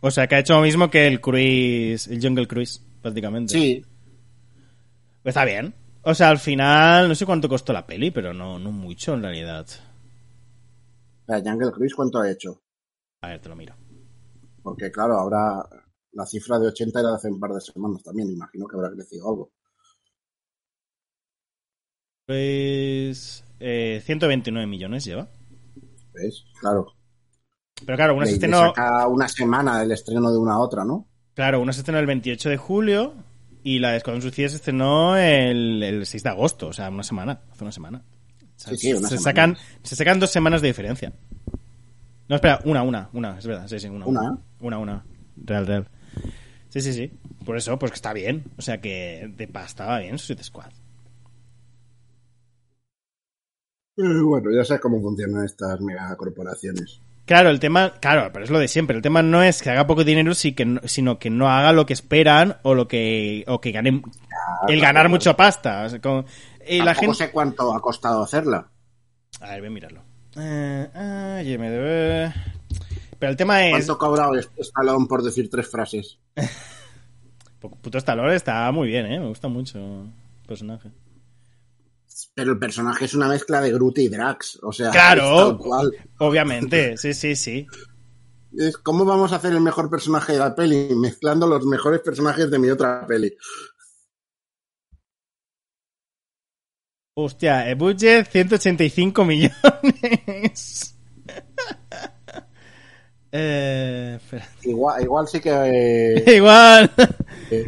O 0.01 0.11
sea, 0.11 0.27
que 0.27 0.35
ha 0.35 0.39
hecho 0.39 0.53
lo 0.55 0.61
mismo 0.61 0.91
que 0.91 1.07
el 1.07 1.21
Cruise, 1.21 2.07
el 2.07 2.21
Jungle 2.21 2.45
Cruise, 2.47 2.83
prácticamente. 3.01 3.53
Sí, 3.53 3.83
Pues 5.23 5.33
está 5.33 5.45
bien. 5.45 5.73
O 6.05 6.13
sea, 6.13 6.29
al 6.29 6.37
final, 6.37 7.07
no 7.07 7.15
sé 7.15 7.25
cuánto 7.25 7.47
costó 7.47 7.71
la 7.71 7.85
peli, 7.87 8.11
pero 8.11 8.33
no, 8.33 8.59
no 8.59 8.71
mucho 8.71 9.13
en 9.13 9.21
realidad. 9.23 9.65
la 11.27 11.39
Jungle 11.39 11.71
Cruise, 11.71 11.95
¿cuánto 11.95 12.19
ha 12.19 12.29
hecho? 12.29 12.61
A 13.21 13.29
ver, 13.29 13.39
te 13.39 13.47
lo 13.47 13.55
miro. 13.55 13.73
Porque 14.61 14.91
claro, 14.91 15.17
ahora 15.17 15.63
la 16.11 16.25
cifra 16.25 16.59
de 16.59 16.67
80 16.67 16.99
era 16.99 17.09
de 17.09 17.15
hace 17.15 17.29
un 17.29 17.39
par 17.39 17.51
de 17.51 17.61
semanas 17.61 18.03
también, 18.03 18.29
imagino 18.29 18.67
que 18.67 18.75
habrá 18.75 18.91
crecido 18.91 19.29
algo. 19.29 19.51
Pues. 22.25 23.43
eh, 23.59 24.01
129 24.03 24.67
millones 24.67 25.05
lleva. 25.05 25.29
¿Ves? 26.13 26.45
Claro. 26.59 26.87
Pero 27.85 27.97
claro, 27.97 28.15
una 28.15 28.25
se 28.25 28.33
estrenó. 28.33 28.59
saca 28.67 29.07
una 29.07 29.27
semana 29.27 29.79
del 29.79 29.91
estreno 29.91 30.31
de 30.31 30.37
una 30.37 30.53
a 30.53 30.59
otra, 30.59 30.85
¿no? 30.85 31.07
Claro, 31.33 31.61
una 31.61 31.73
se 31.73 31.79
estrenó 31.79 31.99
el 31.99 32.05
28 32.05 32.49
de 32.49 32.57
julio 32.57 33.13
y 33.63 33.79
la 33.79 33.91
de 33.91 33.97
Escuadrón 33.97 34.21
Suicida 34.21 34.49
se 34.49 34.57
estrenó 34.57 35.17
el, 35.17 35.81
el 35.83 36.05
6 36.05 36.23
de 36.23 36.29
agosto, 36.29 36.67
o 36.67 36.73
sea, 36.73 36.89
una 36.89 37.03
semana, 37.03 37.41
hace 37.51 37.63
una 37.63 37.71
semana. 37.71 38.03
O 38.41 38.59
sea, 38.59 38.73
Sí, 38.73 38.77
sí, 38.77 38.93
una 38.93 39.09
se, 39.09 39.17
semana. 39.17 39.21
sacan, 39.23 39.57
se 39.83 39.95
sacan 39.95 40.19
dos 40.19 40.29
semanas 40.31 40.61
de 40.61 40.67
diferencia. 40.67 41.13
No, 42.29 42.35
espera, 42.35 42.59
una, 42.65 42.83
una, 42.83 43.09
una, 43.13 43.37
es 43.37 43.45
verdad, 43.45 43.67
sí, 43.67 43.79
sí, 43.79 43.87
una. 43.87 44.05
¿Una? 44.05 44.37
Una, 44.59 44.77
una. 44.77 45.05
Real, 45.35 45.67
real. 45.67 45.87
Sí, 46.69 46.81
sí, 46.81 46.93
sí. 46.93 47.11
Por 47.45 47.57
eso, 47.57 47.77
pues 47.77 47.91
que 47.91 47.95
está 47.95 48.13
bien. 48.13 48.43
O 48.57 48.61
sea, 48.61 48.79
que 48.81 49.31
de 49.35 49.47
pasta 49.47 49.85
va 49.85 49.99
bien 49.99 50.17
Suicide 50.17 50.43
Squad. 50.43 50.71
Eh, 53.97 54.21
bueno, 54.23 54.49
ya 54.51 54.63
sabes 54.65 54.81
cómo 54.81 55.01
funcionan 55.01 55.45
estas 55.45 55.79
megacorporaciones. 55.81 56.99
Claro, 57.25 57.49
el 57.49 57.59
tema, 57.59 57.93
claro, 58.01 58.29
pero 58.33 58.43
es 58.43 58.51
lo 58.51 58.59
de 58.59 58.67
siempre. 58.67 58.97
El 58.97 59.01
tema 59.01 59.21
no 59.21 59.41
es 59.41 59.61
que 59.61 59.69
haga 59.69 59.87
poco 59.87 60.03
dinero, 60.03 60.33
sí 60.35 60.53
que 60.53 60.65
no- 60.65 60.81
sino 60.83 61.19
que 61.19 61.29
no 61.29 61.49
haga 61.49 61.71
lo 61.71 61.85
que 61.85 61.93
esperan 61.93 62.57
o 62.63 62.75
lo 62.75 62.87
que, 62.87 63.45
o 63.47 63.61
que 63.61 63.71
gane, 63.71 64.01
el 64.67 64.81
ganar 64.81 65.07
mucho 65.07 65.35
pasta. 65.37 65.83
O 65.85 65.89
sea, 65.89 65.99
la 66.83 66.95
gente, 66.95 67.15
sé 67.15 67.31
cuánto 67.31 67.73
ha 67.73 67.81
costado 67.81 68.21
hacerla. 68.23 68.67
A 69.39 69.51
ver, 69.51 69.59
voy 69.61 69.67
a 69.67 69.71
mirarlo. 69.71 70.01
Eh, 70.37 70.89
ah. 70.93 72.33
Pero 73.19 73.31
el 73.31 73.37
tema 73.37 73.65
es. 73.65 73.71
¿Cuánto 73.71 73.93
ha 73.93 73.97
cobrado 73.97 74.35
este 74.35 74.61
Stallone 74.61 75.05
por 75.07 75.23
decir 75.23 75.49
tres 75.49 75.69
frases? 75.69 76.19
Puto 77.81 77.97
Stallone 77.97 78.35
está 78.35 78.69
muy 78.73 78.89
bien, 78.89 79.05
¿eh? 79.05 79.19
Me 79.19 79.27
gusta 79.27 79.47
mucho 79.47 79.79
el 79.79 80.11
personaje. 80.45 80.89
Pero 82.33 82.53
el 82.53 82.59
personaje 82.59 83.05
es 83.05 83.13
una 83.13 83.27
mezcla 83.27 83.61
de 83.61 83.71
Groot 83.71 83.97
y 83.99 84.09
Drax. 84.09 84.59
O 84.63 84.71
sea, 84.71 84.89
Claro. 84.91 85.59
Obviamente, 86.19 86.97
sí, 86.97 87.13
sí, 87.13 87.35
sí. 87.35 87.67
Es, 88.55 88.77
¿Cómo 88.77 89.03
vamos 89.05 89.31
a 89.33 89.37
hacer 89.37 89.51
el 89.53 89.61
mejor 89.61 89.89
personaje 89.89 90.33
de 90.33 90.39
la 90.39 90.55
peli? 90.55 90.89
Mezclando 90.95 91.47
los 91.47 91.65
mejores 91.65 92.01
personajes 92.01 92.49
de 92.51 92.59
mi 92.59 92.69
otra 92.69 93.05
peli. 93.07 93.35
Hostia, 97.15 97.69
el 97.69 97.75
budget 97.75 98.27
185 98.29 99.25
millones. 99.25 100.95
eh. 103.31 104.19
Igual, 104.63 105.03
igual 105.03 105.27
sí 105.27 105.39
que. 105.39 105.51
eh, 105.51 106.23
Igual. 106.37 106.91
eh, 107.51 107.67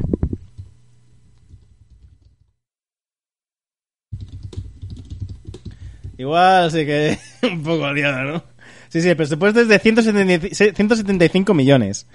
Igual 6.18 6.72
sí 6.72 6.86
que 6.86 7.18
un 7.44 7.64
poco 7.64 7.92
liado, 7.92 8.24
¿no? 8.24 8.44
Sí, 8.90 9.02
sí, 9.02 9.10
el 9.10 9.18
presupuesto 9.18 9.62
es 9.62 9.68
de 9.68 9.80
175 9.80 10.76
175 10.76 11.54
millones. 11.54 12.08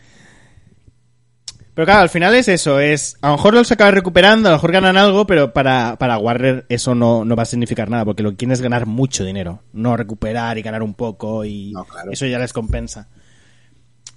Pero 1.74 1.86
claro, 1.86 2.02
al 2.02 2.08
final 2.08 2.34
es 2.34 2.48
eso, 2.48 2.80
es... 2.80 3.16
A 3.22 3.28
lo 3.28 3.36
mejor 3.36 3.54
los 3.54 3.70
acaba 3.70 3.90
recuperando, 3.90 4.48
a 4.48 4.52
lo 4.52 4.56
mejor 4.56 4.72
ganan 4.72 4.96
algo, 4.96 5.26
pero 5.26 5.52
para, 5.52 5.96
para 5.98 6.18
Warner 6.18 6.66
eso 6.68 6.94
no, 6.94 7.24
no 7.24 7.36
va 7.36 7.44
a 7.44 7.46
significar 7.46 7.88
nada, 7.88 8.04
porque 8.04 8.22
lo 8.22 8.30
que 8.32 8.38
quieren 8.38 8.52
es 8.52 8.60
ganar 8.60 8.86
mucho 8.86 9.24
dinero, 9.24 9.62
no 9.72 9.96
recuperar 9.96 10.58
y 10.58 10.62
ganar 10.62 10.82
un 10.82 10.94
poco 10.94 11.44
y 11.44 11.72
No, 11.72 11.84
claro. 11.84 12.10
eso 12.10 12.26
ya 12.26 12.38
les 12.38 12.52
compensa. 12.52 13.08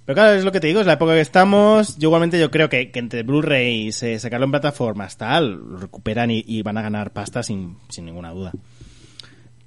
Pero 0.04 0.14
claro, 0.16 0.36
es 0.36 0.44
lo 0.44 0.52
que 0.52 0.60
te 0.60 0.66
digo, 0.66 0.80
es 0.80 0.86
la 0.86 0.94
época 0.94 1.14
que 1.14 1.20
estamos. 1.20 1.96
Yo 1.96 2.08
igualmente 2.08 2.38
yo 2.38 2.50
creo 2.50 2.68
que, 2.68 2.90
que 2.90 2.98
entre 2.98 3.22
Blu-ray 3.22 3.86
y 3.86 3.92
sacarlo 3.92 4.44
en 4.44 4.50
plataformas, 4.50 5.16
tal, 5.16 5.52
lo 5.52 5.78
recuperan 5.78 6.30
y, 6.30 6.44
y 6.46 6.60
van 6.62 6.76
a 6.76 6.82
ganar 6.82 7.12
pasta 7.12 7.42
sin, 7.42 7.78
sin 7.88 8.04
ninguna 8.04 8.32
duda. 8.32 8.52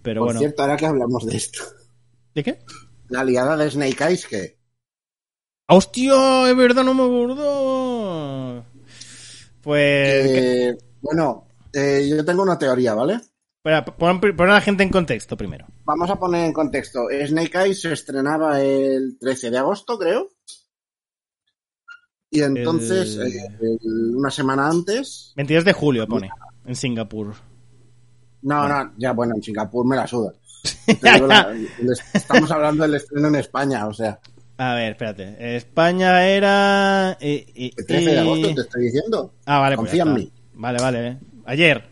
Pero 0.08 0.22
por 0.22 0.28
bueno. 0.28 0.40
cierto, 0.40 0.62
ahora 0.62 0.78
que 0.78 0.86
hablamos 0.86 1.26
de 1.26 1.36
esto. 1.36 1.60
¿De 2.34 2.42
qué? 2.42 2.60
La 3.10 3.26
liada 3.26 3.58
de 3.58 3.70
Snake 3.70 4.02
Eyes, 4.06 4.26
que. 4.26 4.58
¡Hostia! 5.68 6.50
Es 6.50 6.56
verdad, 6.56 6.86
no 6.86 6.94
me 6.94 7.04
acuerdo. 7.04 8.66
Pues. 9.62 10.26
eh, 10.26 10.78
bueno, 11.02 11.50
eh, 11.74 12.08
yo 12.10 12.24
tengo 12.24 12.44
una 12.44 12.58
teoría, 12.58 12.94
¿vale? 12.94 13.16
Espera, 13.58 13.84
pon, 13.84 14.22
pon 14.22 14.50
a 14.50 14.54
la 14.54 14.62
gente 14.62 14.84
en 14.84 14.90
contexto 14.90 15.36
primero. 15.36 15.68
Vamos 15.84 16.10
a 16.10 16.16
poner 16.18 16.46
en 16.46 16.54
contexto. 16.54 17.08
Snake 17.10 17.58
Eyes 17.58 17.82
se 17.82 17.92
estrenaba 17.92 18.62
el 18.62 19.18
13 19.20 19.52
de 19.52 19.58
agosto, 19.58 20.00
creo. 20.00 20.30
Y 22.30 22.44
entonces, 22.44 23.18
El- 23.18 23.28
eh, 23.36 23.78
una 24.16 24.32
semana 24.32 24.70
antes. 24.70 25.34
22 25.36 25.66
de 25.66 25.74
julio 25.74 26.08
pone. 26.08 26.30
En 26.66 26.76
Singapur. 26.78 27.34
No, 28.48 28.68
no, 28.68 28.94
ya 28.98 29.12
bueno, 29.12 29.36
en 29.36 29.44
Singapur 29.44 29.86
me 29.86 29.96
la 29.98 30.08
suda. 30.08 30.32
La- 31.02 31.54
estamos 32.14 32.50
hablando 32.52 32.84
del 32.84 32.96
estreno 32.96 33.28
en 33.28 33.36
España, 33.36 33.86
o 33.88 33.94
sea, 33.94 34.20
A 34.58 34.74
ver, 34.76 34.92
espérate. 34.94 35.56
España 35.58 36.26
era. 36.28 37.18
eh, 37.20 37.46
eh, 37.56 37.72
el 37.76 37.86
13 37.86 38.10
de 38.12 38.20
agosto 38.20 38.56
te 38.56 38.62
estoy 38.62 38.84
diciendo. 38.86 39.34
Ah, 39.46 39.60
vale, 39.60 39.76
pues 39.76 39.90
Confía 39.90 40.04
en 40.04 40.14
mí. 40.14 40.32
Vale, 40.54 40.80
vale. 40.82 41.18
Ayer. 41.46 41.90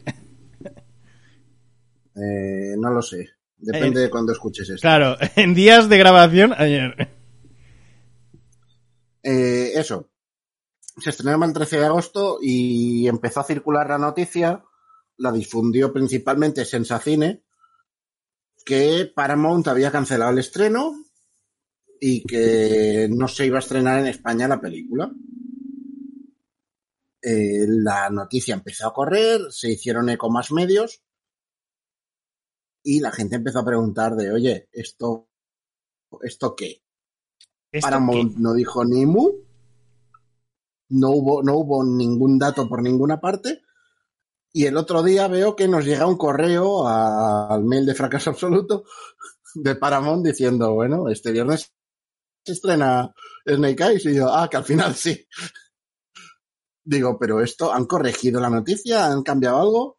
Eh, 2.16 2.76
no 2.78 2.90
lo 2.92 3.02
sé. 3.02 3.30
Depende 3.58 4.00
Eh, 4.00 4.04
de 4.04 4.10
cuando 4.10 4.32
escuches 4.32 4.70
esto. 4.70 4.82
Claro, 4.82 5.18
en 5.36 5.54
días 5.54 5.90
de 5.90 5.98
grabación, 5.98 6.54
ayer. 6.58 7.10
Eh, 9.24 9.72
eso. 9.76 10.10
Se 10.98 11.10
estrenaba 11.10 11.46
el 11.46 11.54
13 11.54 11.80
de 11.80 11.86
agosto 11.86 12.38
y 12.42 13.08
empezó 13.10 13.42
a 13.42 13.44
circular 13.44 13.90
la 13.90 13.98
noticia, 13.98 14.64
la 15.18 15.32
difundió 15.32 15.94
principalmente 15.94 16.66
Sensacine, 16.66 17.44
que 18.66 19.12
Paramount 19.14 19.68
había 19.68 19.92
cancelado 19.92 20.32
el 20.32 20.40
estreno 20.40 21.06
y 22.00 22.24
que 22.24 23.08
no 23.10 23.28
se 23.28 23.46
iba 23.46 23.58
a 23.58 23.60
estrenar 23.60 24.00
en 24.00 24.08
España 24.08 24.48
la 24.48 24.60
película. 24.60 25.12
Eh, 27.22 27.66
la 27.68 28.10
noticia 28.10 28.54
empezó 28.54 28.88
a 28.88 28.94
correr, 28.94 29.42
se 29.50 29.72
hicieron 29.72 30.10
eco 30.10 30.30
más 30.30 30.52
medios 30.52 31.02
y 32.84 33.00
la 33.00 33.12
gente 33.12 33.38
empezó 33.38 33.60
a 33.60 33.66
preguntar 33.66 34.16
de, 34.16 34.32
oye, 34.32 34.70
¿esto, 34.72 35.28
esto 36.22 36.56
qué? 36.56 36.84
¿Esto 37.72 37.88
Paramount 37.88 38.36
qué? 38.36 38.40
no 38.40 38.54
dijo 38.54 38.86
ni 38.86 39.06
mu. 39.08 39.32
No 40.90 41.10
hubo, 41.10 41.42
no 41.42 41.56
hubo 41.58 41.84
ningún 41.84 42.38
dato 42.38 42.70
por 42.70 42.84
ninguna 42.84 43.20
parte. 43.20 43.64
Y 44.58 44.66
el 44.68 44.78
otro 44.78 45.04
día 45.04 45.28
veo 45.28 45.54
que 45.54 45.68
nos 45.68 45.84
llega 45.84 46.06
un 46.08 46.16
correo 46.18 46.88
a- 46.88 47.54
al 47.54 47.66
mail 47.66 47.86
de 47.86 47.94
fracaso 47.94 48.30
absoluto 48.30 48.86
de 49.54 49.76
Paramount 49.76 50.26
diciendo, 50.26 50.74
bueno, 50.74 51.10
este 51.10 51.34
viernes 51.34 51.74
se 52.46 52.54
estrena 52.54 53.14
Snake 53.46 53.84
Eyes. 53.84 54.06
Y 54.06 54.16
yo, 54.16 54.34
ah, 54.34 54.50
que 54.50 54.56
al 54.56 54.64
final 54.64 54.96
sí. 54.96 55.28
Digo, 56.86 57.18
pero 57.20 57.42
esto, 57.42 57.74
¿han 57.74 57.86
corregido 57.86 58.40
la 58.40 58.50
noticia? 58.50 59.08
¿Han 59.08 59.24
cambiado 59.24 59.60
algo? 59.60 59.98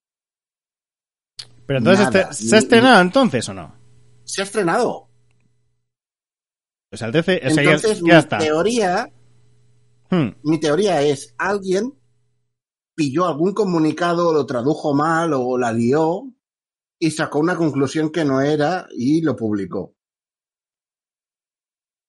Pero 1.67 1.81
entonces, 1.81 2.07
Nada, 2.07 2.21
este- 2.31 2.49
¿se 2.49 2.57
ha 2.57 2.59
estrenado 2.59 3.01
entonces 3.03 3.47
o 3.51 3.53
no? 3.53 3.75
Se 4.25 4.41
ha 4.41 4.45
estrenado. 4.45 5.11
O 6.93 6.97
sea, 6.97 7.09
el 7.09 7.13
13, 7.13 7.43
o 7.45 7.51
sea, 7.51 7.63
ya- 7.63 7.71
Entonces, 7.73 7.99
ya, 7.99 8.03
mi 8.05 8.11
está. 8.13 8.39
teoría 8.39 9.13
Hmm. 10.09 10.29
mi 10.45 10.59
teoría 10.61 11.03
es, 11.03 11.35
alguien 11.37 11.93
pilló 12.97 13.27
algún 13.27 13.53
comunicado, 13.53 14.33
lo 14.33 14.47
tradujo 14.47 14.95
mal 14.95 15.33
o 15.35 15.57
la 15.57 15.73
lió 15.73 16.33
y 16.99 17.11
sacó 17.13 17.39
una 17.39 17.55
conclusión 17.55 18.11
que 18.11 18.25
no 18.25 18.41
era 18.41 18.89
y 18.91 19.21
lo 19.21 19.37
publicó. 19.37 19.95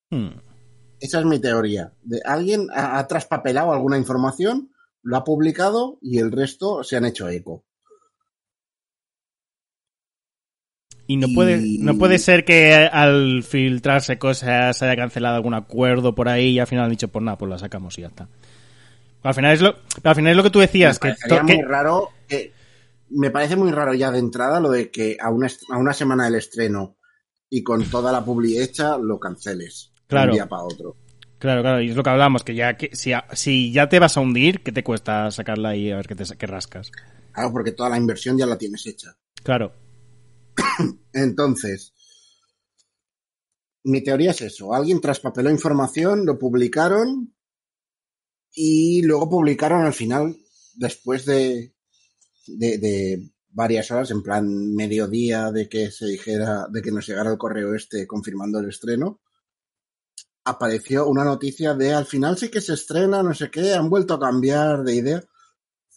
Hmm. 0.10 0.40
Esa 1.00 1.20
es 1.20 1.26
mi 1.26 1.40
teoría. 1.40 1.94
De 2.02 2.22
alguien 2.26 2.70
ha, 2.74 2.98
ha 2.98 3.08
traspapelado 3.08 3.74
alguna 3.74 3.98
información, 3.98 4.72
lo 5.04 5.18
ha 5.18 5.24
publicado 5.24 6.00
y 6.02 6.18
el 6.18 6.32
resto 6.32 6.84
se 6.84 6.96
han 6.96 7.06
hecho 7.06 7.30
eco. 7.30 7.66
Y 11.10 11.16
no 11.16 11.28
puede, 11.34 11.62
no 11.80 11.98
puede 11.98 12.20
ser 12.20 12.44
que 12.44 12.74
al 12.74 13.44
filtrarse 13.44 14.18
cosas 14.18 14.78
se 14.78 14.86
haya 14.86 14.98
cancelado 14.98 15.38
algún 15.38 15.54
acuerdo 15.54 16.14
por 16.14 16.28
ahí 16.28 16.50
y 16.50 16.60
al 16.60 16.68
final 16.68 16.86
han 16.86 16.92
dicho, 16.92 17.08
pues 17.08 17.24
nada, 17.24 17.38
pues 17.38 17.50
la 17.50 17.58
sacamos 17.58 17.98
y 17.98 18.02
ya 18.02 18.08
está. 18.08 18.28
Al 19.24 19.34
final 19.34 19.54
es 19.54 19.62
lo, 19.62 19.76
al 20.04 20.16
final 20.16 20.32
es 20.32 20.38
lo 20.38 20.44
que 20.44 20.50
tú 20.50 20.60
decías, 20.60 21.00
me 21.04 21.14
que, 21.28 21.42
muy 21.44 21.62
raro 21.64 22.10
que- 22.28 22.54
me 23.10 23.32
parece 23.32 23.56
muy 23.56 23.72
raro 23.72 23.94
ya 23.94 24.12
de 24.12 24.20
entrada 24.20 24.60
lo 24.60 24.70
de 24.70 24.92
que 24.92 25.18
a 25.20 25.30
una, 25.30 25.48
a 25.70 25.78
una 25.78 25.94
semana 25.94 26.26
del 26.26 26.36
estreno 26.36 26.98
y 27.50 27.64
con 27.64 27.84
toda 27.90 28.12
la 28.12 28.24
publi 28.24 28.62
hecha 28.62 28.98
lo 28.98 29.20
canceles 29.20 29.92
de 29.96 30.02
Claro. 30.08 30.32
un 30.32 30.36
día 30.36 30.48
para 30.48 30.64
otro. 30.64 30.96
Claro, 31.40 31.62
claro, 31.62 31.82
y 31.82 31.90
es 31.90 31.96
lo 31.96 32.04
que 32.04 32.10
hablamos, 32.10 32.44
que 32.44 32.56
ya 32.56 32.76
que 32.78 32.90
si, 32.96 33.12
si 33.34 33.72
ya 33.72 33.88
te 33.90 34.00
vas 34.00 34.18
a 34.18 34.22
hundir, 34.22 34.64
¿qué 34.64 34.72
te 34.72 34.84
cuesta 34.84 35.30
sacarla 35.32 35.70
ahí 35.70 35.92
a 35.92 35.98
ver 35.98 36.08
qué, 36.08 36.16
te, 36.16 36.24
qué 36.38 36.48
rascas? 36.48 36.92
Claro, 37.32 37.52
porque 37.52 37.72
toda 37.74 37.90
la 37.90 37.98
inversión 37.98 38.38
ya 38.38 38.46
la 38.48 38.58
tienes 38.58 38.86
hecha. 38.88 39.16
Claro. 39.44 39.72
Entonces, 41.14 41.94
mi 43.84 44.04
teoría 44.04 44.32
es 44.32 44.42
eso. 44.42 44.74
Alguien 44.74 45.00
traspapeló 45.00 45.50
información, 45.50 46.26
lo 46.26 46.38
publicaron 46.38 47.34
y 48.54 49.02
luego 49.04 49.30
publicaron 49.30 49.86
al 49.86 49.94
final, 49.94 50.36
después 50.76 51.26
de, 51.26 51.74
varias 53.50 53.92
horas, 53.92 54.12
en 54.12 54.22
plan 54.22 54.76
mediodía 54.76 55.52
de 55.52 55.68
que 55.68 55.92
se 55.92 56.06
dijera, 56.06 56.68
de 56.70 56.82
que 56.82 56.92
nos 56.92 57.08
llegara 57.08 57.32
el 57.32 57.38
correo 57.38 57.74
este 57.74 58.06
confirmando 58.06 58.60
el 58.60 58.70
estreno, 58.70 59.22
apareció 60.46 61.08
una 61.08 61.24
noticia 61.24 61.74
de 61.74 61.94
al 61.94 62.06
final 62.06 62.38
sí 62.38 62.50
que 62.50 62.62
se 62.62 62.74
estrena, 62.74 63.24
no 63.24 63.34
sé 63.34 63.50
qué, 63.50 63.74
han 63.74 63.90
vuelto 63.90 64.14
a 64.14 64.20
cambiar 64.20 64.84
de 64.84 64.96
idea. 64.96 65.24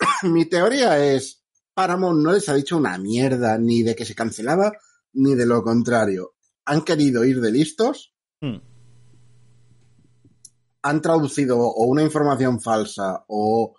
Mi 0.22 0.46
teoría 0.46 1.04
es, 1.04 1.44
Paramount 1.74 2.20
no 2.20 2.32
les 2.32 2.48
ha 2.48 2.54
dicho 2.54 2.76
una 2.76 2.98
mierda 2.98 3.58
ni 3.58 3.82
de 3.82 3.94
que 3.94 4.04
se 4.04 4.14
cancelaba, 4.14 4.72
ni 5.12 5.34
de 5.34 5.46
lo 5.46 5.62
contrario. 5.62 6.34
Han 6.64 6.82
querido 6.82 7.24
ir 7.24 7.40
de 7.40 7.52
listos, 7.52 8.14
Hmm. 8.40 8.56
Han 10.82 11.00
traducido 11.02 11.58
o 11.58 11.84
una 11.84 12.02
información 12.02 12.60
falsa 12.60 13.24
o, 13.28 13.74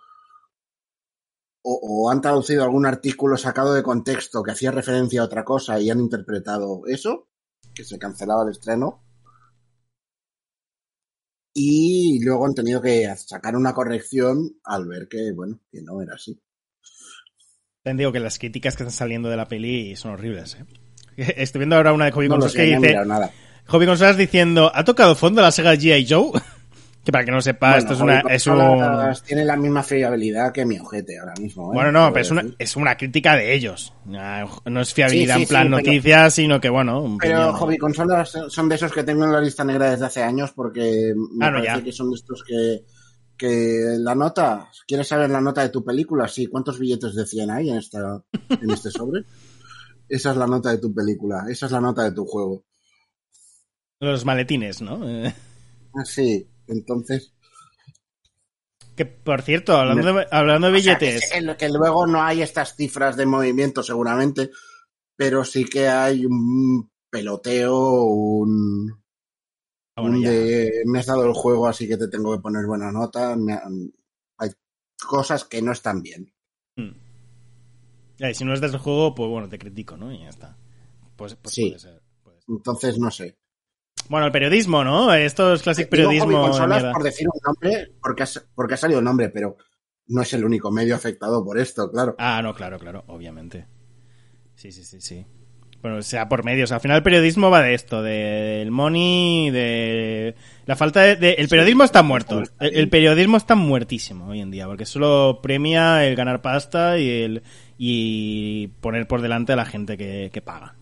o, 1.62 1.80
o 1.82 2.10
han 2.10 2.20
traducido 2.20 2.62
algún 2.62 2.86
artículo 2.86 3.36
sacado 3.36 3.74
de 3.74 3.82
contexto 3.82 4.42
que 4.42 4.52
hacía 4.52 4.70
referencia 4.70 5.20
a 5.20 5.24
otra 5.24 5.44
cosa 5.44 5.80
y 5.80 5.90
han 5.90 6.00
interpretado 6.00 6.82
eso, 6.86 7.28
que 7.74 7.84
se 7.84 7.98
cancelaba 7.98 8.44
el 8.44 8.50
estreno. 8.50 9.04
Y 11.54 12.24
luego 12.24 12.46
han 12.46 12.54
tenido 12.54 12.80
que 12.80 13.14
sacar 13.16 13.56
una 13.56 13.74
corrección 13.74 14.56
al 14.64 14.86
ver 14.86 15.06
que, 15.08 15.32
bueno, 15.32 15.60
que 15.70 15.82
no 15.82 16.00
era 16.00 16.14
así. 16.14 16.40
Te 17.82 17.94
digo 17.94 18.12
que 18.12 18.20
las 18.20 18.38
críticas 18.38 18.76
que 18.76 18.84
están 18.84 18.96
saliendo 18.96 19.28
de 19.28 19.36
la 19.36 19.48
peli 19.48 19.96
son 19.96 20.12
horribles, 20.12 20.54
¿eh? 20.54 20.66
Estoy 21.36 21.58
viendo 21.58 21.76
ahora 21.76 21.92
una 21.92 22.06
de 22.06 22.12
Hobby 22.12 22.28
No 22.28 22.38
Consolas 22.38 22.54
que 22.54 22.76
dice... 22.76 22.96
Hobby 23.66 23.86
Consolas 23.86 24.16
diciendo, 24.16 24.72
¿ha 24.74 24.84
tocado 24.84 25.14
fondo 25.14 25.42
la 25.42 25.52
Sega 25.52 25.74
G.I. 25.74 26.06
Joe? 26.08 26.32
que 27.04 27.10
para 27.10 27.24
que 27.24 27.32
no 27.32 27.40
sepa, 27.42 27.70
Bueno, 27.70 27.78
esto 27.80 27.94
es 27.94 28.00
una... 28.00 28.20
Es 28.32 28.46
un... 28.46 28.56
Consolas 28.58 29.22
Tiene 29.24 29.44
la 29.44 29.56
misma 29.56 29.82
fiabilidad 29.82 30.52
que 30.52 30.64
mi 30.64 30.78
ojete 30.78 31.18
ahora 31.18 31.34
mismo. 31.40 31.72
¿eh? 31.72 31.74
Bueno, 31.74 31.90
no, 31.90 32.12
pero 32.12 32.22
es 32.22 32.30
una, 32.30 32.44
es 32.58 32.76
una 32.76 32.96
crítica 32.96 33.34
de 33.34 33.54
ellos. 33.54 33.92
Ah, 34.14 34.46
No 34.66 34.80
es 34.80 34.94
fiabilidad 34.94 35.34
Sí, 35.34 35.40
sí, 35.40 35.42
en 35.44 35.48
plan 35.48 35.62
sí, 35.64 35.70
pero- 35.70 35.76
noticias, 35.82 36.34
sino 36.34 36.60
que, 36.60 36.68
bueno... 36.68 37.02
un 37.02 37.18
Pero 37.18 37.52
hobby 37.54 37.76
consolas 37.78 38.32
son 38.48 38.68
de 38.68 38.76
esos 38.76 38.92
que 38.92 39.02
tengo 39.02 39.24
en 39.24 39.32
la 39.32 39.40
lista 39.40 39.64
negra 39.64 39.90
desde 39.90 40.06
hace 40.06 40.22
años 40.22 40.52
porque 40.52 41.12
me 41.16 41.46
Ah, 41.46 41.50
parece 41.50 41.78
ya. 41.78 41.82
que 41.84 41.92
son 41.92 42.10
de 42.10 42.14
estos 42.16 42.44
que, 42.46 42.84
que 43.36 43.96
la 43.98 44.14
nota, 44.14 44.68
¿quieres 44.86 45.08
saber 45.08 45.28
la 45.30 45.40
nota 45.40 45.62
de 45.62 45.70
tu 45.70 45.84
película? 45.84 46.28
Sí, 46.28 46.46
¿cuántos 46.46 46.78
billetes 46.78 47.14
de 47.16 47.26
100 47.26 47.50
hay 47.50 47.70
en, 47.70 47.78
esta, 47.78 48.22
en 48.48 48.70
este 48.70 48.90
sobre? 48.92 49.24
Esa 50.08 50.30
es 50.32 50.36
la 50.36 50.46
nota 50.46 50.70
de 50.70 50.78
tu 50.78 50.92
película, 50.94 51.46
esa 51.48 51.64
es 51.66 51.72
la 51.72 51.80
nota 51.80 52.02
de 52.02 52.12
tu 52.12 52.26
juego. 52.26 52.64
Los 53.98 54.24
maletines, 54.24 54.80
¿no? 54.82 55.00
Ah, 55.94 56.04
Sí, 56.06 56.46
entonces... 56.72 57.32
Que, 58.96 59.06
por 59.06 59.40
cierto, 59.42 59.76
hablando 59.76 60.12
de, 60.12 60.26
hablando 60.30 60.70
de 60.70 60.78
o 60.78 60.80
sea, 60.80 60.98
billetes... 60.98 61.30
que, 61.58 61.68
luego 61.70 62.06
no 62.06 62.22
hay 62.22 62.42
estas 62.42 62.76
cifras 62.76 63.16
de 63.16 63.24
movimiento 63.24 63.82
seguramente, 63.82 64.50
pero 65.16 65.44
sí 65.44 65.64
que 65.64 65.88
hay 65.88 66.26
un 66.26 66.90
peloteo, 67.08 68.02
un... 68.02 69.02
Ah, 69.96 70.02
bueno, 70.02 70.16
un 70.18 70.22
ya. 70.22 70.30
de 70.30 70.82
me 70.86 70.98
has 70.98 71.06
dado 71.06 71.24
el 71.24 71.32
juego, 71.32 71.66
así 71.68 71.86
que 71.86 71.96
te 71.96 72.08
tengo 72.08 72.34
que 72.34 72.42
poner 72.42 72.66
buena 72.66 72.90
nota. 72.90 73.36
me 73.36 73.58
hay 74.38 74.50
cosas 75.06 75.44
que 75.44 75.62
no 75.62 75.72
están 75.72 76.02
bien. 76.02 76.32
Mm. 76.76 76.92
Ya, 78.18 78.30
y 78.30 78.34
si 78.34 78.44
no 78.44 78.54
es 78.54 78.60
del 78.60 78.76
juego, 78.78 79.14
pues 79.14 79.28
bueno, 79.28 79.48
te 79.48 79.58
critico, 79.58 79.96
¿no? 79.96 80.12
Y 80.12 80.20
ya 80.20 80.28
está. 80.28 80.56
Pues, 81.16 81.34
pues 81.34 81.54
Sí. 81.54 81.68
puede 81.68 81.78
ser. 81.78 82.02
puede 82.22 82.40
ser. 82.40 82.44
Entonces, 82.48 82.98
no 82.98 83.10
sé. 83.10 83.38
Bueno, 84.08 84.26
el 84.26 84.32
periodismo, 84.32 84.84
¿no? 84.84 85.12
Esto 85.14 85.54
es 85.54 85.62
clásico 85.62 85.90
periodismo. 85.90 86.28
de 86.30 86.34
consolas 86.36 86.68
mierda. 86.82 86.92
por 86.92 87.02
decir 87.02 87.26
un 87.28 87.40
nombre, 87.44 87.92
porque, 88.00 88.22
has- 88.24 88.46
porque 88.54 88.74
ha 88.74 88.76
salido 88.76 88.98
un 88.98 89.04
nombre, 89.04 89.28
pero 89.30 89.56
no 90.08 90.22
es 90.22 90.32
el 90.34 90.44
único 90.44 90.70
medio 90.70 90.94
afectado 90.94 91.44
por 91.44 91.58
esto, 91.58 91.90
claro. 91.90 92.14
Ah, 92.18 92.40
no, 92.42 92.54
claro, 92.54 92.78
claro, 92.78 93.04
obviamente. 93.06 93.66
Sí, 94.54 94.70
sí, 94.72 94.84
sí, 94.84 95.00
sí. 95.00 95.24
Bueno, 95.80 96.00
sea 96.02 96.28
por 96.28 96.44
medios. 96.44 96.70
Al 96.70 96.80
final 96.80 96.98
el 96.98 97.02
periodismo 97.02 97.50
va 97.50 97.60
de 97.62 97.74
esto, 97.74 98.02
del 98.02 98.70
money, 98.70 99.50
de 99.50 100.36
la 100.66 100.76
falta 100.76 101.00
de... 101.00 101.16
de- 101.16 101.32
el 101.32 101.48
periodismo 101.48 101.82
está 101.82 102.02
muerto. 102.04 102.42
El, 102.60 102.76
el 102.76 102.88
periodismo 102.88 103.36
está 103.36 103.56
muertísimo 103.56 104.28
hoy 104.28 104.40
en 104.40 104.50
día, 104.52 104.66
porque 104.66 104.86
solo 104.86 105.40
premia 105.42 106.06
el 106.06 106.14
ganar 106.14 106.40
pasta 106.40 106.98
y 106.98 107.08
el 107.08 107.42
y 107.78 108.68
poner 108.80 109.08
por 109.08 109.22
delante 109.22 109.54
a 109.54 109.56
la 109.56 109.64
gente 109.64 109.96
que, 109.96 110.30
que 110.32 110.40
paga. 110.40 110.76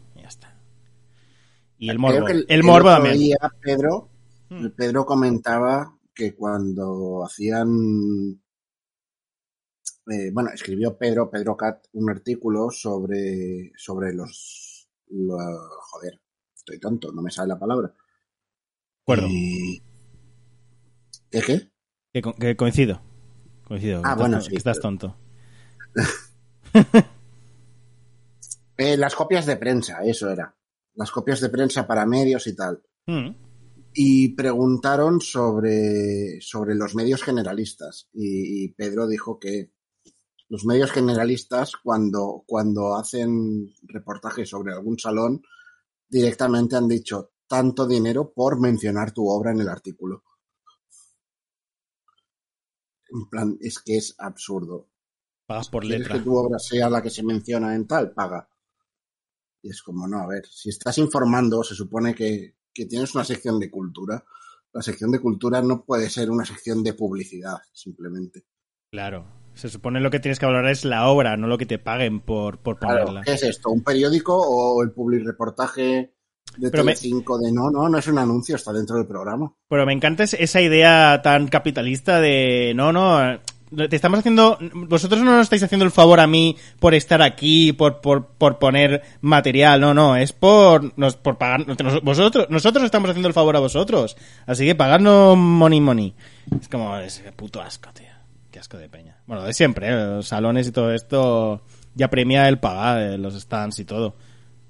Y. 1.81 1.87
Y 1.87 1.91
el 1.91 1.99
morbo. 1.99 2.27
Que 2.27 2.45
el, 2.47 2.63
morbo 2.63 2.89
también. 2.91 3.19
día 3.19 3.37
Pedro, 3.61 4.09
Hmm. 4.51 4.67
Pedro 4.77 5.05
comentaba 5.07 5.97
que 6.15 6.35
cuando 6.35 7.25
hacían 7.25 8.41
eh, 10.11 10.31
bueno, 10.33 10.51
escribió 10.53 10.97
Pedro, 10.99 11.31
Pedro 11.31 11.57
Cat, 11.57 11.87
un 11.93 12.11
artículo 12.11 12.69
sobre, 12.71 13.71
sobre 13.77 14.13
los, 14.13 14.89
lo- 15.11 15.39
joder, 15.93 16.21
estoy 16.55 16.81
tonto, 16.81 17.13
no 17.13 17.23
me 17.23 17.31
sale 17.31 17.49
la 17.51 17.59
palabra. 17.61 17.95
Acuerdo. 19.03 19.27
Y- 19.29 19.81
¿Qué 21.31 21.41
qué? 21.43 21.71
Que, 22.13 22.23
co- 22.23 22.35
que 22.35 22.57
coincido. 22.57 23.01
Coincido. 23.69 24.03
Ah, 24.05 24.15
que 24.17 24.21
bueno, 24.23 24.39
estás, 24.39 24.45
sí, 24.47 24.51
que 24.51 24.57
estás 24.59 24.81
tonto. 24.81 25.17
Eh, 28.77 28.97
las 28.97 29.15
copias 29.15 29.45
de 29.45 29.57
prensa, 29.59 29.99
eso 30.05 30.31
era. 30.31 30.55
Las 30.95 31.11
copias 31.11 31.41
de 31.41 31.49
prensa 31.49 31.87
para 31.87 32.07
medios 32.07 32.47
y 32.47 32.55
tal. 32.55 32.83
Mm. 33.07 33.31
Y 33.93 34.35
preguntaron 34.35 35.21
sobre, 35.21 36.41
sobre 36.41 36.75
los 36.75 36.95
medios 36.95 37.23
generalistas. 37.23 38.09
Y, 38.13 38.65
y 38.65 38.69
Pedro 38.75 39.09
dijo 39.09 39.39
que 39.39 39.73
los 40.49 40.65
medios 40.65 40.91
generalistas, 40.91 41.73
cuando, 41.83 42.43
cuando 42.47 42.97
hacen 42.97 43.73
reportajes 43.83 44.49
sobre 44.49 44.73
algún 44.73 44.99
salón, 44.99 45.43
directamente 46.09 46.77
han 46.77 46.89
dicho 46.89 47.33
tanto 47.47 47.87
dinero 47.87 48.33
por 48.33 48.61
mencionar 48.61 49.13
tu 49.13 49.29
obra 49.29 49.53
en 49.53 49.61
el 49.61 49.69
artículo. 49.69 50.25
En 53.13 53.29
plan, 53.29 53.59
es 53.61 53.79
que 53.79 53.97
es 53.97 54.15
absurdo. 54.19 54.89
Pagas 55.47 55.69
por 55.69 55.83
¿Quieres 55.83 56.01
letra. 56.01 56.19
que 56.19 56.25
tu 56.25 56.37
obra 56.37 56.59
sea 56.59 56.89
la 56.89 57.03
que 57.03 57.11
se 57.11 57.23
menciona 57.23 57.75
en 57.75 57.87
tal? 57.87 58.13
Paga. 58.13 58.49
Y 59.63 59.71
es 59.71 59.83
como, 59.83 60.07
no, 60.09 60.19
a 60.21 60.27
ver, 60.27 60.47
si 60.47 60.69
estás 60.71 60.97
informando, 60.99 61.63
se 61.63 61.75
supone 61.75 62.15
que, 62.15 62.57
que 62.73 62.87
tienes 62.87 63.15
una 63.15 63.25
sección 63.25 63.59
de 63.59 63.71
cultura. 63.71 64.25
La 64.73 64.83
sección 64.83 65.11
de 65.11 65.19
cultura 65.21 65.61
no 65.63 65.85
puede 65.85 66.09
ser 66.09 66.31
una 66.31 66.45
sección 66.45 66.83
de 66.83 66.95
publicidad, 66.95 67.59
simplemente. 67.73 68.45
Claro. 68.91 69.27
Se 69.55 69.69
supone 69.69 70.01
lo 70.01 70.11
que 70.11 70.21
tienes 70.21 70.39
que 70.39 70.47
valorar 70.47 70.71
es 70.71 70.85
la 70.85 71.09
obra, 71.09 71.37
no 71.37 71.47
lo 71.49 71.59
que 71.59 71.67
te 71.67 71.79
paguen 71.79 72.21
por, 72.21 72.59
por 72.59 72.79
Claro, 72.79 73.01
ponerla. 73.07 73.23
¿qué 73.23 73.33
es 73.33 73.43
esto? 73.43 73.71
¿Un 73.71 73.83
periódico 73.83 74.35
o 74.37 74.83
el 74.83 74.93
public 74.93 75.25
reportaje 75.27 76.15
de 76.57 76.71
Pero 76.71 76.85
me- 76.85 76.95
Telecinco 76.95 77.37
de 77.39 77.53
no, 77.53 77.69
no, 77.71 77.89
no 77.89 77.99
es 77.99 78.07
un 78.07 78.19
anuncio, 78.19 78.57
está 78.57 78.73
dentro 78.73 78.97
del 78.97 79.07
programa? 79.09 79.53
Pero 79.69 79.85
me 79.85 79.93
encanta 79.93 80.23
es- 80.23 80.35
esa 80.35 80.61
idea 80.61 81.21
tan 81.23 81.49
capitalista 81.49 82.21
de 82.21 82.73
no, 82.77 82.93
no, 82.93 83.41
te 83.77 83.97
estamos 83.97 84.19
haciendo, 84.19 84.59
vosotros 84.75 85.23
no 85.23 85.37
nos 85.37 85.43
estáis 85.43 85.63
haciendo 85.63 85.85
el 85.85 85.91
favor 85.91 86.21
a 86.21 86.27
mí 86.27 86.57
por 86.79 86.95
estar 86.95 87.23
aquí, 87.23 87.73
por, 87.73 88.01
por, 88.01 88.27
por 88.27 88.59
poner 88.59 89.03
material, 89.21 89.81
no, 89.81 89.95
no, 89.95 90.17
es 90.17 90.33
por, 90.33 90.99
nos, 90.99 91.17
por 91.17 91.39
pagar, 91.39 91.65
vosotros, 92.03 92.47
nosotros 92.51 92.85
estamos 92.85 93.11
haciendo 93.11 93.29
el 93.29 93.35
favor 93.35 93.57
a 93.57 93.61
vosotros, 93.61 94.17
así 94.47 94.65
que 94.67 94.75
pagadnos 94.75 95.37
money 95.37 95.81
money. 95.81 96.15
Es 96.61 96.69
como, 96.69 96.97
es 96.97 97.23
puto 97.37 97.61
asco, 97.61 97.91
tío, 97.93 98.07
qué 98.51 98.59
asco 98.59 98.77
de 98.77 98.89
peña. 98.89 99.17
Bueno, 99.27 99.45
de 99.45 99.53
siempre, 99.53 99.89
¿eh? 99.89 100.07
los 100.07 100.29
salones 100.29 100.67
y 100.67 100.73
todo 100.73 100.93
esto 100.93 101.63
ya 101.95 102.09
premia 102.09 102.49
el 102.49 102.59
pagar, 102.59 103.01
eh, 103.01 103.19
los 103.19 103.35
stands 103.35 103.79
y 103.79 103.85
todo. 103.85 104.17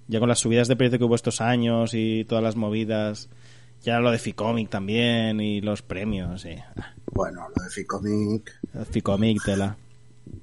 Ya 0.08 0.18
con 0.18 0.28
las 0.28 0.40
subidas 0.40 0.68
de 0.68 0.76
precio 0.76 0.98
que 0.98 1.04
hubo 1.04 1.14
estos 1.14 1.40
años 1.40 1.94
y 1.94 2.24
todas 2.24 2.42
las 2.42 2.56
movidas. 2.56 3.28
Ya 3.82 3.98
lo 4.00 4.10
de 4.10 4.18
Ficomic 4.18 4.68
también 4.68 5.40
y 5.40 5.60
los 5.60 5.82
premios, 5.82 6.42
sí. 6.42 6.54
Bueno, 7.12 7.46
lo 7.56 7.64
de 7.64 7.70
Ficomic. 7.70 8.52
Ficomic, 8.90 9.42
tela. 9.44 9.76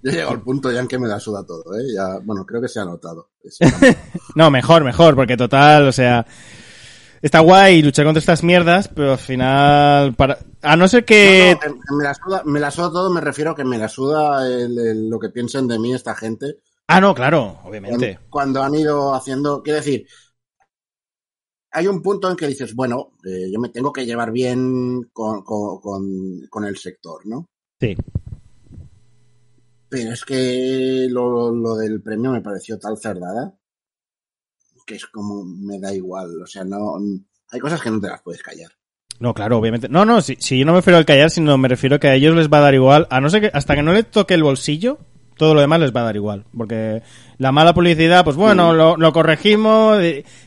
Yo 0.01 0.11
llego 0.11 0.31
al 0.31 0.41
punto 0.41 0.71
ya 0.71 0.79
en 0.81 0.88
que 0.88 0.97
me 0.99 1.07
la 1.07 1.19
suda 1.19 1.45
todo, 1.45 1.63
¿eh? 1.79 1.83
Ya, 1.95 2.19
bueno, 2.23 2.45
creo 2.45 2.61
que 2.61 2.67
se 2.67 2.79
ha 2.79 2.85
notado. 2.85 3.29
No, 4.35 4.51
mejor, 4.51 4.83
mejor, 4.83 5.15
porque 5.15 5.38
total, 5.38 5.88
o 5.88 5.91
sea, 5.91 6.25
está 7.21 7.39
guay 7.39 7.81
luchar 7.81 8.05
contra 8.05 8.19
estas 8.19 8.43
mierdas, 8.43 8.88
pero 8.88 9.13
al 9.13 9.17
final, 9.17 10.13
para, 10.15 10.38
a 10.61 10.75
no 10.75 10.88
ser 10.88 11.05
que, 11.05 11.57
No, 11.63 11.69
no, 11.69 11.81
que 11.81 11.95
me, 11.95 12.03
la 12.03 12.13
suda, 12.13 12.41
me 12.45 12.59
la 12.59 12.71
suda 12.71 12.91
todo, 12.91 13.09
me 13.13 13.21
refiero 13.21 13.51
a 13.51 13.55
que 13.55 13.63
me 13.63 13.77
la 13.77 13.88
suda 13.88 14.45
el- 14.47 14.77
el- 14.77 15.09
lo 15.09 15.19
que 15.19 15.29
piensen 15.29 15.67
de 15.67 15.79
mí 15.79 15.93
esta 15.93 16.15
gente. 16.15 16.57
ah, 16.88 16.99
no, 17.01 17.13
claro, 17.15 17.59
obviamente. 17.63 18.19
Cuando 18.29 18.61
han 18.63 18.75
ido 18.75 19.13
haciendo, 19.15 19.63
quiero 19.63 19.77
decir, 19.77 20.05
hay 21.78 21.88
un 21.88 22.01
punto 22.01 22.30
en 22.30 22.36
que 22.36 22.47
dices, 22.47 22.73
bueno, 22.75 23.11
eh, 23.25 23.49
yo 23.51 23.59
me 23.59 23.69
tengo 23.69 23.91
que 23.93 24.05
llevar 24.05 24.32
bien 24.32 25.09
con, 25.13 25.43
con- 25.43 25.80
con- 25.80 26.47
con 26.49 26.65
el 26.65 26.78
sector, 26.78 27.25
¿no? 27.25 27.45
Sí. 27.80 27.95
Pero 29.89 30.11
es 30.11 30.25
que 30.25 31.07
lo, 31.09 31.51
lo 31.53 31.75
del 31.75 32.01
premio 32.01 32.32
me 32.32 32.41
pareció 32.41 32.78
tal 32.78 32.97
cerdada 32.97 33.53
que 34.86 34.95
es 34.95 35.05
como 35.07 35.43
me 35.43 35.80
da 35.80 35.93
igual. 35.93 36.41
O 36.41 36.47
sea, 36.47 36.63
no. 36.63 36.95
Hay 37.51 37.59
cosas 37.59 37.82
que 37.82 37.91
no 37.91 37.99
te 37.99 38.07
las 38.07 38.21
puedes 38.21 38.41
callar. 38.41 38.71
No, 39.19 39.34
claro, 39.34 39.57
obviamente. 39.57 39.89
No, 39.89 40.05
no, 40.05 40.21
si, 40.21 40.38
si 40.39 40.59
yo 40.59 40.65
no 40.65 40.71
me 40.71 40.78
refiero 40.80 40.97
al 40.97 41.05
callar, 41.05 41.30
sino 41.30 41.57
me 41.57 41.67
refiero 41.67 41.99
que 41.99 42.07
a 42.07 42.15
ellos 42.15 42.34
les 42.36 42.47
va 42.49 42.59
a 42.59 42.61
dar 42.61 42.73
igual, 42.73 43.05
a 43.09 43.19
no 43.19 43.30
ser 43.30 43.41
que 43.41 43.51
hasta 43.53 43.75
que 43.75 43.82
no 43.84 43.91
le 43.91 44.03
toque 44.03 44.34
el 44.34 44.43
bolsillo, 44.43 44.97
Todo 45.38 45.53
lo 45.53 45.61
demás 45.61 45.79
les 45.79 45.95
va 45.95 46.01
a 46.01 46.05
dar 46.05 46.15
igual. 46.15 46.45
Porque 46.55 47.03
la 47.38 47.51
mala 47.51 47.73
publicidad, 47.73 48.23
pues 48.23 48.35
bueno, 48.35 48.73
lo, 48.73 48.97
lo 48.97 49.13
corregimos. 49.13 49.99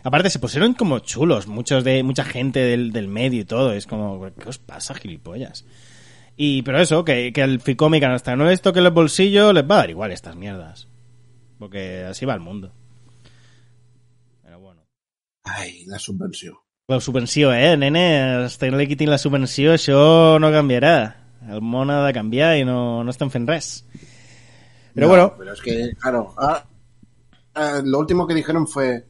aparte, 0.03 0.31
se 0.31 0.39
pusieron 0.39 0.75
como 0.75 0.99
chulos, 0.99 1.47
muchos 1.47 1.85
de, 1.85 2.03
mucha 2.03 2.25
gente 2.25 2.61
del, 2.61 2.93
del 2.93 3.09
medio 3.09 3.41
y 3.41 3.45
todo. 3.45 3.73
Es 3.73 3.87
como, 3.87 4.31
¿qué 4.35 4.49
os 4.49 4.59
pasa, 4.59 4.95
gilipollas? 4.95 5.65
Y, 6.37 6.63
pero 6.63 6.81
eso, 6.81 7.05
que, 7.05 7.33
que 7.33 7.43
el 7.43 7.61
Ficomic 7.61 8.03
hasta 8.05 8.35
no 8.35 8.47
les 8.47 8.63
toque 8.63 8.81
los 8.81 8.95
bolsillos, 8.95 9.53
les 9.55 9.65
va 9.65 9.75
a 9.75 9.79
dar 9.79 9.91
igual 9.91 10.11
estas 10.11 10.37
mierdas. 10.37 10.89
Porque 11.59 12.05
así 12.09 12.25
va 12.25 12.35
el 12.35 12.41
mundo. 12.41 12.73
Pero 14.43 14.59
bueno. 14.59 14.83
Ai, 15.45 15.85
la 15.87 15.99
subvenció. 15.99 16.65
La 16.89 16.99
subvenció, 16.99 17.53
eh, 17.53 17.77
nene, 17.77 18.49
no 18.49 18.79
li 18.81 18.87
quitin 18.91 19.13
la 19.13 19.19
subvenció 19.23 19.77
això 19.77 20.41
no 20.43 20.49
canviarà. 20.51 20.95
El 21.47 21.61
món 21.63 21.93
ha 21.93 22.01
de 22.03 22.15
canviar 22.17 22.57
i 22.59 22.65
no, 22.67 23.05
no 23.07 23.13
estem 23.15 23.31
fent 23.31 23.47
res. 23.47 23.69
Pero 24.95 25.07
No, 25.07 25.09
bueno, 25.09 25.35
Pero 25.39 25.53
es 25.53 25.61
que, 25.61 25.93
claro, 26.01 26.35
ah, 26.39 26.67
ah, 27.55 27.81
lo 27.85 27.99
último 27.99 28.27
que 28.27 28.35
dijeron 28.35 28.67
fue. 28.67 29.07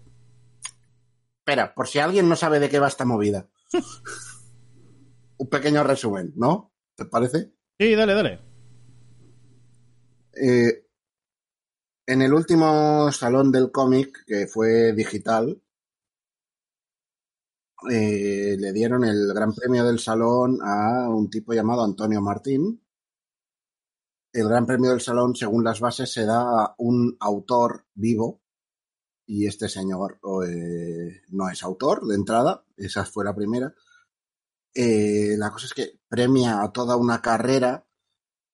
Espera, 1.39 1.75
por 1.75 1.89
si 1.89 1.99
alguien 1.99 2.29
no 2.29 2.37
sabe 2.37 2.61
de 2.61 2.69
qué 2.69 2.79
va 2.79 2.89
esta 2.89 3.05
movida. 3.05 3.49
Un 5.39 5.49
pequeño 5.49 5.83
resumen, 5.83 6.33
¿no? 6.37 6.73
¿Te 6.95 7.07
parece? 7.07 7.53
sí, 7.79 7.95
dale, 7.95 8.15
dale. 8.15 8.41
Eh, 10.35 10.87
en 12.07 12.23
el 12.23 12.35
último 12.35 13.11
salón 13.13 13.51
del 13.53 13.71
cómic, 13.71 14.25
que 14.27 14.47
fue 14.47 14.93
digital, 14.93 15.63
eh, 17.89 18.57
le 18.59 18.73
dieron 18.73 19.05
el 19.05 19.33
gran 19.33 19.55
premio 19.55 19.85
del 19.85 19.99
salón 19.99 20.59
a 20.63 21.09
un 21.09 21.31
tipo 21.31 21.55
llamado 21.55 21.83
Antonio 21.85 22.21
Martín. 22.21 22.83
El 24.33 24.49
gran 24.49 24.65
premio 24.65 24.91
del 24.91 25.01
salón, 25.01 25.35
según 25.35 25.65
las 25.65 25.81
bases, 25.81 26.13
se 26.13 26.25
da 26.25 26.41
a 26.41 26.75
un 26.79 27.17
autor 27.19 27.87
vivo 27.95 28.43
y 29.27 29.47
este 29.47 29.69
señor 29.69 30.21
eh, 30.47 31.23
no 31.31 31.49
es 31.49 31.63
autor 31.63 32.07
de 32.07 32.15
entrada, 32.15 32.65
esa 32.77 33.05
fue 33.05 33.25
la 33.25 33.35
primera. 33.35 33.75
Eh, 34.75 35.35
la 35.37 35.51
cosa 35.51 35.67
es 35.67 35.75
que 35.75 36.01
premia 36.09 36.63
a 36.63 36.71
toda 36.71 36.97
una 36.97 37.21
carrera 37.21 37.87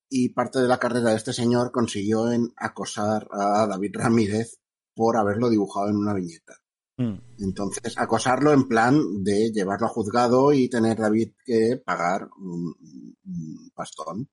y 0.09 0.29
parte 0.29 0.59
de 0.59 0.67
la 0.67 0.79
carrera 0.79 1.11
de 1.11 1.15
este 1.17 1.33
señor 1.33 1.71
consiguió 1.71 2.31
en 2.31 2.53
acosar 2.55 3.27
a 3.31 3.67
David 3.67 3.95
Ramírez 3.95 4.59
por 4.95 5.17
haberlo 5.17 5.49
dibujado 5.49 5.89
en 5.89 5.97
una 5.97 6.13
viñeta. 6.13 6.55
Mm. 6.97 7.17
Entonces, 7.39 7.97
acosarlo 7.97 8.51
en 8.51 8.67
plan 8.67 9.23
de 9.23 9.51
llevarlo 9.51 9.85
a 9.85 9.89
juzgado 9.91 10.53
y 10.53 10.69
tener 10.69 10.97
David 10.97 11.33
que 11.45 11.81
pagar 11.85 12.29
un, 12.39 12.75
un 13.25 13.71
pastón 13.75 14.29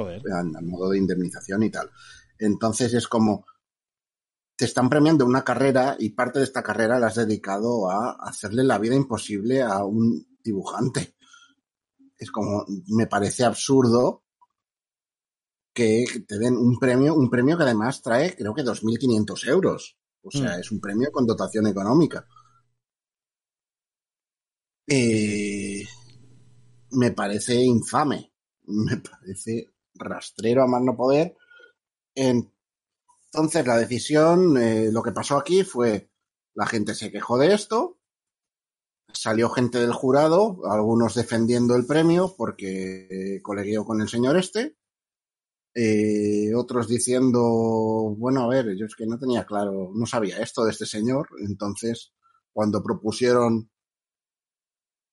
Joder. 0.00 0.22
a, 0.32 0.60
modo 0.62 0.90
de 0.90 0.98
indemnización 0.98 1.62
y 1.62 1.70
tal. 1.70 1.90
Entonces 2.38 2.94
es 2.94 3.06
como 3.06 3.44
te 4.56 4.64
están 4.64 4.88
premiando 4.90 5.24
una 5.26 5.42
carrera 5.44 5.96
y 5.98 6.10
parte 6.10 6.38
de 6.38 6.44
esta 6.44 6.62
carrera 6.62 6.98
la 6.98 7.08
has 7.08 7.14
dedicado 7.16 7.90
a 7.90 8.12
hacerle 8.20 8.62
la 8.64 8.78
vida 8.78 8.94
imposible 8.94 9.62
a 9.62 9.84
un 9.84 10.38
dibujante. 10.42 11.16
Es 12.18 12.30
como, 12.30 12.66
me 12.88 13.06
parece 13.06 13.44
absurdo 13.44 14.24
que 15.72 16.04
te 16.26 16.38
den 16.38 16.56
un 16.56 16.78
premio, 16.78 17.14
un 17.14 17.30
premio 17.30 17.56
que 17.56 17.62
además 17.62 18.02
trae 18.02 18.36
creo 18.36 18.54
que 18.54 18.62
2.500 18.62 19.48
euros. 19.48 19.96
O 20.22 20.30
sea, 20.30 20.56
Mm. 20.56 20.60
es 20.60 20.70
un 20.72 20.80
premio 20.80 21.10
con 21.10 21.26
dotación 21.26 21.66
económica. 21.66 22.26
Eh, 24.86 25.84
me 26.92 27.12
parece 27.12 27.54
infame. 27.62 28.32
Me 28.66 28.98
parece 28.98 29.69
rastrero 30.00 30.62
a 30.62 30.66
más 30.66 30.82
no 30.82 30.96
poder. 30.96 31.36
Entonces, 32.14 33.66
la 33.66 33.78
decisión, 33.78 34.56
eh, 34.58 34.90
lo 34.92 35.02
que 35.02 35.12
pasó 35.12 35.36
aquí 35.36 35.62
fue, 35.62 36.10
la 36.54 36.66
gente 36.66 36.94
se 36.94 37.10
quejó 37.10 37.38
de 37.38 37.54
esto, 37.54 37.98
salió 39.12 39.50
gente 39.50 39.78
del 39.78 39.92
jurado, 39.92 40.60
algunos 40.70 41.14
defendiendo 41.14 41.76
el 41.76 41.86
premio 41.86 42.34
porque 42.36 43.08
eh, 43.10 43.42
con 43.42 44.00
el 44.00 44.08
señor 44.08 44.36
este, 44.36 44.76
eh, 45.74 46.52
otros 46.54 46.88
diciendo, 46.88 47.40
bueno, 48.18 48.42
a 48.42 48.48
ver, 48.48 48.76
yo 48.76 48.86
es 48.86 48.96
que 48.96 49.06
no 49.06 49.18
tenía 49.18 49.44
claro, 49.44 49.90
no 49.94 50.06
sabía 50.06 50.38
esto 50.38 50.64
de 50.64 50.72
este 50.72 50.86
señor, 50.86 51.28
entonces 51.46 52.12
cuando 52.52 52.82
propusieron 52.82 53.70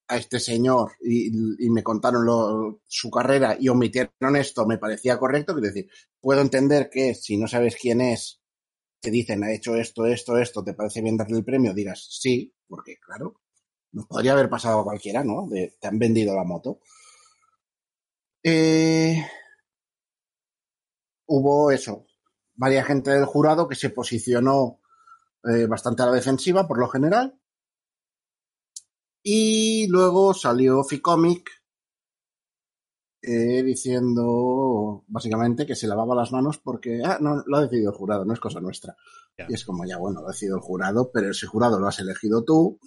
a 0.09 0.17
este 0.17 0.39
señor 0.39 0.93
y, 1.01 1.31
me 1.69 1.83
contaron 1.83 2.25
lo- 2.25 2.81
su 2.87 3.09
carrera 3.11 3.57
y 3.59 3.69
omitieron 3.69 4.35
esto, 4.37 4.65
me 4.65 4.77
parecía 4.77 5.17
correcto, 5.19 5.53
quiero 5.53 5.67
decir, 5.67 5.89
puedo 6.21 6.41
entender 6.41 6.89
que 6.89 7.13
si 7.15 7.37
no 7.37 7.47
sabes 7.47 7.75
quién 7.81 8.01
es, 8.01 8.41
te 9.01 9.11
dicen, 9.11 9.43
ha 9.43 9.53
hecho 9.53 9.75
esto, 9.75 10.05
esto, 10.07 10.37
esto, 10.37 10.63
¿te 10.63 10.73
parece 10.75 11.01
bien 11.01 11.17
darle 11.17 11.37
el 11.39 11.45
premio? 11.45 11.73
Digas 11.73 12.07
sí, 12.21 12.53
porque 12.67 12.97
claro, 13.05 13.41
nos 13.93 14.07
podría 14.07 14.33
haber 14.33 14.49
pasado 14.49 14.79
a 14.81 14.83
cualquiera, 14.85 15.23
¿no? 15.23 15.47
De, 15.49 15.75
te 15.79 15.87
han 15.87 15.99
vendido 15.99 16.35
la 16.35 16.43
moto. 16.45 16.79
Eh, 18.43 19.21
hubo 21.27 21.71
eso, 21.71 22.05
varias 22.55 22.85
gente 22.87 23.11
del 23.11 23.25
jurado 23.25 23.67
que 23.67 23.75
se 23.75 23.89
posicionó 23.89 24.79
eh, 25.45 25.67
bastante 25.67 26.03
a 26.03 26.07
la 26.07 26.13
defensiva, 26.13 26.67
por 26.67 26.79
lo 26.79 26.89
general. 26.89 27.39
Y 29.23 29.87
luego 29.87 30.33
salió 30.33 30.83
Ficomic 30.83 31.49
eh, 33.21 33.63
diciendo 33.63 35.03
básicamente 35.07 35.65
que 35.65 35.75
se 35.75 35.87
lavaba 35.87 36.15
las 36.15 36.31
manos 36.31 36.59
porque, 36.59 37.01
ah, 37.03 37.17
no, 37.19 37.43
lo 37.45 37.57
ha 37.57 37.61
decidido 37.61 37.91
el 37.91 37.97
jurado, 37.97 38.25
no 38.25 38.33
es 38.33 38.39
cosa 38.39 38.61
nuestra. 38.61 38.95
Y 39.49 39.53
es 39.53 39.65
como, 39.65 39.85
ya 39.85 39.97
bueno, 39.97 40.21
lo 40.21 40.27
ha 40.27 40.31
decidido 40.31 40.57
el 40.57 40.63
jurado, 40.63 41.11
pero 41.11 41.29
ese 41.29 41.45
jurado 41.45 41.79
lo 41.79 41.87
has 41.87 41.99
elegido 41.99 42.43
tú 42.43 42.79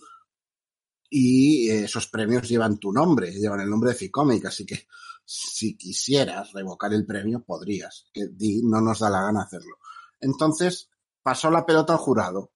y 1.10 1.68
eh, 1.68 1.84
esos 1.84 2.06
premios 2.06 2.48
llevan 2.48 2.78
tu 2.78 2.92
nombre, 2.92 3.32
llevan 3.32 3.60
el 3.60 3.68
nombre 3.68 3.90
de 3.90 3.96
Ficomic, 3.96 4.46
así 4.46 4.64
que 4.64 4.86
si 5.24 5.76
quisieras 5.76 6.52
revocar 6.52 6.92
el 6.94 7.04
premio, 7.04 7.44
podrías. 7.44 8.06
Que 8.12 8.28
no 8.64 8.80
nos 8.80 9.00
da 9.00 9.10
la 9.10 9.22
gana 9.22 9.42
hacerlo. 9.42 9.76
Entonces, 10.20 10.88
pasó 11.22 11.50
la 11.50 11.66
pelota 11.66 11.92
al 11.92 11.98
jurado. 11.98 12.52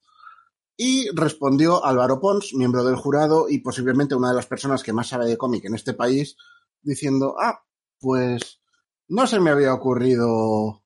Y 0.77 1.09
respondió 1.15 1.85
Álvaro 1.85 2.21
Pons, 2.21 2.53
miembro 2.55 2.85
del 2.85 2.97
jurado 2.97 3.47
y 3.49 3.59
posiblemente 3.59 4.15
una 4.15 4.31
de 4.31 4.37
las 4.37 4.47
personas 4.47 4.83
que 4.83 4.93
más 4.93 5.09
sabe 5.09 5.27
de 5.27 5.37
cómic 5.37 5.65
en 5.65 5.75
este 5.75 5.95
país, 5.95 6.37
diciendo, 6.83 7.37
ah, 7.41 7.65
pues 8.01 8.61
no 9.09 9.27
se 9.27 9.39
me 9.41 9.51
había 9.51 9.73
ocurrido 9.73 10.83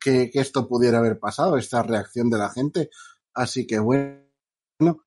que, 0.00 0.30
que 0.30 0.40
esto 0.40 0.68
pudiera 0.68 0.98
haber 0.98 1.18
pasado, 1.18 1.56
esta 1.56 1.82
reacción 1.82 2.28
de 2.28 2.38
la 2.38 2.50
gente. 2.50 2.90
Así 3.32 3.66
que 3.66 3.78
bueno, 3.78 4.28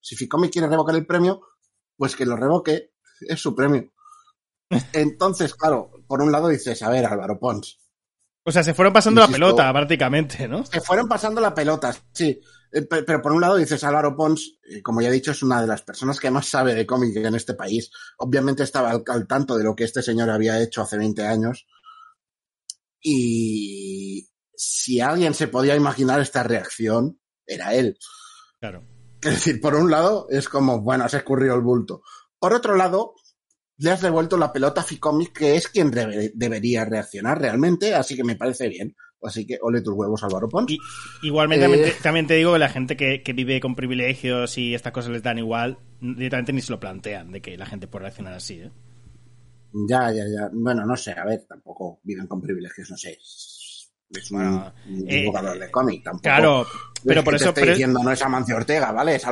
si 0.02 0.16
Ficomic 0.16 0.52
quiere 0.52 0.68
revocar 0.68 0.96
el 0.96 1.06
premio, 1.06 1.42
pues 1.96 2.16
que 2.16 2.26
lo 2.26 2.36
revoque, 2.36 2.94
es 3.22 3.40
su 3.40 3.56
premio. 3.56 3.92
Entonces, 4.94 5.54
claro, 5.56 5.92
por 6.08 6.22
un 6.22 6.32
lado 6.32 6.48
dices, 6.48 6.82
a 6.82 6.90
ver, 6.90 7.06
Álvaro 7.06 7.40
Pons, 7.40 7.78
O 8.44 8.52
sea, 8.52 8.64
se 8.64 8.74
fueron 8.74 8.94
pasando 8.94 9.22
la 9.22 9.28
pelota, 9.28 9.72
prácticamente, 9.72 10.48
¿no? 10.48 10.66
se 10.66 10.82
fueron 10.82 11.08
pasando 11.08 11.42
la 11.42 11.54
pelota, 11.54 11.96
sí. 12.14 12.40
Eh, 12.72 12.84
pe- 12.84 13.04
Pero 13.04 13.22
por 13.22 13.32
un 13.34 13.42
lado 13.42 13.58
dices 13.58 13.84
Álvaro 13.84 14.16
Pons, 14.16 14.60
eh, 14.64 14.82
como 14.82 15.02
ya 15.02 15.10
he 15.10 15.12
dicho, 15.12 15.32
es 15.32 15.44
una 15.44 15.62
de 15.62 15.68
las 15.68 15.82
personas 15.82 16.20
que 16.20 16.32
más 16.32 16.48
sabe 16.48 16.74
de 16.74 16.86
cómic 16.86 17.16
en 17.18 17.36
este 17.36 17.54
país. 17.54 17.92
Obviamente 18.18 18.64
estaba 18.64 18.92
al, 18.92 19.04
al 19.08 19.28
tanto 19.28 19.58
de 19.58 19.64
lo 19.64 19.76
que 19.76 19.84
este 19.84 20.02
señor 20.02 20.30
había 20.30 20.62
hecho 20.62 20.82
hace 20.82 20.98
20 20.98 21.26
años. 21.26 21.68
Y 23.02 24.30
si 24.56 25.00
alguien 25.02 25.34
se 25.34 25.48
podía 25.48 25.76
imaginar 25.76 26.20
esta 26.22 26.44
reacción, 26.44 27.20
era 27.46 27.74
él. 27.74 27.98
Claro. 28.60 28.84
Es 29.22 29.32
decir, 29.32 29.60
por 29.62 29.76
un 29.76 29.90
lado 29.92 30.28
es 30.30 30.50
como, 30.50 30.82
bueno, 30.82 31.08
se 31.10 31.18
escurrió 31.18 31.54
el 31.56 31.62
bulto. 31.62 32.04
Por 32.40 32.54
otro 32.54 32.76
lado, 32.76 33.16
le 33.78 33.92
has 33.92 34.02
devuelto 34.02 34.38
la 34.38 34.54
pelota 34.54 34.82
a 34.82 34.84
Ficomic, 34.84 35.34
que 35.34 35.56
es 35.56 35.68
quien 35.68 35.92
debe- 35.92 36.32
debería 36.36 36.86
reaccionar 36.86 37.40
realmente, 37.40 37.94
así 37.96 38.16
que 38.16 38.24
me 38.24 38.36
parece 38.36 38.68
bien. 38.68 38.96
Así 39.24 39.46
que 39.46 39.58
ole 39.62 39.82
tus 39.82 39.94
huevos, 39.94 40.24
Álvaro 40.24 40.50
Pons. 40.50 40.72
Y, 40.72 40.80
igualmente 41.22 41.66
Eh. 41.66 41.70
también, 41.70 41.86
te, 41.86 42.02
también 42.02 42.28
te 42.28 42.34
digo 42.36 42.54
que 42.54 42.60
la 42.60 42.70
gente 42.70 42.98
que, 42.98 43.22
que 43.22 43.34
vive 43.34 43.60
con 43.60 43.76
privilegios 43.76 44.58
y 44.58 44.74
estas 44.74 44.92
cosas 44.94 45.12
les 45.12 45.22
dan 45.24 45.38
igual, 45.38 45.78
directamente 46.00 46.54
ni 46.54 46.62
se 46.62 46.72
lo 46.72 46.80
plantean 46.80 47.32
de 47.32 47.42
que 47.42 47.56
la 47.58 47.66
gente 47.66 47.88
puede 47.88 48.04
reaccionar 48.04 48.34
así, 48.34 48.56
¿eh? 48.56 48.72
Ya, 49.88 50.12
ya, 50.12 50.24
ya. 50.28 50.50
Bueno, 50.52 50.86
no 50.86 50.98
sé, 50.98 51.12
a 51.12 51.24
ver, 51.24 51.46
tampoco 51.48 52.00
viven 52.04 52.28
con 52.28 52.42
privilegios, 52.42 52.90
no 52.92 52.98
sé. 52.98 53.12
Es 53.22 54.30
un, 54.32 54.38
Bueno, 54.40 54.74
un 54.90 55.06
eh, 55.08 55.32
de 55.60 55.72
cómic, 55.72 56.04
tampoco. 56.04 56.24
Claro, 56.24 56.62
es 56.64 57.02
pero 57.06 57.22
que 57.22 57.26
por 57.26 57.34
te 57.34 57.38
eso... 57.38 57.50
estoy 57.50 57.62
pero- 57.64 57.74
diciendo, 57.74 58.00
no 58.04 58.12
es 58.12 58.22
Amancio 58.22 58.56
Ortega, 58.58 58.92
¿vale? 58.92 59.16
Es 59.16 59.26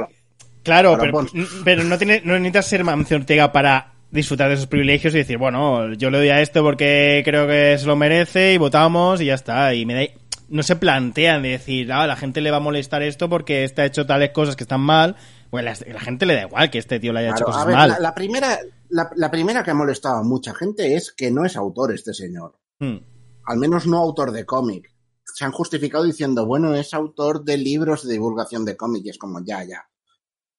Claro, 0.63 0.97
pero 1.65 1.83
no, 1.83 1.97
tiene, 1.97 2.21
no 2.23 2.33
necesitas 2.33 2.67
ser 2.67 2.83
Mancio 2.83 3.17
Ortega 3.17 3.51
para 3.51 3.93
disfrutar 4.11 4.49
de 4.49 4.55
esos 4.55 4.67
privilegios 4.67 5.13
y 5.13 5.19
decir, 5.19 5.37
bueno, 5.37 5.93
yo 5.93 6.09
le 6.09 6.17
doy 6.17 6.29
a 6.29 6.41
esto 6.41 6.63
porque 6.63 7.21
creo 7.23 7.47
que 7.47 7.77
se 7.77 7.85
lo 7.85 7.95
merece 7.95 8.53
y 8.53 8.57
votamos 8.57 9.21
y 9.21 9.25
ya 9.25 9.35
está. 9.35 9.73
Y 9.73 9.85
me 9.85 9.93
da... 9.93 10.01
No 10.49 10.63
se 10.63 10.75
plantean 10.75 11.43
de 11.43 11.49
decir, 11.49 11.93
ah, 11.93 12.07
la 12.07 12.15
gente 12.15 12.41
le 12.41 12.49
va 12.49 12.57
a 12.57 12.59
molestar 12.61 13.03
esto 13.03 13.29
porque 13.29 13.63
este 13.63 13.83
ha 13.83 13.85
hecho 13.85 14.07
tales 14.07 14.31
cosas 14.31 14.55
que 14.55 14.63
están 14.63 14.81
mal. 14.81 15.15
Bueno, 15.51 15.69
la, 15.71 15.93
la 15.93 15.99
gente 15.99 16.25
le 16.25 16.33
da 16.33 16.41
igual 16.41 16.71
que 16.71 16.79
este 16.79 16.99
tío 16.99 17.13
le 17.13 17.19
haya 17.19 17.31
hecho 17.31 17.45
cosas 17.45 17.61
a 17.61 17.65
ver, 17.65 17.75
mal. 17.75 17.89
la, 17.89 17.99
la 17.99 18.15
primera, 18.15 18.57
la, 18.89 19.11
la 19.15 19.29
primera 19.29 19.63
que 19.63 19.69
ha 19.69 19.75
molestado 19.75 20.17
a 20.17 20.23
mucha 20.23 20.55
gente 20.55 20.95
es 20.95 21.11
que 21.11 21.29
no 21.29 21.45
es 21.45 21.55
autor 21.55 21.93
este 21.93 22.15
señor. 22.15 22.59
Hmm. 22.79 22.97
Al 23.45 23.57
menos 23.57 23.85
no 23.85 23.99
autor 23.99 24.31
de 24.31 24.45
cómic. 24.45 24.91
se 25.35 25.45
han 25.45 25.51
justificado 25.51 26.03
diciendo, 26.03 26.45
bueno, 26.45 26.73
es 26.75 26.93
autor 26.93 27.43
de 27.43 27.57
libros 27.57 28.05
de 28.05 28.13
divulgación 28.13 28.65
de 28.65 28.75
cómics, 28.75 29.05
y 29.05 29.09
es 29.09 29.17
como, 29.17 29.43
ya, 29.43 29.63
ya. 29.63 29.87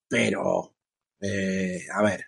Pero, 0.09 0.75
eh, 1.21 1.81
a 1.93 2.03
ver, 2.03 2.27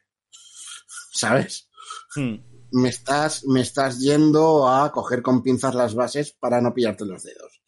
¿sabes? 1.12 1.68
Hmm. 2.16 2.36
Me 2.72 2.88
estás, 2.88 3.44
me 3.44 3.60
estás 3.60 4.00
yendo 4.00 4.68
a 4.68 4.90
coger 4.92 5.22
con 5.22 5.42
pinzas 5.42 5.74
las 5.74 5.94
bases 5.94 6.32
para 6.32 6.60
no 6.60 6.72
pillarte 6.72 7.04
los 7.04 7.22
dedos. 7.22 7.62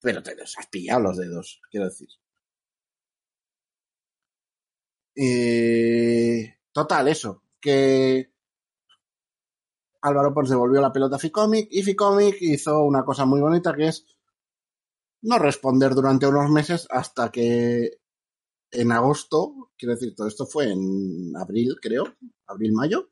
Pero 0.00 0.22
te 0.22 0.34
los 0.34 0.58
has 0.58 0.66
pillado 0.66 1.00
los 1.00 1.16
dedos, 1.16 1.60
quiero 1.70 1.86
decir. 1.86 2.08
Eh, 5.16 6.58
total, 6.72 7.08
eso. 7.08 7.44
Que 7.60 8.32
Álvaro 10.02 10.34
Pons 10.34 10.50
devolvió 10.50 10.80
la 10.80 10.92
pelota 10.92 11.16
a 11.16 11.20
Ficomic 11.20 11.68
y 11.70 11.82
Ficomic 11.82 12.36
hizo 12.40 12.82
una 12.82 13.04
cosa 13.04 13.24
muy 13.24 13.40
bonita 13.40 13.74
que 13.74 13.88
es 13.88 14.04
no 15.22 15.38
responder 15.38 15.94
durante 15.94 16.26
unos 16.26 16.50
meses 16.50 16.86
hasta 16.90 17.30
que 17.30 18.00
en 18.70 18.92
agosto, 18.92 19.72
quiero 19.84 19.98
decir, 19.98 20.14
todo 20.14 20.28
esto 20.28 20.46
fue 20.46 20.72
en 20.72 21.36
abril, 21.36 21.76
creo, 21.80 22.04
abril-mayo. 22.46 23.10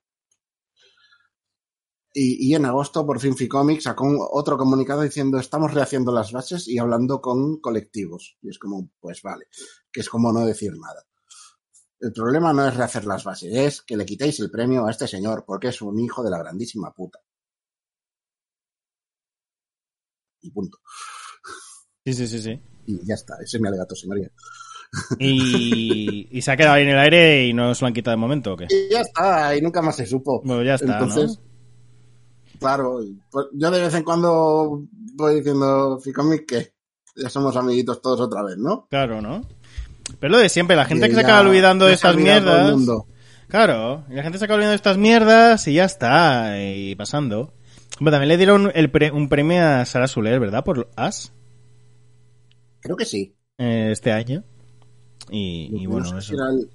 Y, 2.15 2.49
y 2.49 2.55
en 2.55 2.65
agosto, 2.65 3.07
por 3.07 3.21
fin, 3.21 3.37
Ficomic 3.37 3.81
sacó 3.81 4.07
otro 4.33 4.57
comunicado 4.57 5.03
diciendo 5.03 5.39
estamos 5.39 5.73
rehaciendo 5.73 6.13
las 6.13 6.33
bases 6.33 6.69
y 6.69 6.79
hablando 6.79 7.21
con 7.21 7.61
colectivos. 7.61 8.39
Y 8.43 8.51
es 8.51 8.59
como, 8.59 8.91
pues 9.01 9.23
vale, 9.23 9.47
que 9.91 10.01
es 10.01 10.09
como 10.09 10.33
no 10.33 10.45
decir 10.47 10.73
nada. 10.73 11.07
El 12.01 12.13
problema 12.13 12.53
no 12.53 12.67
es 12.67 12.75
rehacer 12.75 13.05
las 13.05 13.25
bases, 13.25 13.55
es 13.55 13.83
que 13.83 13.97
le 13.97 14.05
quitéis 14.05 14.41
el 14.41 14.51
premio 14.51 14.87
a 14.87 14.91
este 14.91 15.07
señor, 15.07 15.45
porque 15.47 15.69
es 15.69 15.81
un 15.83 15.99
hijo 16.01 16.23
de 16.23 16.31
la 16.31 16.39
grandísima 16.39 16.93
puta. 16.93 17.21
Y 20.41 20.51
punto. 20.51 20.79
Sí, 22.05 22.15
sí, 22.15 22.27
sí, 22.27 22.43
sí. 22.43 22.61
Y 22.87 23.07
ya 23.07 23.15
está, 23.15 23.35
ese 23.37 23.59
es 23.59 23.61
mi 23.61 23.69
alegato, 23.69 23.95
señoría. 23.95 24.31
Y, 25.19 26.29
y 26.31 26.43
se 26.43 26.51
ha 26.51 26.57
quedado 26.57 26.75
ahí 26.75 26.83
en 26.83 26.91
el 26.91 26.99
aire 26.99 27.47
y 27.47 27.53
no 27.55 27.75
se 27.75 27.83
lo 27.83 27.89
han 27.89 27.95
quitado 27.95 28.13
de 28.17 28.21
momento, 28.21 28.53
¿o 28.53 28.57
qué? 28.57 28.67
Y 28.71 28.93
ya 28.93 29.01
está, 29.01 29.57
y 29.57 29.63
nunca 29.63 29.81
más 29.83 29.97
se 29.97 30.07
supo. 30.07 30.43
Bueno, 30.45 30.63
ya 30.63 30.75
está, 30.75 30.93
Entonces, 30.95 31.39
¿no? 31.39 32.59
claro, 32.59 33.01
pues 33.31 33.47
yo 33.55 33.71
de 33.71 33.81
vez 33.81 33.95
en 33.95 34.03
cuando 34.05 34.83
voy 35.15 35.37
diciendo, 35.37 35.99
Ficomic, 36.03 36.47
que 36.47 36.73
ya 37.17 37.29
somos 37.31 37.57
amiguitos 37.57 38.01
todos 38.03 38.21
otra 38.21 38.43
vez, 38.43 38.57
¿no? 38.59 38.87
Claro, 38.91 39.21
¿no? 39.23 39.43
Pero 40.21 40.33
lo 40.33 40.39
de 40.39 40.49
siempre, 40.49 40.77
la 40.77 40.85
gente 40.85 41.09
que 41.09 41.15
se 41.15 41.21
acaba 41.21 41.41
olvidando 41.41 41.87
de 41.87 41.95
estas 41.95 42.17
mierdas. 42.17 42.75
Claro, 43.49 44.05
y 44.11 44.15
la 44.15 44.23
gente 44.23 44.39
se 44.39 44.45
acaba 44.45 44.57
olvidando 44.57 44.73
de 44.73 44.77
estas 44.77 44.99
mierdas 44.99 45.67
y 45.69 45.75
ya 45.75 45.85
está, 45.85 46.55
y 46.63 46.95
pasando. 46.97 47.53
Bueno, 48.01 48.13
también 48.17 48.29
le 48.29 48.37
dieron 48.37 48.73
el 48.75 48.91
pre- 48.91 49.11
un 49.11 49.29
premio 49.29 49.63
a 49.67 49.85
Sara 49.85 50.09
Soler, 50.09 50.41
¿verdad? 50.41 50.65
Por 50.65 50.91
As 50.97 51.33
Creo 52.81 52.97
que 52.97 53.05
sí. 53.05 53.35
eh, 53.59 53.91
este 53.93 54.11
año. 54.13 54.45
Y, 55.31 55.71
y 55.73 55.85
No 55.85 55.91
bueno, 55.91 56.19
eso. 56.19 56.35
era 56.35 56.51
el, 56.51 56.71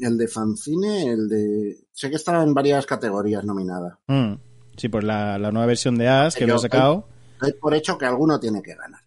el 0.00 0.18
de 0.18 0.28
fanzine, 0.28 1.10
el 1.12 1.28
de... 1.28 1.78
Sé 1.92 2.10
que 2.10 2.16
estaba 2.16 2.42
en 2.42 2.54
varias 2.54 2.86
categorías 2.86 3.44
nominada. 3.44 3.98
Mm. 4.06 4.34
Sí, 4.76 4.88
pues 4.88 5.02
la, 5.04 5.38
la 5.38 5.50
nueva 5.50 5.66
versión 5.66 5.96
de 5.96 6.08
As 6.08 6.34
que 6.36 6.46
lo 6.46 6.54
ha 6.56 6.58
sacado. 6.58 7.08
Doy 7.40 7.52
por 7.54 7.74
hecho 7.74 7.98
que 7.98 8.06
alguno 8.06 8.38
tiene 8.38 8.62
que 8.62 8.74
ganar. 8.74 9.00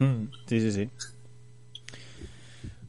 Mm. 0.00 0.24
Sí, 0.46 0.60
sí, 0.60 0.72
sí. 0.72 0.90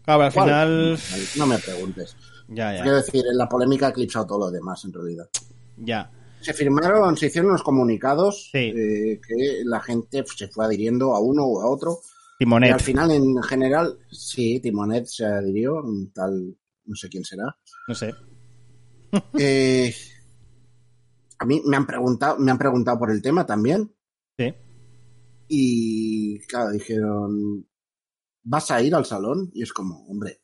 Claro, 0.03 0.23
al 0.23 0.33
¿Cuál? 0.33 0.45
final. 0.47 0.99
No 1.37 1.45
me 1.45 1.57
preguntes. 1.59 2.15
Ya, 2.47 2.71
Quiero 2.73 2.91
ya. 2.91 2.95
decir, 2.95 3.23
la 3.33 3.47
polémica 3.47 3.87
ha 3.87 3.89
eclipsado 3.91 4.25
todo 4.25 4.39
lo 4.39 4.51
demás, 4.51 4.83
en 4.85 4.93
realidad. 4.93 5.29
Ya. 5.77 6.09
Se 6.41 6.53
firmaron, 6.53 7.15
se 7.15 7.27
hicieron 7.27 7.51
unos 7.51 7.63
comunicados 7.63 8.49
Sí. 8.51 8.73
eh, 8.75 9.21
que 9.25 9.61
la 9.65 9.79
gente 9.81 10.23
se 10.35 10.47
fue 10.47 10.65
adhiriendo 10.65 11.13
a 11.13 11.19
uno 11.19 11.43
o 11.45 11.61
a 11.61 11.67
otro. 11.69 11.99
Y 12.39 12.69
al 12.69 12.79
final, 12.79 13.11
en 13.11 13.43
general, 13.43 13.99
sí, 14.09 14.61
Timonet 14.61 15.05
se 15.07 15.25
adhirió, 15.25 15.83
tal, 16.13 16.57
no 16.85 16.95
sé 16.95 17.09
quién 17.09 17.25
será. 17.25 17.55
No 17.87 17.95
sé. 17.95 18.13
Eh, 19.39 19.91
a 21.39 21.45
mí 21.45 21.63
me 21.65 21.77
han 21.77 21.87
preguntado, 21.87 22.37
me 22.37 22.51
han 22.51 22.59
preguntado 22.59 22.99
por 22.99 23.09
el 23.09 23.23
tema 23.23 23.43
también. 23.43 23.91
Sí. 24.37 24.53
Y 25.47 26.39
claro, 26.41 26.69
dijeron, 26.69 27.67
¿vas 28.43 28.69
a 28.69 28.83
ir 28.83 28.93
al 28.93 29.05
salón? 29.05 29.49
Y 29.51 29.63
es 29.63 29.73
como, 29.73 30.05
hombre, 30.05 30.43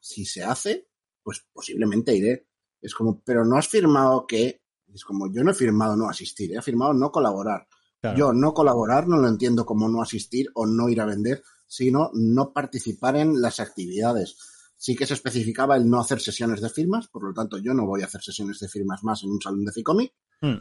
si 0.00 0.24
se 0.24 0.42
hace, 0.42 0.88
pues 1.22 1.46
posiblemente 1.52 2.16
iré. 2.16 2.48
Es 2.80 2.94
como, 2.94 3.20
pero 3.20 3.44
no 3.44 3.58
has 3.58 3.68
firmado 3.68 4.26
que, 4.26 4.62
es 4.94 5.04
como, 5.04 5.30
yo 5.30 5.44
no 5.44 5.50
he 5.50 5.54
firmado 5.54 5.94
no 5.94 6.08
asistir, 6.08 6.56
he 6.56 6.62
firmado 6.62 6.94
no 6.94 7.12
colaborar. 7.12 7.68
Claro. 8.14 8.18
Yo 8.18 8.32
no 8.32 8.52
colaborar 8.54 9.06
no 9.08 9.16
lo 9.18 9.28
entiendo 9.28 9.64
como 9.66 9.88
no 9.88 10.02
asistir 10.02 10.46
o 10.54 10.66
no 10.66 10.88
ir 10.88 11.00
a 11.00 11.06
vender, 11.06 11.42
sino 11.66 12.10
no 12.14 12.52
participar 12.52 13.16
en 13.16 13.40
las 13.40 13.60
actividades. 13.60 14.36
Sí 14.76 14.94
que 14.94 15.06
se 15.06 15.14
especificaba 15.14 15.76
el 15.76 15.88
no 15.88 16.00
hacer 16.00 16.20
sesiones 16.20 16.60
de 16.60 16.68
firmas, 16.70 17.08
por 17.08 17.24
lo 17.24 17.32
tanto 17.32 17.58
yo 17.58 17.72
no 17.74 17.86
voy 17.86 18.02
a 18.02 18.06
hacer 18.06 18.22
sesiones 18.22 18.58
de 18.60 18.68
firmas 18.68 19.02
más 19.02 19.22
en 19.24 19.30
un 19.30 19.40
salón 19.40 19.64
de 19.64 19.72
Ficomic, 19.72 20.12
Mm. 20.42 20.56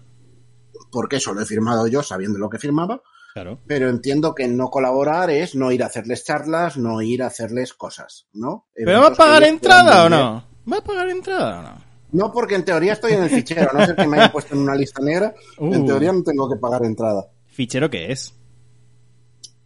porque 0.91 1.18
eso 1.18 1.34
lo 1.34 1.41
he 1.41 1.46
firmado 1.46 1.88
yo 1.88 2.02
sabiendo 2.04 2.39
lo 2.39 2.50
que 2.50 2.58
firmaba, 2.60 3.02
Claro. 3.34 3.60
pero 3.68 3.89
entiendo 3.89 4.34
que 4.34 4.48
no 4.48 4.70
colaborar 4.70 5.30
es 5.30 5.54
no 5.56 5.72
ir 5.72 5.84
a 5.84 5.88
hacerles 5.88 6.24
charlas, 6.24 6.78
no 6.78 7.02
ir 7.02 7.22
a 7.24 7.28
hacerles 7.28 7.74
cosas, 7.74 8.28
¿no? 8.34 8.68
¿Pero 8.74 9.02
va 9.02 9.08
a 9.08 9.14
pagar 9.14 9.43
entrada 9.43 10.06
o 10.06 10.10
no? 10.10 10.48
¿Va 10.72 10.78
a 10.78 10.82
pagar 10.84 11.10
entrada 11.10 11.60
o 11.60 11.64
no? 11.64 11.86
No, 12.12 12.32
porque 12.32 12.56
en 12.56 12.64
teoría 12.64 12.93
estoy 12.93 13.12
en 13.14 13.24
el 13.24 13.30
fichero, 13.30 13.70
no 13.74 13.86
ser 13.86 13.96
que 13.98 14.08
me 14.08 14.16
hayan 14.18 14.32
puesto 14.32 14.54
en 14.56 14.62
una 14.62 14.76
lista 14.76 15.02
negra, 15.04 15.36
Uh. 15.60 15.74
en 15.74 15.86
teoría 15.86 16.14
no 16.14 16.24
tengo 16.24 16.50
que 16.50 16.58
pagar 16.58 16.86
entrada. 16.86 17.26
¿Fichero 17.56 17.89
qué 17.89 18.12
es? 18.12 18.36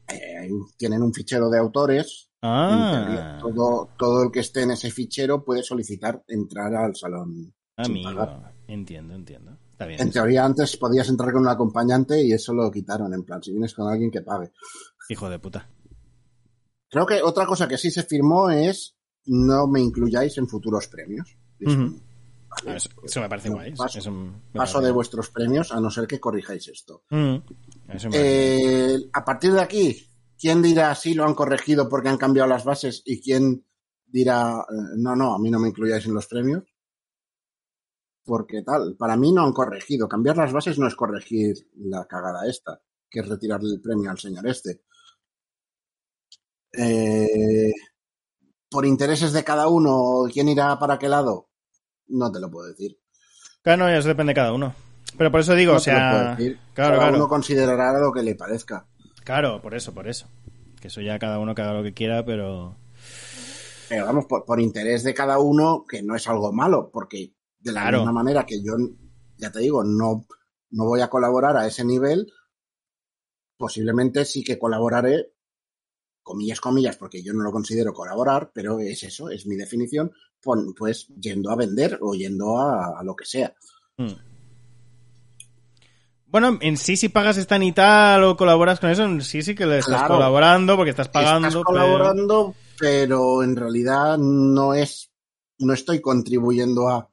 Eh, 0.07 0.49
tienen 0.77 1.01
un 1.01 1.11
fichero 1.13 1.49
de 1.49 1.57
autores, 1.57 2.29
Ah, 2.41 3.37
todo, 3.41 3.89
todo 3.97 4.23
el 4.23 4.31
que 4.31 4.39
esté 4.39 4.61
en 4.61 4.71
ese 4.71 4.91
fichero 4.91 5.43
puede 5.43 5.61
solicitar 5.63 6.23
entrar 6.27 6.73
al 6.75 6.95
salón. 6.95 7.53
sin 7.83 8.05
amigo. 8.07 8.43
Entiendo, 8.67 9.13
entiendo. 9.15 9.57
Está 9.71 9.85
bien. 9.87 9.99
En 10.01 10.11
teoría 10.11 10.45
antes 10.45 10.77
podías 10.77 11.09
entrar 11.09 11.31
con 11.33 11.41
un 11.41 11.47
acompañante 11.49 12.23
y 12.23 12.31
eso 12.31 12.53
lo 12.53 12.69
quitaron, 12.71 13.13
en 13.13 13.23
plan, 13.23 13.41
si 13.41 13.51
vienes 13.51 13.73
con 13.73 13.91
alguien 13.91 14.11
que 14.11 14.21
pague. 14.21 14.51
Hijo 15.09 15.29
de 15.29 15.39
puta. 15.39 15.67
Creo 16.89 17.05
que 17.05 17.21
otra 17.23 17.45
cosa 17.45 17.67
que 17.67 17.77
sí 17.77 17.89
se 17.91 18.03
firmó 18.03 18.49
es 18.49 18.95
no 19.25 19.67
me 19.67 19.81
incluyáis 19.81 20.37
en 20.37 20.47
futuros 20.47 20.87
premios. 20.87 21.35
Vale, 22.49 22.77
Eso, 22.77 22.89
pues, 22.95 23.11
eso 23.11 23.21
me 23.21 23.29
parece 23.29 23.49
guay. 23.49 23.73
Paso, 23.73 24.11
me 24.11 24.31
paso 24.53 24.73
parece 24.73 24.85
de 24.87 24.91
vuestros 24.91 25.29
premios 25.29 25.71
a 25.71 25.79
no 25.79 25.89
ser 25.89 26.07
que 26.07 26.19
corrijáis 26.19 26.67
esto. 26.67 27.03
Mm. 27.09 27.35
Eh, 28.13 28.97
a 29.13 29.25
partir 29.25 29.53
de 29.53 29.61
aquí, 29.61 30.07
¿quién 30.37 30.61
dirá 30.61 30.93
sí 30.95 31.13
lo 31.13 31.25
han 31.25 31.35
corregido 31.35 31.87
porque 31.89 32.09
han 32.09 32.17
cambiado 32.17 32.49
las 32.49 32.63
bases 32.63 33.01
y 33.05 33.21
quién 33.21 33.65
dirá 34.05 34.65
eh, 34.69 34.95
no, 34.97 35.15
no, 35.15 35.35
a 35.35 35.39
mí 35.39 35.49
no 35.49 35.59
me 35.59 35.69
incluyáis 35.69 36.05
en 36.05 36.13
los 36.13 36.27
premios? 36.27 36.63
Porque 38.23 38.61
tal, 38.61 38.95
para 38.97 39.17
mí 39.17 39.31
no 39.31 39.43
han 39.43 39.53
corregido. 39.53 40.07
Cambiar 40.07 40.37
las 40.37 40.53
bases 40.53 40.77
no 40.77 40.87
es 40.87 40.95
corregir 40.95 41.55
la 41.75 42.05
cagada 42.05 42.47
esta, 42.47 42.81
que 43.09 43.21
es 43.21 43.27
retirarle 43.27 43.73
el 43.73 43.81
premio 43.81 44.09
al 44.11 44.19
señor 44.19 44.47
este. 44.47 44.83
Eh, 46.71 47.73
por 48.69 48.85
intereses 48.85 49.33
de 49.33 49.43
cada 49.43 49.67
uno, 49.67 50.29
¿quién 50.31 50.49
irá 50.49 50.77
para 50.77 50.99
qué 50.99 51.09
lado? 51.09 51.48
No 52.09 52.31
te 52.31 52.39
lo 52.39 52.49
puedo 52.51 52.67
decir. 52.67 52.97
Claro, 53.61 53.85
no, 53.85 53.89
eso 53.89 54.07
depende 54.07 54.31
de 54.31 54.35
cada 54.35 54.53
uno. 54.53 54.73
Pero 55.17 55.31
por 55.31 55.39
eso 55.41 55.55
digo, 55.55 55.73
No 55.73 55.77
o 55.79 55.81
te 55.81 55.91
lo 55.91 55.97
puedo 55.97 56.11
sea. 56.23 56.35
decir. 56.35 56.59
Claro, 56.73 56.91
cada 56.95 56.97
claro. 57.09 57.15
uno 57.17 57.27
considerará 57.27 57.99
lo 57.99 58.11
que 58.11 58.23
le 58.23 58.35
parezca. 58.35 58.87
Claro, 59.23 59.61
por 59.61 59.73
eso, 59.75 59.93
por 59.93 60.07
eso. 60.07 60.27
Que 60.81 60.87
eso 60.87 61.01
ya 61.01 61.19
cada 61.19 61.39
uno 61.39 61.53
que 61.55 61.61
haga 61.61 61.73
lo 61.73 61.83
que 61.83 61.93
quiera, 61.93 62.23
pero. 62.25 62.75
Pero 63.89 64.05
vamos, 64.05 64.25
por, 64.25 64.45
por 64.45 64.61
interés 64.61 65.03
de 65.03 65.13
cada 65.13 65.39
uno, 65.39 65.83
que 65.87 66.01
no 66.03 66.15
es 66.15 66.27
algo 66.27 66.51
malo, 66.53 66.89
porque 66.91 67.33
de 67.59 67.71
la 67.71 67.81
Claro. 67.81 67.97
misma 67.99 68.13
manera 68.13 68.45
que 68.45 68.61
yo, 68.63 68.73
ya 69.37 69.51
te 69.51 69.59
digo, 69.59 69.83
no, 69.83 70.25
no 70.71 70.85
voy 70.85 71.01
a 71.01 71.09
colaborar 71.09 71.57
a 71.57 71.65
ese 71.67 71.83
nivel, 71.83 72.31
posiblemente 73.57 74.25
sí 74.25 74.43
que 74.43 74.57
colaboraré, 74.59 75.33
comillas, 76.23 76.59
comillas, 76.61 76.97
porque 76.97 77.23
yo 77.23 77.33
no 77.33 77.43
lo 77.43 77.51
considero 77.51 77.93
colaborar, 77.93 78.51
pero 78.53 78.79
es 78.79 79.03
eso, 79.03 79.29
es 79.29 79.45
mi 79.47 79.55
definición, 79.55 80.11
pues 80.77 81.07
yendo 81.19 81.49
a 81.51 81.55
vender 81.55 81.97
o 82.01 82.13
yendo 82.13 82.57
a, 82.59 82.99
a 82.99 83.03
lo 83.03 83.15
que 83.15 83.25
sea. 83.25 83.53
Mm. 83.97 84.13
Bueno, 86.27 86.59
en 86.61 86.77
sí, 86.77 86.95
si 86.95 87.09
pagas 87.09 87.37
esta 87.37 87.57
y 87.63 87.71
tal 87.71 88.23
o 88.23 88.37
colaboras 88.37 88.79
con 88.79 88.91
eso, 88.91 89.03
en 89.03 89.21
sí 89.21 89.41
sí 89.41 89.55
que 89.55 89.65
le 89.65 89.79
estás 89.79 90.01
Claro. 90.01 90.13
colaborando 90.15 90.75
porque 90.75 90.91
estás 90.91 91.07
pagando. 91.09 91.47
Estás 91.47 91.53
pero- 91.55 91.63
colaborando, 91.65 92.55
pero... 92.77 93.41
en 93.41 93.55
realidad 93.55 94.17
no 94.19 94.75
es, 94.75 95.09
no 95.57 95.73
estoy 95.73 95.99
contribuyendo 96.01 96.87
a, 96.87 97.09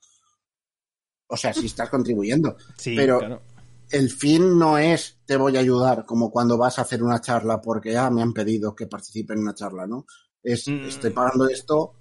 o 1.29 1.37
sea, 1.37 1.55
sí 1.55 1.65
estás 1.67 1.89
contribuyendo, 1.89 2.57
Sí, 2.77 2.95
pero- 2.95 3.19
claro. 3.19 3.43
El 3.91 4.11
fin 4.11 4.59
no 4.59 4.79
es 4.79 5.19
te 5.27 5.37
voy 5.37 5.57
a 5.57 5.61
ayudar, 5.61 6.05
como 6.05 6.31
cuando 6.31 6.57
vas 6.59 6.79
a 6.79 6.83
hacer 6.83 7.03
una 7.03 7.21
charla 7.21 7.61
porque 7.61 7.97
ah, 7.97 8.11
me 8.11 8.23
han 8.23 8.33
pedido 8.33 8.75
que 8.75 8.87
participe 8.87 9.33
en 9.35 9.41
una 9.41 9.55
charla, 9.55 9.87
¿no? 9.87 10.07
Es 10.43 10.69
Mm. 10.69 10.87
estoy 10.87 11.11
pagando 11.11 11.49
esto 11.49 11.93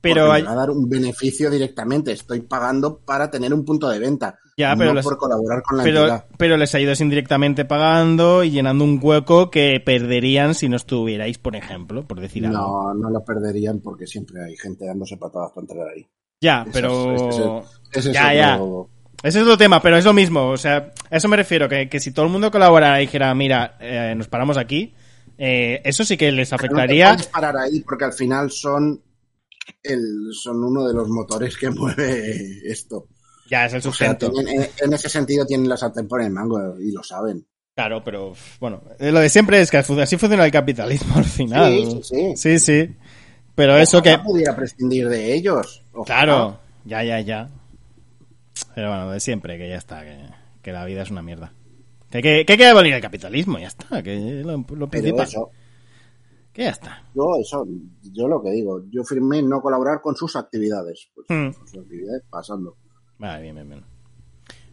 Pero 0.00 0.30
hay- 0.30 0.42
me 0.42 0.48
va 0.48 0.52
a 0.54 0.56
dar 0.56 0.70
un 0.70 0.86
beneficio 0.88 1.48
directamente. 1.50 2.12
Estoy 2.12 2.40
pagando 2.42 2.98
para 2.98 3.30
tener 3.30 3.54
un 3.54 3.64
punto 3.64 3.88
de 3.88 3.98
venta. 3.98 4.38
Ya, 4.56 4.76
pero 4.76 4.92
no 4.94 5.00
por 5.00 5.16
colaborar 5.16 5.62
con 5.62 5.78
la 5.78 5.82
pero, 5.84 6.00
entidad. 6.02 6.26
pero 6.38 6.56
les 6.58 6.74
ayudas 6.74 7.00
indirectamente 7.00 7.64
pagando 7.64 8.44
y 8.44 8.50
llenando 8.50 8.84
un 8.84 9.00
hueco 9.02 9.50
que 9.50 9.80
perderían 9.84 10.54
si 10.54 10.68
no 10.68 10.76
estuvierais, 10.76 11.38
por 11.38 11.56
ejemplo, 11.56 12.06
por 12.06 12.20
decir 12.20 12.46
algo. 12.46 12.58
No, 12.58 12.94
no 12.94 13.10
lo 13.10 13.24
perderían 13.24 13.80
porque 13.80 14.06
siempre 14.06 14.44
hay 14.44 14.56
gente 14.56 14.84
dándose 14.86 15.16
patadas 15.16 15.50
para 15.52 15.62
entrar 15.64 15.88
ahí. 15.88 16.06
Ya, 16.40 16.62
Eso 16.62 16.70
pero... 16.72 17.14
es- 17.14 17.22
ese 17.22 17.42
es 17.42 17.96
Ese 17.96 18.08
es 18.10 18.14
ya, 18.14 18.34
ya. 18.34 18.60
Ese 19.24 19.38
es 19.38 19.42
otro 19.44 19.56
tema, 19.58 19.80
pero 19.82 19.96
es 19.96 20.04
lo 20.04 20.12
mismo. 20.12 20.50
O 20.50 20.56
sea, 20.56 20.92
a 21.10 21.16
eso 21.16 21.28
me 21.28 21.36
refiero, 21.36 21.68
que, 21.68 21.88
que 21.88 21.98
si 21.98 22.12
todo 22.12 22.26
el 22.26 22.30
mundo 22.30 22.50
colaborara 22.50 23.00
y 23.00 23.06
dijera, 23.06 23.34
mira, 23.34 23.76
eh, 23.80 24.14
nos 24.16 24.28
paramos 24.28 24.56
aquí, 24.58 24.94
eh, 25.38 25.80
eso 25.84 26.04
sí 26.04 26.16
que 26.16 26.30
les 26.30 26.52
no 26.52 26.58
te 26.58 26.64
afectaría. 26.66 27.08
puedes 27.14 27.26
parar 27.28 27.56
ahí 27.56 27.80
porque 27.80 28.04
al 28.04 28.12
final 28.12 28.50
son 28.50 29.02
el, 29.82 30.28
son 30.32 30.62
uno 30.62 30.86
de 30.86 30.94
los 30.94 31.08
motores 31.08 31.56
que 31.56 31.70
mueve 31.70 32.60
esto. 32.66 33.08
Ya, 33.50 33.66
es 33.66 33.72
el 33.72 33.78
O 33.78 33.82
sea, 33.82 33.92
sustento. 34.10 34.30
tienen- 34.30 34.60
en, 34.62 34.68
en 34.78 34.92
ese 34.92 35.08
sentido 35.08 35.44
tienen 35.46 35.68
la 35.68 35.76
sartén 35.76 36.06
por 36.06 36.20
el 36.22 36.30
mango 36.30 36.78
y 36.78 36.92
lo 36.92 37.02
saben. 37.02 37.46
Claro, 37.74 38.04
pero 38.04 38.34
bueno, 38.60 38.82
eh, 39.00 39.10
lo 39.10 39.18
de 39.20 39.28
siempre 39.28 39.60
es 39.60 39.70
que 39.70 39.78
así 39.78 40.16
funciona 40.16 40.44
el 40.44 40.52
capitalismo 40.52 41.16
al 41.16 41.24
final. 41.24 41.72
Sí, 41.72 41.90
sí, 41.90 42.02
sí. 42.02 42.36
Sí, 42.36 42.58
sí. 42.58 42.94
Pero 43.54 43.76
eso 43.76 44.00
que... 44.02 44.16
Pudiera 44.18 44.54
prescindir 44.54 45.08
de 45.08 45.34
ellos. 45.34 45.82
Ojalá. 45.92 46.04
Claro, 46.24 46.60
ya, 46.84 47.02
ya, 47.02 47.20
ya. 47.20 47.48
Pero 48.74 48.88
bueno, 48.88 49.10
de 49.10 49.20
siempre, 49.20 49.58
que 49.58 49.68
ya 49.68 49.76
está, 49.76 50.04
que, 50.04 50.16
que 50.62 50.72
la 50.72 50.84
vida 50.84 51.02
es 51.02 51.10
una 51.10 51.22
mierda. 51.22 51.52
Que, 52.10 52.22
que, 52.22 52.44
que 52.46 52.52
hay 52.52 52.58
que 52.58 52.66
abolir 52.66 52.92
el 52.94 53.00
capitalismo, 53.02 53.58
ya 53.58 53.66
está, 53.68 54.02
que 54.02 54.42
lo, 54.44 54.64
lo 54.76 54.88
principal. 54.88 55.26
eso, 55.26 55.50
Que 56.52 56.62
ya 56.62 56.70
está. 56.70 57.02
yo, 57.14 57.36
eso, 57.40 57.66
yo 58.12 58.28
lo 58.28 58.40
que 58.42 58.50
digo, 58.50 58.82
yo 58.90 59.02
firmé 59.04 59.42
no 59.42 59.60
colaborar 59.60 60.00
con 60.00 60.14
sus 60.14 60.36
actividades. 60.36 61.08
Pues, 61.14 61.26
con 61.26 61.54
sus 61.66 61.80
actividades 61.80 62.22
pasando. 62.30 62.76
Vale, 63.18 63.42
bien, 63.42 63.54
bien, 63.56 63.68
bien. 63.68 63.84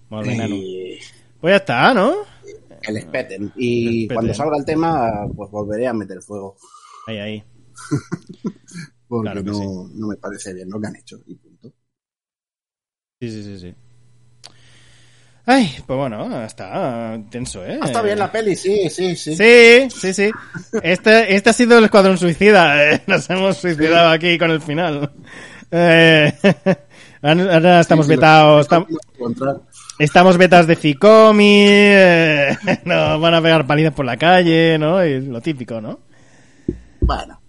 Bé, 0.09 0.37
nano. 0.37 0.55
Y 0.55 0.99
Pues 1.39 1.51
ya 1.53 1.57
está, 1.57 1.93
¿no? 1.93 2.13
que 2.81 2.91
les 2.91 3.05
peten. 3.05 3.51
Y 3.55 4.07
cuando 4.07 4.33
salga 4.33 4.57
el 4.57 4.65
tema, 4.65 5.27
pues 5.35 5.49
volveré 5.51 5.87
a 5.87 5.93
meter 5.93 6.19
fuego. 6.21 6.55
Ahí, 7.07 7.17
ahí. 7.17 7.43
Porque 9.07 9.23
Claro 9.31 9.43
no, 9.43 9.53
sí. 9.53 9.67
no 9.95 10.07
me 10.07 10.15
parece 10.17 10.53
bien 10.53 10.69
lo 10.69 10.79
que 10.79 10.87
han 10.87 10.95
hecho. 10.95 11.17
Y. 11.27 11.37
Sí, 13.21 13.29
sí, 13.29 13.43
sí, 13.43 13.59
sí. 13.59 13.75
Ay, 15.45 15.75
pues 15.85 15.97
bueno, 15.97 16.43
está 16.43 17.19
tenso, 17.29 17.63
¿eh? 17.65 17.79
Está 17.83 18.01
bien 18.01 18.17
la 18.19 18.31
peli, 18.31 18.55
sí, 18.55 18.89
sí, 18.89 19.15
sí. 19.15 19.35
Sí, 19.35 19.87
sí, 19.89 20.13
sí. 20.13 20.31
Este, 20.83 21.35
este 21.35 21.49
ha 21.49 21.53
sido 21.53 21.77
el 21.77 21.83
escuadrón 21.85 22.17
suicida. 22.17 22.83
eh. 22.93 23.01
Nos 23.07 23.29
hemos 23.29 23.57
suicidado 23.57 24.09
aquí 24.09 24.37
con 24.37 24.49
el 24.51 24.61
final. 24.61 25.11
Eh, 25.71 26.33
ahora 27.21 27.79
estamos 27.79 28.05
Sí, 28.07 28.11
vetados. 28.15 28.67
lo- 28.71 28.77
estam- 28.77 28.87
lo- 28.89 28.99
encontrar. 29.15 29.55
Estamos 29.99 30.37
betas 30.37 30.65
de 30.67 30.75
Ficomi. 30.75 31.65
eh, 31.67 32.57
nos 32.85 33.21
van 33.21 33.33
a 33.35 33.41
pegar 33.41 33.67
palizas 33.67 33.93
por 33.93 34.05
la 34.05 34.17
calle, 34.17 34.77
¿no? 34.79 35.03
Y 35.05 35.21
lo 35.21 35.41
típico, 35.41 35.79
¿no? 35.79 35.99
Bueno, 37.01 37.39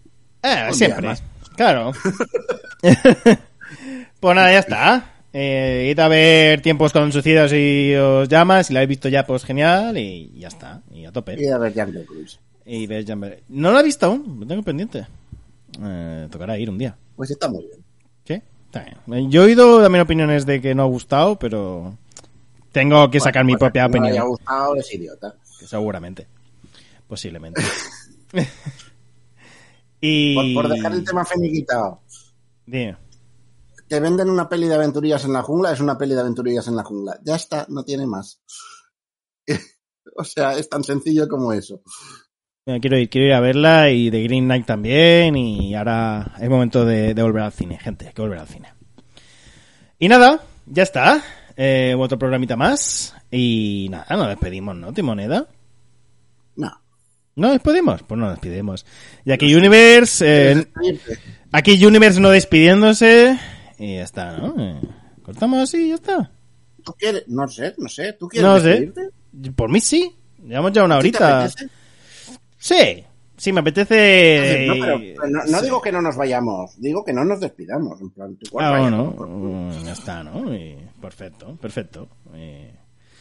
Eh, 0.43 0.68
siempre. 0.73 1.14
Claro. 1.57 1.93
pues 4.20 4.35
nada, 4.37 4.53
ya 4.53 4.59
está. 4.59 5.05
Eh, 5.35 5.89
id 5.91 5.99
a 5.99 6.09
ver 6.09 6.61
tiempos 6.61 6.93
con 6.93 7.11
suicidas 7.11 7.53
y 7.55 7.95
os 7.95 8.28
llama. 8.28 8.62
Si 8.62 8.72
la 8.74 8.80
habéis 8.80 8.89
visto 8.91 9.09
ya, 9.09 9.26
pues 9.26 9.45
genial. 9.45 9.97
Y 9.97 10.30
ya 10.39 10.49
está. 10.49 10.83
Y 10.93 11.05
a 11.07 11.12
tope. 11.12 11.37
y 11.43 11.49
a 11.49 11.59
ver 11.59 11.72
Jungle 11.74 12.05
Cruise. 12.05 12.39
Y 12.66 12.87
ves 12.87 13.07
Jamber- 13.07 13.41
No 13.49 13.72
lo 13.72 13.80
he 13.80 13.83
visto 13.83 14.07
aún, 14.07 14.39
lo 14.41 14.47
tengo 14.47 14.62
pendiente. 14.62 15.07
Eh, 15.83 16.28
tocará 16.30 16.59
ir 16.59 16.68
un 16.70 16.78
día. 16.78 16.97
Pues 17.16 17.30
está 17.30 17.49
muy 17.49 17.64
bien. 17.64 17.78
¿Sí? 18.24 18.43
Está 18.66 18.85
bien. 19.07 19.30
Yo 19.30 19.43
he 19.43 19.47
oído 19.47 19.83
también 19.83 20.03
opiniones 20.03 20.45
de 20.47 20.61
que 20.61 20.74
no 20.74 20.83
ha 20.83 20.87
gustado, 20.87 21.39
pero 21.39 21.97
tengo 22.70 23.11
que 23.11 23.18
sacar 23.20 23.45
mi 23.45 23.53
pues 23.55 23.61
propia 23.61 23.85
a 23.85 23.89
quien 23.89 24.03
no 24.03 24.09
le 24.09 24.12
opinión. 24.12 24.22
haya 24.22 24.28
gustado 24.28 24.76
es 24.76 24.95
idiota. 24.95 25.35
Que 25.59 25.66
seguramente. 25.66 26.26
Posiblemente. 27.09 27.61
y... 30.01 30.35
Por, 30.55 30.62
por 30.64 30.72
dejar 30.72 30.93
el 30.93 31.05
tema 31.05 31.24
feniquitado. 31.24 32.01
Dime. 32.66 32.97
Te 33.93 34.01
venden 34.01 34.30
una 34.30 34.49
peli 34.49 34.68
de 34.68 34.74
aventurillas 34.74 35.26
en 35.26 35.34
la 35.34 35.43
jungla, 35.43 35.70
es 35.70 35.80
una 35.80 35.99
peli 35.99 36.14
de 36.14 36.20
aventurillas 36.22 36.66
en 36.66 36.76
la 36.76 36.82
jungla. 36.82 37.20
Ya 37.22 37.36
está, 37.36 37.66
no 37.68 37.84
tiene 37.84 38.07
más. 38.07 38.40
o 40.16 40.24
sea, 40.24 40.55
es 40.55 40.66
tan 40.70 40.82
sencillo 40.82 41.28
como 41.28 41.53
eso. 41.53 41.82
Quiero 42.64 42.97
ir, 42.97 43.11
quiero 43.11 43.26
ir 43.26 43.34
a 43.34 43.40
verla 43.40 43.90
y 43.90 44.09
de 44.09 44.22
Green 44.22 44.47
Knight 44.47 44.64
también. 44.64 45.36
Y 45.36 45.74
ahora 45.74 46.36
es 46.40 46.49
momento 46.49 46.86
de, 46.86 47.12
de 47.12 47.22
volver 47.22 47.43
al 47.43 47.53
cine, 47.53 47.78
gente. 47.78 48.07
Hay 48.07 48.14
que 48.14 48.22
volver 48.22 48.38
al 48.38 48.49
cine. 48.49 48.72
Y 49.99 50.09
nada, 50.09 50.43
ya 50.64 50.84
está. 50.84 51.22
Eh, 51.55 51.95
otro 51.99 52.18
programita 52.18 52.57
más. 52.57 53.14
Y 53.30 53.88
nada, 53.90 54.07
nos 54.16 54.28
despedimos, 54.28 54.74
¿no, 54.74 54.95
Timoneda? 54.95 55.49
No. 56.57 56.72
¿No 57.36 57.51
despedimos? 57.53 58.03
Pues 58.05 58.18
no 58.18 58.24
nos 58.24 58.40
despedimos. 58.40 58.86
Y 59.26 59.32
aquí 59.32 59.55
Universe. 59.55 60.24
eh, 60.26 60.66
aquí 61.53 61.84
Universe 61.84 62.20
no 62.20 62.30
despidiéndose. 62.30 63.38
Y 63.85 63.97
ya 63.97 64.03
está, 64.05 64.37
¿no? 64.37 64.55
Eh, 64.62 64.80
cortamos 65.22 65.59
así 65.61 65.87
y 65.87 65.89
ya 65.89 65.95
está. 65.97 66.30
¿Tú 66.85 66.93
quieres? 66.99 67.24
No 67.28 67.49
sé, 67.49 67.74
no 67.78 67.89
sé. 67.89 68.12
¿Tú 68.12 68.28
quieres 68.28 68.49
No 68.49 68.61
sé. 68.61 68.68
despedirte? 68.68 69.11
Por 69.57 69.70
mí 69.70 69.80
sí. 69.80 70.14
Llevamos 70.45 70.72
ya 70.72 70.85
una 70.85 71.01
¿Sí 71.01 71.11
te 71.12 71.24
horita. 71.24 71.49
Sí. 72.59 73.05
Sí, 73.37 73.53
me 73.53 73.61
apetece. 73.61 74.66
No, 74.68 74.74
pero, 74.74 74.99
pero 74.99 75.28
no, 75.30 75.45
no 75.47 75.62
digo 75.62 75.83
que 75.83 75.91
no 75.91 76.01
nos 76.01 76.16
vayamos, 76.16 76.80
digo 76.80 77.05
que 77.05 77.12
no 77.12 77.24
nos 77.24 77.41
despidamos. 77.41 78.01
En 78.01 78.11
plan, 78.11 78.37
tú 78.37 78.57
Ah, 78.61 78.78
bueno, 78.78 79.07
mm, 79.18 79.85
ya 79.85 79.93
está, 79.93 80.22
¿no? 80.22 80.55
Y 80.55 80.76
perfecto, 81.01 81.57
perfecto. 81.57 82.09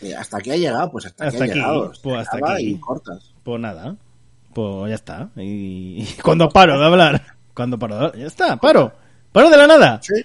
Y 0.01 0.12
hasta 0.14 0.38
aquí 0.38 0.51
ha 0.51 0.57
llegado, 0.57 0.91
pues 0.91 1.07
hasta, 1.07 1.26
Hasta 1.28 1.43
aquí 1.45 1.53
ha 1.53 1.55
llegado. 1.55 1.91
Pues 2.03 2.18
hasta 2.28 2.53
aquí. 2.53 2.68
Y 2.68 2.80
cortas. 2.80 3.34
pues 3.41 3.59
nada, 3.59 3.95
pues 4.53 4.89
ya 4.89 4.95
está. 4.95 5.30
Y, 5.38 6.03
y 6.03 6.07
cuando 6.24 6.49
paro 6.49 6.80
de 6.80 6.86
hablar, 6.86 7.24
cuando 7.55 7.80
paro 7.80 7.95
de 7.95 8.05
hablar, 8.05 8.20
ya 8.20 8.28
está, 8.28 8.57
paro, 8.57 8.91
paro 9.32 9.49
de 9.49 9.57
la 9.57 9.66
nada. 9.68 9.99
Sí, 10.03 10.22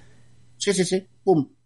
sí, 0.57 0.73
sí, 0.73 0.85
sí. 0.85 1.07
Pum. 1.23 1.49